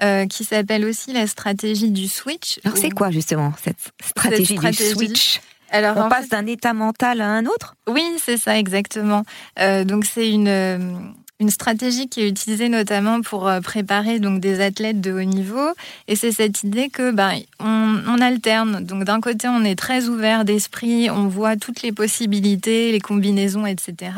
Euh, 0.00 0.26
qui 0.28 0.44
s'appelle 0.44 0.84
aussi 0.84 1.12
la 1.12 1.26
stratégie 1.26 1.90
du 1.90 2.06
switch. 2.06 2.60
Alors 2.64 2.78
c'est 2.78 2.90
quoi 2.90 3.10
justement 3.10 3.52
cette 3.60 3.90
stratégie, 4.00 4.54
du 4.56 4.72
switch? 4.72 5.40
Alors, 5.72 5.96
on 5.96 6.08
passe 6.08 6.28
d'un 6.28 6.46
état 6.46 6.72
mental 6.72 7.20
à 7.20 7.26
un 7.26 7.46
autre? 7.46 7.74
Oui, 7.88 8.04
c'est 8.24 8.36
ça 8.36 8.56
exactement. 8.56 9.24
Euh, 9.58 9.82
donc 9.82 10.04
c'est 10.04 10.30
une 10.30 11.14
une 11.40 11.50
stratégie 11.50 12.08
qui 12.08 12.22
est 12.22 12.28
utilisée 12.28 12.68
notamment 12.68 13.20
pour 13.20 13.46
euh, 13.46 13.60
préparer 13.60 14.18
donc 14.18 14.40
des 14.40 14.60
athlètes 14.60 15.00
de 15.00 15.12
haut 15.12 15.22
niveau. 15.22 15.68
Et 16.08 16.16
c'est 16.16 16.32
cette 16.32 16.64
idée 16.64 16.88
que 16.88 17.12
ben, 17.12 17.34
on, 17.60 18.20
alterne. 18.20 18.84
Donc 18.84 19.04
d'un 19.04 19.20
côté, 19.20 19.46
on 19.46 19.62
est 19.62 19.76
très 19.76 20.08
ouvert 20.08 20.44
d'esprit, 20.44 21.08
on 21.08 21.28
voit 21.28 21.56
toutes 21.56 21.82
les 21.82 21.92
possibilités, 21.92 22.90
les 22.90 22.98
combinaisons, 22.98 23.64
etc. 23.64 24.10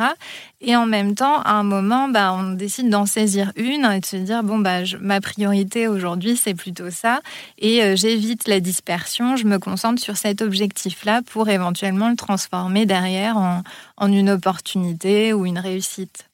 Et 0.63 0.75
en 0.75 0.87
même 0.87 1.15
temps, 1.15 1.43
à 1.43 1.53
un 1.53 1.63
moment, 1.63 2.09
ben, 2.09 2.33
on 2.33 2.53
décide 2.55 2.89
d'en 2.89 3.05
saisir 3.05 3.53
une 3.57 3.85
et 3.85 4.01
de 4.01 4.07
se 4.07 4.17
dire 4.17 4.43
bon 4.43 4.59
bah 4.59 4.81
ma 5.01 5.21
priorité 5.21 5.89
aujourd'hui 5.89 6.37
c'est 6.37 6.55
plutôt 6.55 6.91
ça 6.91 7.21
et 7.59 7.83
euh, 7.83 7.97
j'évite 7.97 8.49
la 8.49 8.61
dispersion. 8.61 9.37
Je 9.37 9.45
me 9.45 9.59
concentre 9.59 10.03
sur 10.03 10.17
cet 10.17 10.41
objectif-là 10.41 11.21
pour 11.27 11.51
éventuellement 11.51 12.09
le 12.09 12.17
transformer 12.17 12.87
derrière 12.87 13.37
en 13.37 14.13
une 14.13 14.31
opportunité 14.31 15.35
ou 15.35 15.45
une 15.45 15.59
réussite. 15.59 16.30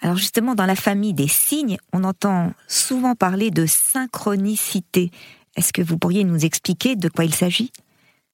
Alors 0.00 0.16
justement, 0.16 0.54
dans 0.54 0.66
la 0.66 0.76
famille 0.76 1.12
des 1.12 1.28
signes, 1.28 1.76
on 1.92 2.04
entend 2.04 2.52
souvent 2.66 3.14
parler 3.14 3.50
de 3.50 3.66
synchronicité. 3.66 5.10
Est-ce 5.56 5.72
que 5.72 5.82
vous 5.82 5.98
pourriez 5.98 6.24
nous 6.24 6.44
expliquer 6.44 6.96
de 6.96 7.08
quoi 7.08 7.24
il 7.24 7.34
s'agit? 7.34 7.70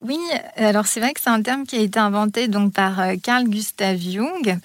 Oui, 0.03 0.19
alors 0.57 0.87
c'est 0.87 1.01
vrai 1.01 1.15
que 1.15 1.21
c'est 1.23 1.31
un 1.31 1.41
terme 1.41 1.65
qui 1.65 1.77
a 1.77 1.81
été 1.81 1.99
inventé 1.99 2.49
donc 2.49 2.75
par 2.75 3.01
euh, 3.01 3.15
Carl 3.23 3.45
Gustav 3.45 3.97
Jung, 3.99 4.59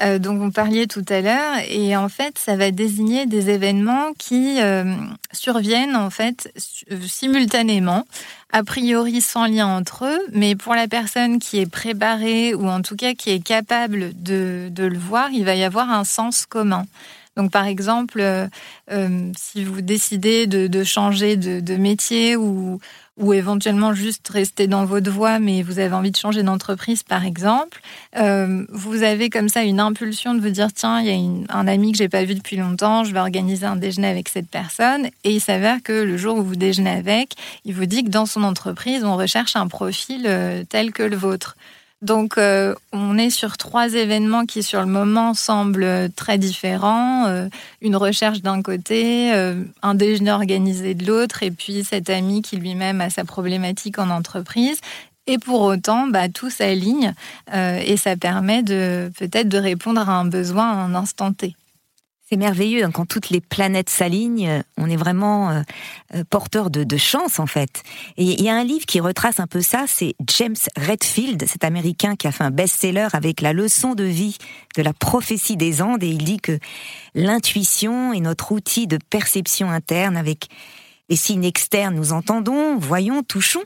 euh, 0.00 0.18
dont 0.18 0.34
vous 0.34 0.50
parliez 0.50 0.86
tout 0.86 1.04
à 1.10 1.20
l'heure, 1.20 1.56
et 1.68 1.94
en 1.94 2.08
fait 2.08 2.38
ça 2.38 2.56
va 2.56 2.70
désigner 2.70 3.26
des 3.26 3.50
événements 3.50 4.14
qui 4.18 4.62
euh, 4.62 4.94
surviennent 5.30 5.94
en 5.94 6.08
fait 6.08 6.50
simultanément, 7.06 8.06
a 8.50 8.64
priori 8.64 9.20
sans 9.20 9.44
lien 9.46 9.66
entre 9.66 10.06
eux, 10.06 10.20
mais 10.32 10.56
pour 10.56 10.74
la 10.74 10.88
personne 10.88 11.38
qui 11.38 11.58
est 11.58 11.70
préparée 11.70 12.54
ou 12.54 12.66
en 12.66 12.80
tout 12.80 12.96
cas 12.96 13.12
qui 13.12 13.28
est 13.28 13.44
capable 13.44 14.14
de, 14.14 14.68
de 14.70 14.84
le 14.84 14.98
voir, 14.98 15.28
il 15.32 15.44
va 15.44 15.54
y 15.54 15.64
avoir 15.64 15.90
un 15.90 16.04
sens 16.04 16.46
commun. 16.46 16.86
Donc 17.36 17.52
par 17.52 17.66
exemple, 17.66 18.20
si 19.36 19.62
vous 19.62 19.80
décidez 19.80 20.48
de, 20.48 20.82
changer 20.82 21.36
de, 21.36 21.60
de 21.60 21.76
métier 21.76 22.34
ou, 22.34 22.80
ou 23.18 23.32
éventuellement 23.32 23.92
juste 23.92 24.28
rester 24.28 24.66
dans 24.66 24.84
votre 24.84 25.10
voie, 25.10 25.38
mais 25.38 25.62
vous 25.62 25.78
avez 25.78 25.94
envie 25.94 26.10
de 26.10 26.16
changer 26.16 26.42
d'entreprise, 26.42 27.02
par 27.02 27.24
exemple, 27.24 27.80
euh, 28.16 28.64
vous 28.70 29.02
avez 29.02 29.28
comme 29.28 29.48
ça 29.48 29.62
une 29.62 29.80
impulsion 29.80 30.34
de 30.34 30.40
vous 30.40 30.50
dire 30.50 30.72
tiens, 30.72 31.00
il 31.00 31.06
y 31.06 31.46
a 31.48 31.56
un 31.56 31.66
ami 31.66 31.92
que 31.92 31.98
j'ai 31.98 32.08
pas 32.08 32.24
vu 32.24 32.34
depuis 32.34 32.56
longtemps, 32.56 33.04
je 33.04 33.12
vais 33.12 33.20
organiser 33.20 33.66
un 33.66 33.76
déjeuner 33.76 34.08
avec 34.08 34.28
cette 34.28 34.48
personne, 34.48 35.06
et 35.24 35.32
il 35.32 35.40
s'avère 35.40 35.82
que 35.82 35.92
le 35.92 36.16
jour 36.16 36.38
où 36.38 36.42
vous 36.42 36.56
déjeunez 36.56 36.90
avec, 36.90 37.34
il 37.64 37.74
vous 37.74 37.86
dit 37.86 38.04
que 38.04 38.10
dans 38.10 38.26
son 38.26 38.42
entreprise, 38.42 39.04
on 39.04 39.16
recherche 39.16 39.56
un 39.56 39.68
profil 39.68 40.24
euh, 40.26 40.62
tel 40.68 40.92
que 40.92 41.02
le 41.02 41.16
vôtre. 41.16 41.56
Donc, 42.00 42.38
euh, 42.38 42.76
on 42.92 43.18
est 43.18 43.30
sur 43.30 43.56
trois 43.56 43.94
événements 43.94 44.46
qui, 44.46 44.62
sur 44.62 44.80
le 44.80 44.86
moment, 44.86 45.34
semblent 45.34 46.08
très 46.14 46.38
différents. 46.38 47.26
Euh, 47.26 47.48
une 47.82 47.96
recherche 47.96 48.40
d'un 48.40 48.62
côté, 48.62 49.34
euh, 49.34 49.64
un 49.82 49.96
déjeuner 49.96 50.30
organisé 50.30 50.94
de 50.94 51.04
l'autre, 51.06 51.42
et 51.42 51.50
puis 51.50 51.82
cet 51.82 52.08
ami 52.08 52.42
qui 52.42 52.56
lui-même 52.56 53.00
a 53.00 53.10
sa 53.10 53.24
problématique 53.24 53.98
en 53.98 54.10
entreprise. 54.10 54.80
Et 55.26 55.38
pour 55.38 55.62
autant, 55.62 56.06
bah, 56.06 56.28
tout 56.28 56.48
s'aligne 56.48 57.12
et 57.52 57.98
ça 57.98 58.16
permet 58.16 58.62
de 58.62 59.12
peut-être 59.18 59.48
de 59.48 59.58
répondre 59.58 60.08
à 60.08 60.14
un 60.14 60.24
besoin 60.24 60.70
à 60.70 60.74
un 60.76 60.94
instant 60.94 61.34
T. 61.34 61.54
C'est 62.28 62.36
merveilleux 62.36 62.84
hein, 62.84 62.90
quand 62.90 63.06
toutes 63.06 63.30
les 63.30 63.40
planètes 63.40 63.88
s'alignent, 63.88 64.62
on 64.76 64.90
est 64.90 64.96
vraiment 64.96 65.48
euh, 65.48 65.62
euh, 66.14 66.24
porteur 66.28 66.68
de, 66.68 66.96
chance 66.98 67.38
en 67.38 67.46
fait. 67.46 67.82
Et 68.18 68.24
il 68.24 68.42
y 68.42 68.50
a 68.50 68.54
un 68.54 68.64
livre 68.64 68.84
qui 68.84 69.00
retrace 69.00 69.40
un 69.40 69.46
peu 69.46 69.62
ça, 69.62 69.84
c'est 69.86 70.14
James 70.36 70.56
Redfield, 70.76 71.46
cet 71.46 71.64
Américain 71.64 72.16
qui 72.16 72.26
a 72.26 72.32
fait 72.32 72.44
un 72.44 72.50
best-seller 72.50 73.08
avec 73.14 73.40
la 73.40 73.54
leçon 73.54 73.94
de 73.94 74.04
vie 74.04 74.36
de 74.76 74.82
la 74.82 74.92
prophétie 74.92 75.56
des 75.56 75.80
Andes 75.80 76.02
et 76.02 76.08
il 76.08 76.24
dit 76.24 76.38
que 76.38 76.58
l'intuition 77.14 78.12
est 78.12 78.20
notre 78.20 78.52
outil 78.52 78.86
de 78.86 78.98
perception 79.08 79.70
interne 79.70 80.18
avec 80.18 80.48
les 81.08 81.16
signes 81.16 81.44
externes. 81.44 81.94
Nous 81.94 82.12
entendons, 82.12 82.76
voyons, 82.76 83.22
touchons. 83.22 83.64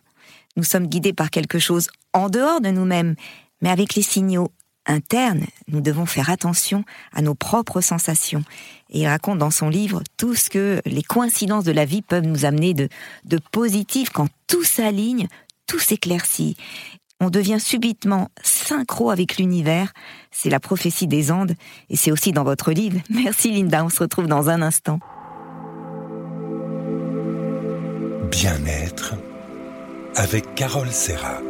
Nous 0.57 0.65
sommes 0.65 0.87
guidés 0.87 1.13
par 1.13 1.31
quelque 1.31 1.59
chose 1.59 1.89
en 2.13 2.29
dehors 2.29 2.61
de 2.61 2.69
nous-mêmes, 2.69 3.17
mais 3.61 3.71
avec 3.71 3.97
les 3.97 4.03
signaux 4.03 4.53
interne, 4.87 5.45
nous 5.69 5.81
devons 5.81 6.07
faire 6.07 6.31
attention 6.31 6.85
à 7.13 7.23
nos 7.23 7.35
propres 7.35 7.81
sensations. 7.81 8.45
Et 8.91 9.01
il 9.01 9.07
raconte 9.07 9.39
dans 9.39 9.51
son 9.51 9.69
livre 9.69 10.03
tout 10.17 10.35
ce 10.35 10.51
que 10.51 10.81
les 10.85 11.03
coïncidences 11.03 11.65
de 11.65 11.73
la 11.73 11.85
vie 11.85 12.03
peuvent 12.03 12.27
nous 12.27 12.45
amener 12.45 12.75
de, 12.75 12.89
de 13.25 13.39
positif. 13.53 14.11
Quand 14.11 14.29
tout 14.47 14.65
s'aligne, 14.65 15.29
tout 15.67 15.79
s'éclaircit. 15.79 16.57
On 17.21 17.31
devient 17.31 17.61
subitement 17.61 18.31
synchro 18.43 19.11
avec 19.11 19.39
l'univers. 19.39 19.93
C'est 20.33 20.51
la 20.51 20.59
prophétie 20.59 21.07
des 21.07 21.31
Andes 21.31 21.55
et 21.89 21.97
c'est 21.97 22.11
aussi 22.11 22.33
dans 22.33 22.45
votre 22.45 22.73
livre. 22.73 22.99
Merci 23.11 23.53
Linda, 23.53 23.85
on 23.85 23.89
se 23.89 24.01
retrouve 24.01 24.27
dans 24.27 24.51
un 24.51 24.61
instant. 24.61 24.99
Bien-être 28.31 29.15
avec 30.17 30.55
Carole 30.55 30.91
Serra. 30.91 31.41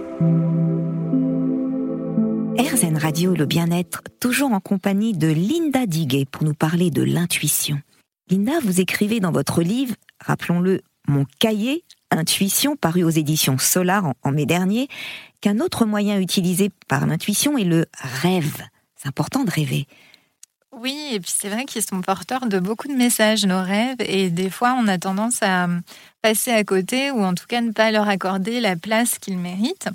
Radio, 2.83 3.33
le 3.35 3.47
bien-être, 3.47 4.03
toujours 4.19 4.51
en 4.51 4.59
compagnie 4.59 5.13
de 5.13 5.29
Linda 5.29 5.87
Diguet 5.87 6.25
pour 6.25 6.43
nous 6.43 6.53
parler 6.53 6.91
de 6.91 7.03
l'intuition. 7.03 7.81
Linda, 8.29 8.55
vous 8.61 8.81
écrivez 8.81 9.21
dans 9.21 9.31
votre 9.31 9.63
livre, 9.63 9.95
rappelons-le, 10.19 10.81
Mon 11.07 11.25
cahier, 11.39 11.85
Intuition, 12.11 12.75
paru 12.77 13.05
aux 13.05 13.11
éditions 13.11 13.57
Solar 13.57 14.13
en, 14.25 14.33
mai 14.33 14.47
dernier, 14.47 14.89
qu'un 15.41 15.61
autre 15.61 15.87
moyen 15.87 16.19
utilisé 16.19 16.71
par 16.89 17.07
l'intuition 17.07 17.57
est 17.57 17.65
le 17.65 17.87
rêve. 18.01 18.63
C'est 18.97 19.09
important 19.09 19.45
de 19.45 19.51
rêver. 19.51 19.87
Oui, 20.73 21.11
et 21.13 21.21
puis 21.21 21.33
c'est 21.33 21.51
vrai 21.51 21.67
qu'ils 21.67 21.83
sont 21.83 22.01
porteurs 22.01 22.47
de 22.47 22.59
beaucoup 22.59 22.89
de 22.89 22.95
messages, 22.95 23.47
nos 23.47 23.63
rêves, 23.63 24.01
et 24.01 24.29
des 24.29 24.51
fois 24.51 24.77
on 24.77 24.89
a 24.89 24.99
tendance 24.99 25.39
à 25.43 25.69
passer 26.21 26.51
à 26.51 26.65
côté 26.65 27.13
ou 27.13 27.23
en 27.23 27.35
tout 27.35 27.47
cas 27.47 27.61
ne 27.61 27.71
pas 27.71 27.93
leur 27.93 28.09
accorder 28.09 28.61
la 28.61 28.75
place 28.75 29.21
qu'ils 29.21 29.39
méritent. 29.39 29.89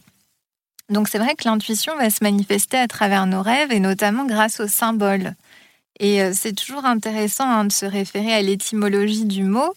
Donc 0.90 1.10
c'est 1.10 1.18
vrai 1.18 1.36
que 1.36 1.48
l'intuition 1.48 1.96
va 1.98 2.10
se 2.10 2.24
manifester 2.24 2.78
à 2.78 2.88
travers 2.88 3.26
nos 3.28 3.42
rêves 3.42 3.72
et 3.72 3.80
notamment 3.80 4.26
grâce 4.26 4.60
aux 4.60 4.68
symboles. 4.68 5.34
Et 6.00 6.22
euh, 6.22 6.32
c'est 6.34 6.54
toujours 6.54 6.86
intéressant 6.86 7.50
hein, 7.50 7.66
de 7.66 7.72
se 7.72 7.86
référer 7.86 8.34
à 8.34 8.42
l'étymologie 8.42 9.26
du 9.26 9.44
mot, 9.44 9.74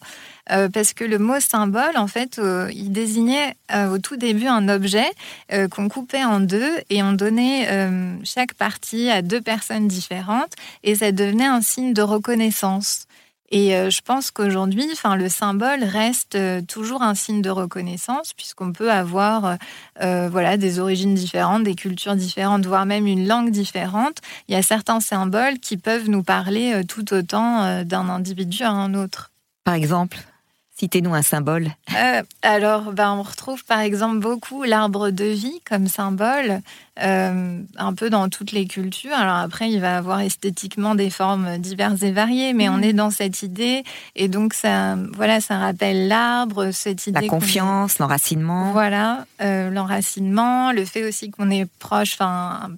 euh, 0.51 0.69
parce 0.69 0.93
que 0.93 1.03
le 1.03 1.17
mot 1.17 1.39
symbole, 1.39 1.97
en 1.97 2.07
fait, 2.07 2.37
euh, 2.37 2.69
il 2.73 2.91
désignait 2.91 3.55
au 3.89 3.97
tout 3.99 4.17
début 4.17 4.47
un 4.47 4.67
objet 4.67 5.09
qu'on 5.71 5.87
coupait 5.87 6.25
en 6.25 6.41
deux 6.41 6.73
et 6.89 7.01
on 7.01 7.13
donnait 7.13 7.69
chaque 8.25 8.53
partie 8.53 9.09
à 9.09 9.21
deux 9.21 9.39
personnes 9.39 9.87
différentes, 9.87 10.51
et 10.83 10.95
ça 10.95 11.13
devenait 11.13 11.45
un 11.45 11.61
signe 11.61 11.93
de 11.93 12.01
reconnaissance. 12.01 13.07
Et 13.51 13.75
euh, 13.75 13.89
je 13.89 14.01
pense 14.01 14.31
qu'aujourd'hui, 14.31 14.87
enfin, 14.93 15.17
le 15.17 15.27
symbole 15.27 15.83
reste 15.83 16.35
euh, 16.35 16.61
toujours 16.61 17.01
un 17.01 17.15
signe 17.15 17.41
de 17.41 17.49
reconnaissance, 17.49 18.33
puisqu'on 18.33 18.71
peut 18.71 18.89
avoir 18.89 19.57
euh, 20.01 20.29
voilà, 20.31 20.55
des 20.55 20.79
origines 20.79 21.13
différentes, 21.13 21.63
des 21.63 21.75
cultures 21.75 22.15
différentes, 22.15 22.65
voire 22.65 22.85
même 22.85 23.07
une 23.07 23.27
langue 23.27 23.51
différente. 23.51 24.19
Il 24.47 24.53
y 24.53 24.57
a 24.57 24.61
certains 24.61 25.01
symboles 25.01 25.59
qui 25.59 25.75
peuvent 25.75 26.09
nous 26.09 26.23
parler 26.23 26.81
tout 26.87 27.13
autant 27.13 27.83
d'un 27.83 28.09
individu 28.09 28.63
à 28.63 28.71
un 28.71 28.93
autre. 28.93 29.31
Par 29.65 29.73
exemple? 29.73 30.17
Citez-nous 30.81 31.13
un 31.13 31.21
symbole. 31.21 31.67
Euh, 31.95 32.23
alors, 32.41 32.91
ben, 32.91 33.13
on 33.13 33.21
retrouve 33.21 33.63
par 33.65 33.81
exemple 33.81 34.17
beaucoup 34.17 34.63
l'arbre 34.63 35.11
de 35.11 35.25
vie 35.25 35.61
comme 35.63 35.85
symbole, 35.85 36.61
euh, 36.99 37.61
un 37.77 37.93
peu 37.93 38.09
dans 38.09 38.29
toutes 38.29 38.51
les 38.51 38.65
cultures. 38.65 39.13
Alors 39.13 39.35
après, 39.35 39.69
il 39.69 39.79
va 39.79 39.95
avoir 39.95 40.21
esthétiquement 40.21 40.95
des 40.95 41.11
formes 41.11 41.59
diverses 41.59 42.01
et 42.01 42.11
variées, 42.11 42.53
mais 42.53 42.67
on 42.67 42.77
mhm. 42.77 42.83
est 42.83 42.93
dans 42.93 43.11
cette 43.11 43.43
idée. 43.43 43.83
Et 44.15 44.27
donc, 44.27 44.55
ça, 44.55 44.95
voilà, 45.13 45.39
ça 45.39 45.59
rappelle 45.59 46.07
l'arbre, 46.07 46.71
cette 46.71 47.05
idée. 47.05 47.21
La 47.21 47.27
confiance, 47.27 47.99
l'enracinement. 47.99 48.71
Voilà, 48.71 49.27
euh, 49.43 49.69
l'enracinement, 49.69 50.71
le 50.71 50.83
fait 50.83 51.07
aussi 51.07 51.29
qu'on 51.29 51.51
est 51.51 51.67
proche, 51.77 52.13
enfin, 52.13 52.71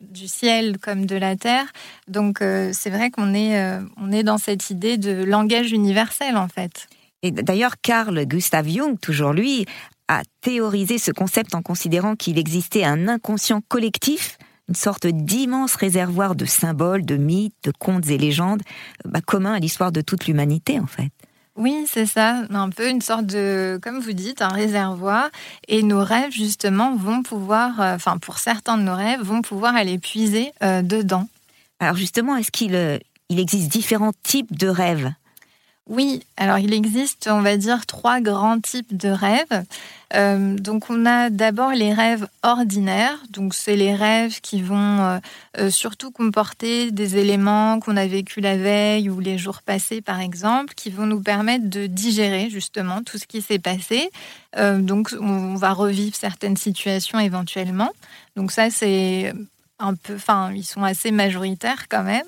du 0.00 0.26
ciel 0.26 0.78
comme 0.78 1.06
de 1.06 1.14
la 1.14 1.36
terre. 1.36 1.66
Donc 2.08 2.38
c'est 2.40 2.90
vrai 2.90 3.10
qu'on 3.10 3.34
est, 3.34 3.60
on 3.96 4.12
est 4.12 4.22
dans 4.22 4.38
cette 4.38 4.70
idée 4.70 4.98
de 4.98 5.24
langage 5.24 5.72
universel 5.72 6.36
en 6.36 6.46
fait. 6.46 6.86
Et 7.24 7.30
d'ailleurs, 7.30 7.76
Carl 7.80 8.26
Gustav 8.26 8.68
Jung, 8.68 9.00
toujours 9.00 9.32
lui, 9.32 9.64
a 10.08 10.20
théorisé 10.42 10.98
ce 10.98 11.10
concept 11.10 11.54
en 11.54 11.62
considérant 11.62 12.16
qu'il 12.16 12.38
existait 12.38 12.84
un 12.84 13.08
inconscient 13.08 13.62
collectif, 13.66 14.36
une 14.68 14.74
sorte 14.74 15.06
d'immense 15.06 15.74
réservoir 15.74 16.34
de 16.34 16.44
symboles, 16.44 17.02
de 17.02 17.16
mythes, 17.16 17.56
de 17.64 17.72
contes 17.78 18.08
et 18.08 18.18
légendes, 18.18 18.60
bah, 19.06 19.22
commun 19.26 19.54
à 19.54 19.58
l'histoire 19.58 19.90
de 19.90 20.02
toute 20.02 20.26
l'humanité 20.26 20.78
en 20.78 20.86
fait. 20.86 21.10
Oui, 21.56 21.86
c'est 21.88 22.04
ça, 22.04 22.42
un 22.50 22.68
peu 22.68 22.90
une 22.90 23.00
sorte 23.00 23.24
de, 23.24 23.78
comme 23.82 24.00
vous 24.00 24.12
dites, 24.12 24.42
un 24.42 24.48
réservoir. 24.48 25.30
Et 25.66 25.82
nos 25.82 26.02
rêves, 26.04 26.32
justement, 26.32 26.94
vont 26.94 27.22
pouvoir, 27.22 27.80
euh, 27.80 27.94
enfin, 27.94 28.18
pour 28.18 28.38
certains 28.38 28.76
de 28.76 28.82
nos 28.82 28.96
rêves, 28.96 29.22
vont 29.22 29.40
pouvoir 29.40 29.74
aller 29.76 29.98
puiser 29.98 30.52
euh, 30.62 30.82
dedans. 30.82 31.26
Alors 31.80 31.96
justement, 31.96 32.36
est-ce 32.36 32.50
qu'il 32.50 32.74
euh, 32.74 32.98
il 33.30 33.38
existe 33.38 33.68
différents 33.68 34.12
types 34.22 34.54
de 34.58 34.68
rêves? 34.68 35.10
Oui, 35.86 36.22
alors 36.38 36.58
il 36.58 36.72
existe, 36.72 37.28
on 37.30 37.42
va 37.42 37.58
dire, 37.58 37.84
trois 37.84 38.20
grands 38.20 38.58
types 38.58 38.96
de 38.96 39.10
rêves. 39.10 39.64
Euh, 40.14 40.56
donc 40.56 40.88
on 40.88 41.04
a 41.04 41.28
d'abord 41.28 41.72
les 41.72 41.92
rêves 41.92 42.26
ordinaires, 42.42 43.18
donc 43.28 43.52
c'est 43.52 43.76
les 43.76 43.94
rêves 43.94 44.40
qui 44.40 44.62
vont 44.62 45.00
euh, 45.00 45.18
euh, 45.58 45.70
surtout 45.70 46.10
comporter 46.10 46.90
des 46.90 47.18
éléments 47.18 47.80
qu'on 47.80 47.98
a 47.98 48.06
vécu 48.06 48.40
la 48.40 48.56
veille 48.56 49.10
ou 49.10 49.20
les 49.20 49.36
jours 49.36 49.60
passés 49.60 50.00
par 50.00 50.20
exemple, 50.20 50.72
qui 50.74 50.88
vont 50.88 51.04
nous 51.04 51.20
permettre 51.20 51.68
de 51.68 51.86
digérer 51.86 52.48
justement 52.48 53.02
tout 53.02 53.18
ce 53.18 53.26
qui 53.26 53.42
s'est 53.42 53.58
passé. 53.58 54.10
donc 54.56 55.10
on 55.20 55.54
va 55.56 55.72
revivre 55.72 56.16
certaines 56.16 56.56
situations 56.56 57.18
éventuellement. 57.18 57.90
Donc 58.36 58.52
ça 58.52 58.70
c'est 58.70 59.34
un 59.78 59.94
peu, 59.94 60.14
enfin 60.14 60.50
ils 60.54 60.64
sont 60.64 60.82
assez 60.82 61.10
majoritaires 61.10 61.88
quand 61.90 62.04
même. 62.04 62.26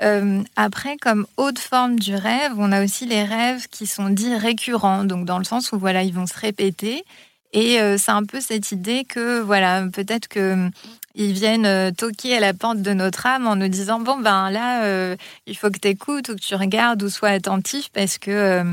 Euh, 0.00 0.42
après, 0.56 0.96
comme 0.96 1.26
haute 1.36 1.58
forme 1.58 1.98
du 1.98 2.14
rêve, 2.14 2.52
on 2.56 2.72
a 2.72 2.82
aussi 2.82 3.06
les 3.06 3.24
rêves 3.24 3.66
qui 3.68 3.86
sont 3.86 4.08
dits 4.08 4.34
récurrents, 4.34 5.04
donc 5.04 5.26
dans 5.26 5.38
le 5.38 5.44
sens 5.44 5.72
où 5.72 5.78
voilà, 5.78 6.02
ils 6.02 6.14
vont 6.14 6.26
se 6.26 6.38
répéter. 6.38 7.04
Et 7.52 7.80
euh, 7.80 7.96
c'est 7.98 8.12
un 8.12 8.24
peu 8.24 8.40
cette 8.40 8.72
idée 8.72 9.04
que 9.04 9.40
voilà, 9.40 9.84
peut-être 9.92 10.28
que 10.28 10.70
ils 11.14 11.32
viennent 11.34 11.66
euh, 11.66 11.90
toquer 11.90 12.36
à 12.38 12.40
la 12.40 12.54
porte 12.54 12.80
de 12.80 12.94
notre 12.94 13.26
âme 13.26 13.46
en 13.46 13.56
nous 13.56 13.68
disant 13.68 14.00
bon 14.00 14.18
ben 14.18 14.50
là 14.50 14.84
euh, 14.84 15.14
il 15.46 15.54
faut 15.56 15.70
que 15.70 15.78
tu 15.78 15.88
écoutes 15.88 16.30
ou 16.30 16.34
que 16.34 16.40
tu 16.40 16.54
regardes 16.54 17.02
ou 17.02 17.10
sois 17.10 17.28
attentif 17.28 17.90
parce 17.92 18.16
que 18.16 18.64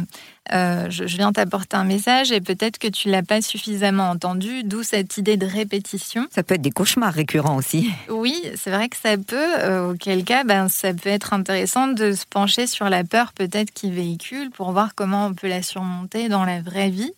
euh, 0.54 0.90
je, 0.90 1.04
viens 1.04 1.32
t'apporter 1.32 1.78
un 1.78 1.84
message 1.84 2.32
et 2.32 2.42
peut-être 2.42 2.78
que 2.78 2.88
tu 2.88 3.10
l'as 3.10 3.24
pas 3.24 3.42
suffisamment 3.42 4.10
entendu 4.10 4.64
d'où 4.64 4.84
cette 4.84 5.18
idée 5.18 5.38
de 5.38 5.46
répétition. 5.46 6.28
Ça 6.32 6.44
peut 6.44 6.56
être 6.56 6.62
des 6.62 6.72
cauchemars 6.72 7.14
récurrents 7.14 7.58
aussi. 7.58 7.90
Oui 8.10 8.36
c'est 8.56 8.72
vrai 8.72 8.90
que 8.90 8.98
ça 8.98 9.18
peut. 9.18 9.90
Auquel 9.90 10.24
cas 10.24 10.44
ben 10.44 10.70
ça 10.70 10.94
peut 10.94 11.10
être 11.10 11.34
intéressant 11.34 11.88
de 11.88 12.14
se 12.14 12.26
pencher 12.26 12.68
sur 12.68 12.90
la 12.90 13.04
peur 13.04 13.34
peut-être 13.34 13.72
qui 13.72 13.92
véhicule 13.92 14.50
pour 14.52 14.72
voir 14.72 14.96
comment 14.96 15.28
on 15.28 15.34
peut 15.34 15.48
la 15.48 15.62
surmonter 15.62 16.30
dans 16.30 16.46
la 16.46 16.62
vraie 16.62 16.90
vie. 16.90 17.14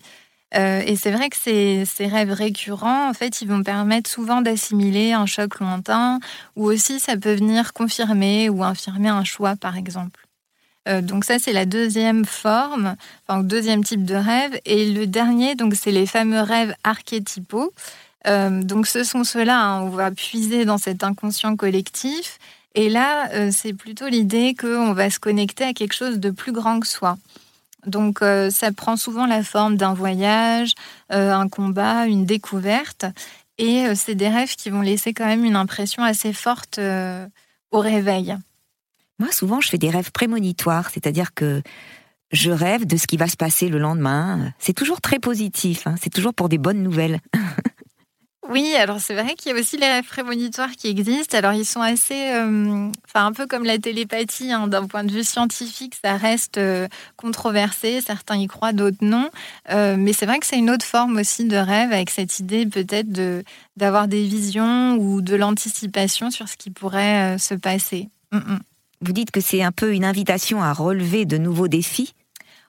Euh, 0.55 0.81
et 0.85 0.95
c'est 0.95 1.11
vrai 1.11 1.29
que 1.29 1.37
ces, 1.37 1.85
rêves 1.99 2.31
récurrents, 2.31 3.09
en 3.09 3.13
fait, 3.13 3.41
ils 3.41 3.47
vont 3.47 3.63
permettre 3.63 4.09
souvent 4.09 4.41
d'assimiler 4.41 5.13
un 5.13 5.25
choc 5.25 5.59
lointain, 5.59 6.19
ou 6.55 6.65
aussi 6.65 6.99
ça 6.99 7.15
peut 7.15 7.33
venir 7.33 7.73
confirmer 7.73 8.49
ou 8.49 8.63
infirmer 8.63 9.09
un 9.09 9.23
choix, 9.23 9.55
par 9.55 9.77
exemple. 9.77 10.27
Donc 10.87 11.25
ça, 11.25 11.37
c'est 11.37 11.53
la 11.53 11.65
deuxième 11.65 12.25
forme, 12.25 12.95
enfin 13.27 13.43
deuxième 13.43 13.83
type 13.83 14.03
de 14.03 14.15
rêve. 14.15 14.59
Et 14.65 14.91
le 14.91 15.05
dernier, 15.07 15.55
donc 15.55 15.75
c'est 15.75 15.91
les 15.91 16.05
fameux 16.05 16.41
rêves 16.41 16.73
archétypaux. 16.83 17.71
donc 18.25 18.87
ce 18.87 19.03
sont 19.03 19.23
ceux-là, 19.23 19.59
hein, 19.59 19.81
on 19.83 19.89
va 19.89 20.11
puiser 20.11 20.65
dans 20.65 20.77
cet 20.77 21.03
inconscient 21.03 21.55
collectif. 21.55 22.39
Et 22.73 22.89
là, 22.89 23.51
c'est 23.51 23.73
plutôt 23.73 24.07
l'idée 24.07 24.55
qu'on 24.59 24.93
va 24.93 25.09
se 25.09 25.19
connecter 25.19 25.65
à 25.65 25.73
quelque 25.73 25.93
chose 25.93 26.19
de 26.19 26.31
plus 26.31 26.51
grand 26.51 26.79
que 26.79 26.87
soi. 26.87 27.17
Donc 27.85 28.21
ça 28.49 28.71
prend 28.71 28.97
souvent 28.97 29.27
la 29.27 29.43
forme 29.43 29.77
d'un 29.77 29.93
voyage, 29.93 30.73
un 31.09 31.47
combat, 31.47 32.05
une 32.07 32.25
découverte. 32.25 33.05
Et 33.61 33.85
euh, 33.85 33.93
c'est 33.95 34.15
des 34.15 34.27
rêves 34.27 34.55
qui 34.55 34.71
vont 34.71 34.81
laisser 34.81 35.13
quand 35.13 35.27
même 35.27 35.45
une 35.45 35.55
impression 35.55 36.03
assez 36.03 36.33
forte 36.33 36.79
euh, 36.79 37.27
au 37.69 37.79
réveil. 37.79 38.35
Moi, 39.21 39.31
souvent, 39.31 39.61
je 39.61 39.69
fais 39.69 39.77
des 39.77 39.91
rêves 39.91 40.11
prémonitoires, 40.11 40.89
c'est-à-dire 40.89 41.35
que 41.35 41.61
je 42.31 42.49
rêve 42.49 42.87
de 42.87 42.97
ce 42.97 43.05
qui 43.05 43.17
va 43.17 43.27
se 43.27 43.37
passer 43.37 43.67
le 43.67 43.77
lendemain. 43.77 44.51
C'est 44.57 44.73
toujours 44.73 44.99
très 44.99 45.19
positif, 45.19 45.85
hein. 45.85 45.93
c'est 46.01 46.09
toujours 46.09 46.33
pour 46.33 46.49
des 46.49 46.57
bonnes 46.57 46.81
nouvelles. 46.81 47.19
Oui, 48.49 48.73
alors 48.75 48.99
c'est 48.99 49.13
vrai 49.13 49.35
qu'il 49.35 49.53
y 49.53 49.55
a 49.55 49.57
aussi 49.57 49.77
les 49.77 49.87
rêves 49.87 50.07
prémonitoires 50.07 50.71
qui 50.71 50.89
existent. 50.89 51.37
Alors 51.37 51.53
ils 51.53 51.63
sont 51.63 51.79
assez, 51.79 52.33
euh, 52.33 52.89
enfin 53.07 53.27
un 53.27 53.31
peu 53.31 53.47
comme 53.47 53.63
la 53.63 53.77
télépathie, 53.77 54.51
hein, 54.51 54.67
d'un 54.67 54.87
point 54.87 55.05
de 55.05 55.11
vue 55.11 55.23
scientifique, 55.23 55.95
ça 56.03 56.17
reste 56.17 56.57
euh, 56.57 56.89
controversé. 57.15 58.01
Certains 58.01 58.35
y 58.35 58.47
croient, 58.47 58.73
d'autres 58.73 58.97
non. 58.99 59.29
Euh, 59.69 59.95
mais 59.97 60.11
c'est 60.11 60.25
vrai 60.25 60.39
que 60.39 60.45
c'est 60.45 60.57
une 60.57 60.69
autre 60.69 60.83
forme 60.83 61.17
aussi 61.17 61.45
de 61.45 61.55
rêve, 61.55 61.93
avec 61.93 62.09
cette 62.09 62.39
idée 62.39 62.65
peut-être 62.65 63.09
de 63.09 63.43
d'avoir 63.77 64.09
des 64.09 64.25
visions 64.25 64.97
ou 64.97 65.21
de 65.21 65.35
l'anticipation 65.37 66.29
sur 66.29 66.49
ce 66.49 66.57
qui 66.57 66.71
pourrait 66.71 67.37
se 67.37 67.53
passer. 67.53 68.09
Mm, 68.33 68.37
mm. 68.37 68.59
Vous 69.01 69.13
dites 69.13 69.31
que 69.31 69.41
c'est 69.41 69.63
un 69.63 69.71
peu 69.71 69.93
une 69.93 70.05
invitation 70.05 70.61
à 70.61 70.73
relever 70.73 71.25
de 71.25 71.37
nouveaux 71.37 71.67
défis. 71.67 72.13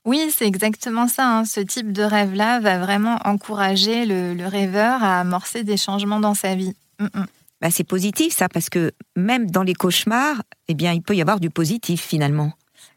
Oui, 0.05 0.33
c'est 0.37 0.47
exactement 0.47 1.07
ça. 1.07 1.29
Hein. 1.29 1.45
Ce 1.45 1.61
type 1.61 1.93
de 1.93 2.03
rêve-là 2.03 2.59
va 2.61 2.79
vraiment 2.79 3.19
encourager 3.25 4.05
le, 4.07 4.47
rêveur 4.47 5.03
à 5.03 5.21
amorcer 5.21 5.63
des 5.63 5.77
changements 5.77 6.21
dans 6.21 6.35
sa 6.35 6.55
vie. 6.55 6.75
Mm, 6.99 7.05
mm. 7.05 7.27
Bah, 7.61 7.71
c'est 7.71 7.85
positif 7.85 8.35
ça, 8.35 8.49
parce 8.49 8.69
que 8.69 8.91
même 9.15 9.49
dans 9.49 9.63
les 9.63 9.75
cauchemars, 9.75 10.43
eh 10.67 10.75
bien, 10.75 10.93
il 10.93 11.03
peut 11.03 11.15
y 11.15 11.21
avoir 11.21 11.39
du 11.39 11.51
positif 11.51 12.03
finalement. 12.03 12.53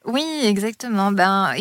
Oui, 0.07 0.23
exactement. 0.43 1.11
Ben, 1.11 1.51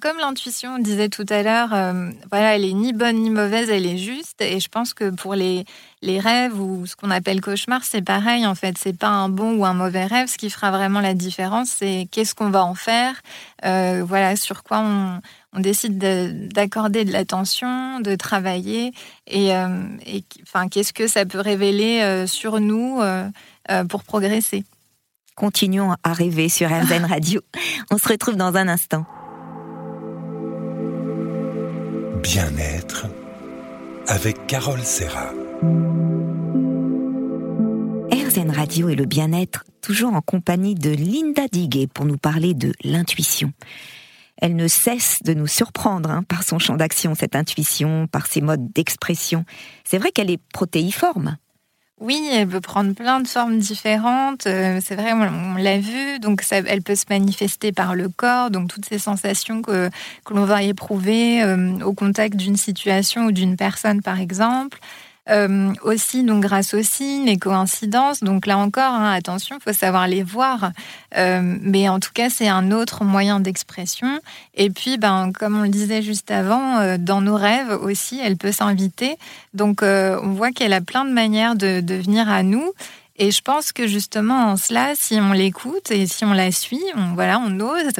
comme 0.00 0.16
l'intuition 0.18 0.78
disait 0.78 1.10
tout 1.10 1.26
à 1.28 1.42
l'heure, 1.42 1.74
euh, 1.74 2.10
voilà, 2.30 2.56
elle 2.56 2.64
est 2.64 2.72
ni 2.72 2.94
bonne 2.94 3.16
ni 3.16 3.28
mauvaise, 3.28 3.68
elle 3.68 3.84
est 3.84 3.98
juste. 3.98 4.40
Et 4.40 4.58
je 4.58 4.70
pense 4.70 4.94
que 4.94 5.10
pour 5.10 5.34
les, 5.34 5.66
les 6.00 6.18
rêves 6.18 6.58
ou 6.58 6.86
ce 6.86 6.96
qu'on 6.96 7.10
appelle 7.10 7.42
cauchemar, 7.42 7.84
c'est 7.84 8.00
pareil. 8.00 8.46
En 8.46 8.54
fait, 8.54 8.78
c'est 8.78 8.96
pas 8.96 9.08
un 9.08 9.28
bon 9.28 9.56
ou 9.58 9.66
un 9.66 9.74
mauvais 9.74 10.06
rêve. 10.06 10.28
Ce 10.28 10.38
qui 10.38 10.48
fera 10.48 10.70
vraiment 10.70 11.00
la 11.00 11.12
différence, 11.12 11.68
c'est 11.68 12.08
qu'est-ce 12.10 12.34
qu'on 12.34 12.48
va 12.48 12.64
en 12.64 12.74
faire. 12.74 13.20
Euh, 13.66 14.02
voilà, 14.02 14.34
sur 14.36 14.62
quoi 14.62 14.80
on, 14.80 15.20
on 15.52 15.60
décide 15.60 15.98
d'accorder 15.98 17.04
de, 17.04 17.12
l'attention, 17.12 18.00
de 18.00 18.14
travailler, 18.14 18.92
et, 19.26 19.54
euh, 19.54 19.68
qu'est-ce 20.70 20.94
que 20.94 21.06
ça 21.06 21.26
peut 21.26 21.40
révéler 21.40 22.24
sur 22.26 22.60
nous 22.60 23.00
pour 23.88 24.04
progresser. 24.04 24.64
Continuons 25.34 25.96
à 26.04 26.12
rêver 26.12 26.48
sur 26.48 26.68
RZN 26.68 27.06
Radio. 27.06 27.40
On 27.90 27.98
se 27.98 28.08
retrouve 28.08 28.36
dans 28.36 28.54
un 28.54 28.68
instant. 28.68 29.04
Bien-être 32.22 33.06
avec 34.06 34.46
Carole 34.46 34.84
Serra. 34.84 35.32
RZN 38.12 38.50
Radio 38.50 38.88
et 38.88 38.94
le 38.94 39.06
bien-être, 39.06 39.64
toujours 39.82 40.14
en 40.14 40.20
compagnie 40.20 40.76
de 40.76 40.90
Linda 40.90 41.48
Diguet 41.50 41.88
pour 41.88 42.04
nous 42.04 42.16
parler 42.16 42.54
de 42.54 42.72
l'intuition. 42.84 43.52
Elle 44.36 44.54
ne 44.54 44.68
cesse 44.68 45.20
de 45.24 45.34
nous 45.34 45.48
surprendre 45.48 46.10
hein, 46.10 46.22
par 46.22 46.44
son 46.44 46.60
champ 46.60 46.76
d'action, 46.76 47.16
cette 47.16 47.34
intuition, 47.34 48.06
par 48.06 48.28
ses 48.28 48.40
modes 48.40 48.72
d'expression. 48.72 49.44
C'est 49.82 49.98
vrai 49.98 50.12
qu'elle 50.12 50.30
est 50.30 50.42
protéiforme. 50.52 51.38
Oui, 52.00 52.28
elle 52.32 52.48
peut 52.48 52.60
prendre 52.60 52.92
plein 52.92 53.20
de 53.20 53.28
formes 53.28 53.58
différentes. 53.58 54.46
Euh, 54.46 54.80
c'est 54.84 54.96
vrai, 54.96 55.12
on, 55.12 55.54
l'a 55.54 55.78
vu. 55.78 56.18
Donc, 56.18 56.42
ça, 56.42 56.56
elle 56.58 56.82
peut 56.82 56.96
se 56.96 57.04
manifester 57.08 57.70
par 57.70 57.94
le 57.94 58.08
corps. 58.08 58.50
Donc, 58.50 58.68
toutes 58.68 58.84
ces 58.84 58.98
sensations 58.98 59.62
que, 59.62 59.90
l'on 60.30 60.44
va 60.44 60.62
éprouver 60.62 61.42
euh, 61.42 61.78
au 61.84 61.92
contact 61.92 62.36
d'une 62.36 62.56
situation 62.56 63.26
ou 63.26 63.32
d'une 63.32 63.56
personne, 63.56 64.02
par 64.02 64.20
exemple. 64.20 64.80
Euh, 65.30 65.72
aussi, 65.82 66.22
donc 66.22 66.42
grâce 66.42 66.74
aux 66.74 66.82
signes, 66.82 67.24
les 67.24 67.38
coïncidences. 67.38 68.20
Donc 68.20 68.46
là 68.46 68.58
encore, 68.58 68.92
hein, 68.92 69.12
attention, 69.12 69.58
faut 69.58 69.72
savoir 69.72 70.06
les 70.06 70.22
voir. 70.22 70.72
Euh, 71.16 71.40
mais 71.42 71.88
en 71.88 71.98
tout 71.98 72.10
cas, 72.12 72.28
c'est 72.28 72.48
un 72.48 72.70
autre 72.70 73.04
moyen 73.04 73.40
d'expression. 73.40 74.20
Et 74.54 74.70
puis, 74.70 74.98
ben, 74.98 75.32
comme 75.32 75.58
on 75.58 75.62
le 75.62 75.68
disait 75.68 76.02
juste 76.02 76.30
avant, 76.30 76.78
euh, 76.78 76.96
dans 76.98 77.22
nos 77.22 77.36
rêves 77.36 77.72
aussi, 77.82 78.20
elle 78.22 78.36
peut 78.36 78.52
s'inviter. 78.52 79.16
Donc, 79.54 79.82
on 79.82 80.32
voit 80.32 80.50
qu'elle 80.50 80.72
a 80.72 80.80
plein 80.80 81.04
de 81.04 81.12
manières 81.12 81.54
de, 81.54 81.80
de 81.80 81.94
venir 81.94 82.28
à 82.28 82.42
nous. 82.42 82.72
Et 83.16 83.30
je 83.30 83.42
pense 83.42 83.72
que 83.72 83.86
justement 83.86 84.46
en 84.48 84.56
cela, 84.56 84.94
si 84.96 85.14
on 85.14 85.32
l'écoute 85.32 85.92
et 85.92 86.06
si 86.06 86.24
on 86.24 86.32
la 86.32 86.50
suit, 86.50 86.82
on, 86.96 87.14
voilà, 87.14 87.38
on 87.38 87.60
ose, 87.60 87.92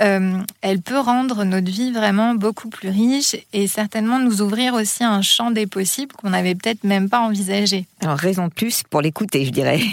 euh, 0.00 0.38
elle 0.60 0.82
peut 0.82 0.98
rendre 0.98 1.44
notre 1.44 1.70
vie 1.70 1.90
vraiment 1.90 2.34
beaucoup 2.34 2.68
plus 2.68 2.90
riche 2.90 3.34
et 3.54 3.66
certainement 3.66 4.18
nous 4.18 4.42
ouvrir 4.42 4.74
aussi 4.74 5.04
un 5.04 5.22
champ 5.22 5.50
des 5.50 5.66
possibles 5.66 6.14
qu'on 6.14 6.30
n'avait 6.30 6.54
peut-être 6.54 6.84
même 6.84 7.08
pas 7.08 7.20
envisagé. 7.20 7.86
Alors 8.02 8.18
raison 8.18 8.48
de 8.48 8.52
plus 8.52 8.82
pour 8.82 9.00
l'écouter, 9.00 9.44
je 9.44 9.50
dirais. 9.50 9.80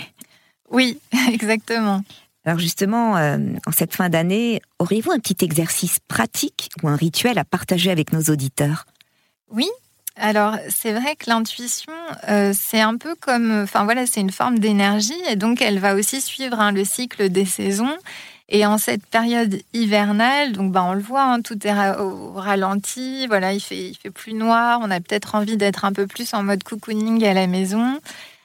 Oui, 0.72 1.00
exactement. 1.32 2.04
Alors 2.44 2.60
justement, 2.60 3.16
euh, 3.18 3.38
en 3.68 3.72
cette 3.72 3.96
fin 3.96 4.10
d'année, 4.10 4.62
auriez-vous 4.80 5.12
un 5.12 5.20
petit 5.20 5.46
exercice 5.46 6.00
pratique 6.08 6.70
ou 6.82 6.90
un 6.90 6.96
rituel 6.96 7.38
à 7.38 7.46
partager 7.46 7.92
avec 7.92 8.12
nos 8.12 8.22
auditeurs? 8.24 8.86
Oui, 9.52 9.68
alors, 10.18 10.56
c'est 10.70 10.94
vrai 10.94 11.16
que 11.18 11.30
l'intuition, 11.30 11.92
euh, 12.30 12.54
c'est 12.58 12.80
un 12.80 12.96
peu 12.96 13.16
comme, 13.20 13.64
enfin 13.64 13.84
voilà, 13.84 14.06
c'est 14.06 14.22
une 14.22 14.32
forme 14.32 14.60
d'énergie 14.60 15.14
et 15.30 15.36
donc 15.36 15.62
elle 15.62 15.80
va 15.80 15.94
aussi 15.94 16.22
suivre 16.22 16.60
hein, 16.60 16.72
le 16.72 16.86
cycle 16.86 17.30
des 17.30 17.46
saisons. 17.46 17.98
Et 18.48 18.66
en 18.66 18.78
cette 18.78 19.06
période 19.08 19.60
hivernale, 19.74 20.52
donc 20.54 20.72
ben, 20.72 20.84
on 20.84 20.94
le 20.94 21.02
voit, 21.02 21.24
hein, 21.24 21.42
tout 21.42 21.68
est 21.68 21.74
au 22.00 22.34
ralenti, 22.34 23.26
voilà, 23.28 23.54
il 23.54 23.60
fait, 23.60 23.90
il 23.90 23.96
fait 23.96 24.12
plus 24.12 24.34
noir, 24.34 24.80
on 24.84 24.92
a 24.92 25.00
peut-être 25.00 25.34
envie 25.34 25.58
d'être 25.58 25.84
un 25.84 25.92
peu 25.92 26.06
plus 26.06 26.34
en 26.34 26.44
mode 26.44 26.64
cocooning 26.64 27.26
à 27.26 27.34
la 27.34 27.48
maison. 27.48 28.00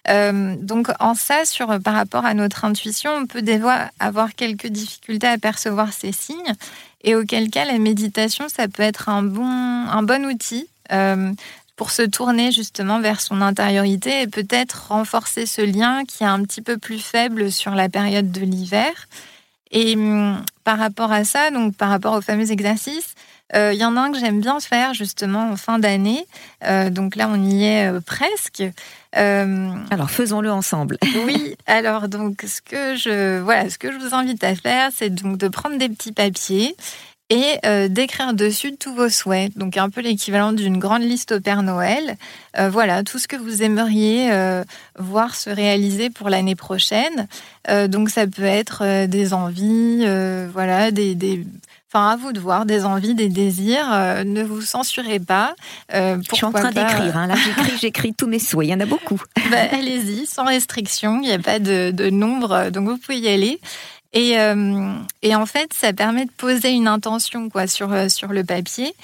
Euh, 0.08 0.56
donc 0.56 0.88
en 1.00 1.14
ça, 1.14 1.44
sur, 1.44 1.78
par 1.80 1.94
rapport 1.94 2.24
à 2.24 2.32
notre 2.32 2.64
intuition, 2.64 3.10
on 3.12 3.26
peut 3.26 3.44
avoir 3.98 4.34
quelques 4.34 4.68
difficultés 4.68 5.26
à 5.26 5.36
percevoir 5.36 5.92
ces 5.92 6.12
signes, 6.12 6.54
et 7.04 7.14
auquel 7.14 7.50
cas 7.50 7.66
la 7.66 7.78
méditation, 7.78 8.48
ça 8.48 8.68
peut 8.68 8.82
être 8.82 9.10
un 9.10 9.22
bon, 9.22 9.44
un 9.46 10.02
bon 10.02 10.24
outil. 10.24 10.66
Euh, 10.92 11.32
pour 11.80 11.92
se 11.92 12.02
tourner 12.02 12.52
justement 12.52 13.00
vers 13.00 13.22
son 13.22 13.40
intériorité 13.40 14.20
et 14.20 14.26
peut-être 14.26 14.88
renforcer 14.88 15.46
ce 15.46 15.62
lien 15.62 16.04
qui 16.04 16.24
est 16.24 16.26
un 16.26 16.42
petit 16.42 16.60
peu 16.60 16.76
plus 16.76 16.98
faible 16.98 17.50
sur 17.50 17.74
la 17.74 17.88
période 17.88 18.30
de 18.30 18.42
l'hiver. 18.42 19.08
Et 19.70 19.96
hum, 19.96 20.44
par 20.62 20.78
rapport 20.78 21.10
à 21.10 21.24
ça, 21.24 21.50
donc 21.50 21.74
par 21.74 21.88
rapport 21.88 22.12
au 22.12 22.20
fameux 22.20 22.52
exercice, 22.52 23.14
euh, 23.56 23.72
il 23.72 23.80
y 23.80 23.84
en 23.86 23.96
a 23.96 24.00
un 24.02 24.12
que 24.12 24.18
j'aime 24.18 24.42
bien 24.42 24.60
faire 24.60 24.92
justement 24.92 25.52
en 25.52 25.56
fin 25.56 25.78
d'année. 25.78 26.26
Euh, 26.64 26.90
donc 26.90 27.16
là, 27.16 27.30
on 27.32 27.42
y 27.42 27.64
est 27.64 27.90
euh, 27.90 28.00
presque. 28.00 28.62
alors 29.14 30.10
faisons-le 30.10 30.52
ensemble. 30.52 30.98
oui. 31.24 31.56
Alors 31.66 32.08
donc 32.08 32.44
ce 32.46 32.60
que 32.60 32.94
je 32.94 33.40
voilà, 33.40 33.70
ce 33.70 33.78
que 33.78 33.90
je 33.90 33.96
vous 33.96 34.14
invite 34.14 34.44
à 34.44 34.54
faire, 34.54 34.90
c'est 34.94 35.08
donc 35.08 35.38
de 35.38 35.48
prendre 35.48 35.78
des 35.78 35.88
petits 35.88 36.12
papiers 36.12 36.76
et 37.30 37.58
euh, 37.64 37.88
d'écrire 37.88 38.34
dessus 38.34 38.76
tous 38.76 38.92
vos 38.92 39.08
souhaits. 39.08 39.56
Donc 39.56 39.76
un 39.76 39.88
peu 39.88 40.00
l'équivalent 40.00 40.52
d'une 40.52 40.78
grande 40.78 41.02
liste 41.02 41.32
au 41.32 41.40
Père 41.40 41.62
Noël. 41.62 42.16
Euh, 42.58 42.68
voilà, 42.68 43.04
tout 43.04 43.18
ce 43.18 43.28
que 43.28 43.36
vous 43.36 43.62
aimeriez 43.62 44.32
euh, 44.32 44.64
voir 44.98 45.36
se 45.36 45.48
réaliser 45.48 46.10
pour 46.10 46.28
l'année 46.28 46.56
prochaine. 46.56 47.28
donc 47.88 48.10
ça 48.10 48.26
peut 48.26 48.42
être 48.42 49.06
des 49.06 49.32
envies, 49.32 50.04
voilà, 50.52 50.90
des, 50.90 51.14
des... 51.14 51.46
Enfin, 51.92 52.10
à 52.10 52.16
vous 52.16 52.32
de 52.32 52.40
voir, 52.40 52.66
des 52.66 52.84
envies, 52.84 53.14
des 53.14 53.28
désirs. 53.28 53.86
ne 54.24 54.42
vous 54.42 54.60
censurez 54.60 55.20
pas. 55.20 55.54
Je 55.92 56.20
suis 56.32 56.44
en 56.44 56.52
train 56.52 56.70
d'écrire. 56.70 57.16
Hein. 57.16 57.26
Là, 57.28 57.34
j'écris, 57.44 57.78
j'écris 57.80 58.14
tous 58.14 58.26
mes 58.26 58.38
souhaits. 58.40 58.68
Il 58.68 58.70
y 58.72 58.74
en 58.74 58.80
a 58.80 58.86
beaucoup. 58.86 59.20
Bah, 59.50 59.58
allez-y, 59.72 60.26
sans 60.26 60.44
restriction. 60.44 61.20
Il 61.22 61.28
n'y 61.28 61.32
a 61.32 61.38
pas 61.38 61.58
de, 61.58 61.92
de 61.92 62.10
nombre, 62.10 62.70
donc 62.70 62.88
vous 62.88 62.98
pouvez 62.98 63.18
y 63.18 63.28
aller. 63.28 63.60
Et, 64.12 64.38
euh, 64.38 64.92
et, 65.22 65.34
en 65.34 65.46
fait, 65.46 65.72
ça 65.72 65.92
permet 65.92 66.24
de 66.24 66.32
poser 66.32 66.70
une 66.70 66.88
intention 66.88 67.48
quoi, 67.48 67.66
sur, 67.66 67.92
euh, 67.92 68.08
sur 68.08 68.28
le 68.28 68.44
papier. 68.44 68.94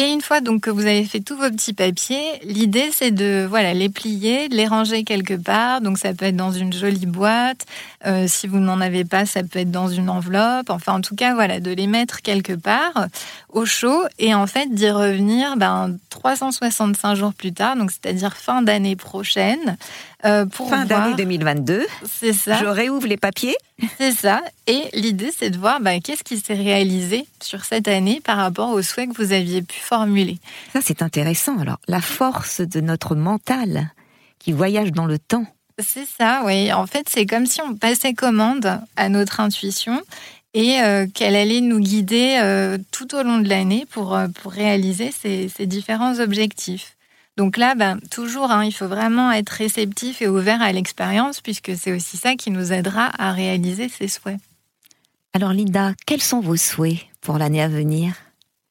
Et 0.00 0.12
une 0.12 0.20
fois 0.20 0.40
donc 0.40 0.60
que 0.60 0.70
vous 0.70 0.86
avez 0.86 1.02
fait 1.02 1.18
tous 1.18 1.36
vos 1.36 1.50
petits 1.50 1.72
papiers, 1.72 2.38
l'idée 2.44 2.90
c'est 2.92 3.10
de 3.10 3.44
voilà 3.48 3.74
les 3.74 3.88
plier, 3.88 4.48
de 4.48 4.54
les 4.54 4.68
ranger 4.68 5.02
quelque 5.02 5.34
part. 5.34 5.80
Donc 5.80 5.98
ça 5.98 6.14
peut 6.14 6.26
être 6.26 6.36
dans 6.36 6.52
une 6.52 6.72
jolie 6.72 7.04
boîte. 7.04 7.66
Euh, 8.06 8.26
si 8.28 8.46
vous 8.46 8.60
n'en 8.60 8.80
avez 8.80 9.04
pas, 9.04 9.26
ça 9.26 9.42
peut 9.42 9.58
être 9.58 9.72
dans 9.72 9.88
une 9.88 10.08
enveloppe. 10.08 10.70
Enfin 10.70 10.92
en 10.92 11.00
tout 11.00 11.16
cas 11.16 11.34
voilà 11.34 11.58
de 11.58 11.72
les 11.72 11.88
mettre 11.88 12.22
quelque 12.22 12.52
part 12.52 13.08
au 13.48 13.64
chaud 13.64 14.04
et 14.20 14.36
en 14.36 14.46
fait 14.46 14.72
d'y 14.72 14.88
revenir 14.88 15.56
ben, 15.56 15.96
365 16.10 17.16
jours 17.16 17.34
plus 17.34 17.52
tard, 17.52 17.74
donc 17.74 17.90
c'est-à-dire 17.90 18.36
fin 18.36 18.62
d'année 18.62 18.94
prochaine, 18.94 19.76
euh, 20.24 20.46
pour 20.46 20.68
fin 20.68 20.84
d'année 20.84 21.14
2022. 21.14 21.86
C'est 22.04 22.32
ça. 22.32 22.58
Je 22.58 22.66
réouvre 22.66 23.06
les 23.06 23.16
papiers. 23.16 23.56
C'est 23.98 24.10
ça. 24.10 24.42
Et 24.66 24.82
l'idée, 24.92 25.30
c'est 25.36 25.50
de 25.50 25.58
voir 25.58 25.80
bah, 25.80 26.00
qu'est-ce 26.00 26.24
qui 26.24 26.38
s'est 26.38 26.54
réalisé 26.54 27.24
sur 27.40 27.64
cette 27.64 27.86
année 27.86 28.20
par 28.24 28.36
rapport 28.36 28.70
aux 28.70 28.82
souhaits 28.82 29.10
que 29.10 29.22
vous 29.22 29.32
aviez 29.32 29.62
pu 29.62 29.78
formuler. 29.78 30.38
Ça, 30.72 30.80
c'est 30.82 31.02
intéressant. 31.02 31.58
Alors, 31.60 31.78
la 31.86 32.00
force 32.00 32.60
de 32.60 32.80
notre 32.80 33.14
mental 33.14 33.92
qui 34.40 34.50
voyage 34.50 34.90
dans 34.90 35.06
le 35.06 35.20
temps. 35.20 35.46
C'est 35.78 36.06
ça, 36.06 36.42
oui. 36.44 36.72
En 36.72 36.88
fait, 36.88 37.08
c'est 37.08 37.24
comme 37.24 37.46
si 37.46 37.60
on 37.62 37.76
passait 37.76 38.14
commande 38.14 38.80
à 38.96 39.08
notre 39.08 39.38
intuition 39.38 40.02
et 40.52 40.80
euh, 40.80 41.06
qu'elle 41.06 41.36
allait 41.36 41.60
nous 41.60 41.78
guider 41.78 42.40
euh, 42.42 42.78
tout 42.90 43.14
au 43.14 43.22
long 43.22 43.38
de 43.38 43.48
l'année 43.48 43.86
pour, 43.88 44.18
pour 44.42 44.50
réaliser 44.50 45.12
ces, 45.12 45.48
ces, 45.48 45.66
différents 45.66 46.18
objectifs. 46.18 46.96
Donc 47.38 47.56
là, 47.56 47.76
ben, 47.76 48.00
toujours, 48.10 48.50
hein, 48.50 48.64
il 48.64 48.72
faut 48.72 48.88
vraiment 48.88 49.30
être 49.30 49.50
réceptif 49.50 50.20
et 50.22 50.26
ouvert 50.26 50.60
à 50.60 50.72
l'expérience, 50.72 51.40
puisque 51.40 51.70
c'est 51.76 51.92
aussi 51.92 52.16
ça 52.16 52.34
qui 52.34 52.50
nous 52.50 52.72
aidera 52.72 53.12
à 53.16 53.30
réaliser 53.30 53.88
ses 53.88 54.08
souhaits. 54.08 54.38
Alors 55.34 55.52
Linda, 55.52 55.94
quels 56.04 56.20
sont 56.20 56.40
vos 56.40 56.56
souhaits 56.56 56.98
pour 57.20 57.38
l'année 57.38 57.62
à 57.62 57.68
venir? 57.68 58.14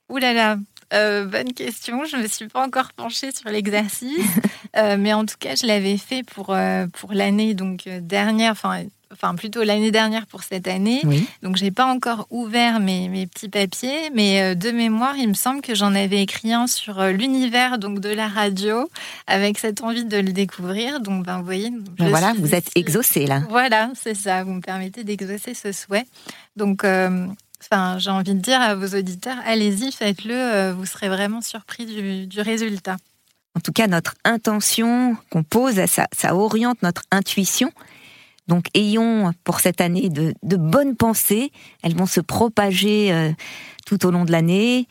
Ouh 0.09 0.17
là 0.17 0.33
là, 0.33 0.57
euh, 0.93 1.23
bonne 1.23 1.53
question. 1.53 2.03
Je 2.03 2.17
ne 2.17 2.23
me 2.23 2.27
suis 2.27 2.49
pas 2.49 2.61
encore 2.61 2.91
penchée 2.91 3.31
sur 3.31 3.49
l'exercice, 3.49 4.19
euh, 4.75 4.97
mais 4.99 5.13
en 5.13 5.25
tout 5.25 5.37
cas, 5.39 5.55
je 5.55 5.65
l'avais 5.65 5.95
fait 5.95 6.23
pour, 6.23 6.49
euh, 6.49 6.87
pour 6.87 7.13
l'année 7.13 7.53
donc 7.53 7.87
dernière, 7.87 8.51
enfin 8.51 8.83
enfin 9.11 9.35
plutôt 9.35 9.63
l'année 9.63 9.91
dernière 9.91 10.25
pour 10.27 10.43
cette 10.43 10.67
année. 10.67 11.01
Donc 11.41 11.55
j'ai 11.55 11.71
pas 11.71 11.85
encore 11.85 12.27
ouvert 12.29 12.79
mes, 12.79 13.09
mes, 13.09 13.27
petits 13.27 13.49
papiers, 13.49 14.09
mais 14.13 14.41
euh, 14.41 14.55
de 14.55 14.71
mémoire, 14.71 15.15
il 15.17 15.29
me 15.29 15.33
semble 15.33 15.61
que 15.61 15.75
j'en 15.75 15.95
avais 15.95 16.21
écrit 16.21 16.53
un 16.53 16.67
sur 16.67 16.99
euh, 16.99 17.11
l'univers 17.11 17.79
donc 17.79 17.99
de 17.99 18.09
la 18.09 18.27
radio, 18.27 18.89
avec 19.27 19.57
cette 19.57 19.81
envie 19.81 20.05
de 20.05 20.17
le 20.17 20.31
découvrir. 20.31 20.99
Donc 20.99 21.25
ben 21.25 21.39
vous 21.39 21.45
voyez, 21.45 21.71
ben 21.97 22.09
voilà, 22.09 22.33
vous 22.37 22.53
êtes 22.55 22.69
exaucé 22.75 23.25
là. 23.25 23.43
Voilà, 23.49 23.91
c'est 23.95 24.15
ça. 24.15 24.43
Vous 24.43 24.53
me 24.53 24.61
permettez 24.61 25.03
d'exaucer 25.03 25.53
ce 25.53 25.71
souhait. 25.71 26.05
Donc 26.55 26.83
euh, 26.83 27.27
Enfin, 27.59 27.97
j'ai 27.97 28.11
envie 28.11 28.35
de 28.35 28.39
dire 28.39 28.61
à 28.61 28.75
vos 28.75 28.95
auditeurs, 28.95 29.35
allez-y, 29.43 29.91
faites-le, 29.91 30.71
vous 30.73 30.85
serez 30.85 31.09
vraiment 31.09 31.41
surpris 31.41 31.87
du, 31.87 32.27
du 32.27 32.39
résultat. 32.39 32.97
En 33.57 33.59
tout 33.59 33.71
cas, 33.71 33.87
notre 33.87 34.13
intention 34.23 35.17
qu'on 35.31 35.41
pose, 35.41 35.83
ça, 35.87 36.05
ça 36.15 36.35
oriente 36.35 36.83
notre 36.83 37.01
intuition 37.09 37.71
donc 38.47 38.67
ayons 38.73 39.33
pour 39.43 39.59
cette 39.59 39.81
année 39.81 40.09
de, 40.09 40.33
bonnes 40.55 40.95
pensées. 40.95 41.51
Elles 41.83 41.95
vont 41.95 42.05
se 42.05 42.21
propager 42.21 43.11
euh, 43.11 43.31
tout 43.85 44.05
au 44.05 44.11
long 44.11 44.25
de 44.25 44.31
l'année. 44.31 44.87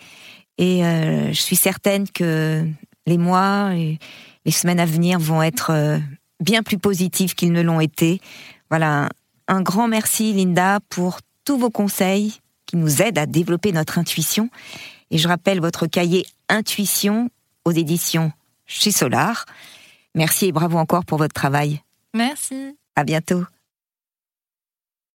Et 0.58 0.84
euh, 0.84 1.32
je 1.32 1.40
suis 1.40 1.56
certaine 1.56 2.08
que 2.08 2.66
les 3.06 3.18
mois 3.18 3.74
et 3.74 3.98
les 4.44 4.52
semaines 4.52 4.80
à 4.80 4.86
venir 4.86 5.18
vont 5.18 5.42
être 5.42 5.70
euh, 5.70 5.98
bien 6.40 6.62
plus 6.62 6.78
positifs 6.78 7.34
qu'ils 7.34 7.52
ne 7.52 7.62
l'ont 7.62 7.80
été. 7.80 8.20
Voilà, 8.70 9.08
un 9.48 9.62
grand 9.62 9.88
merci 9.88 10.32
Linda 10.32 10.80
pour 10.88 11.18
tous 11.44 11.58
vos 11.58 11.70
conseils 11.70 12.40
qui 12.66 12.76
nous 12.76 13.00
aident 13.00 13.18
à 13.18 13.26
développer 13.26 13.72
notre 13.72 13.98
intuition. 13.98 14.50
Et 15.10 15.18
je 15.18 15.28
rappelle 15.28 15.60
votre 15.60 15.86
cahier 15.86 16.26
Intuition 16.48 17.30
aux 17.64 17.72
éditions 17.72 18.32
chez 18.66 18.90
Solar. 18.90 19.46
Merci 20.14 20.46
et 20.46 20.52
bravo 20.52 20.78
encore 20.78 21.04
pour 21.04 21.18
votre 21.18 21.34
travail. 21.34 21.80
Merci. 22.14 22.76
À 22.96 23.04
bientôt. 23.04 23.44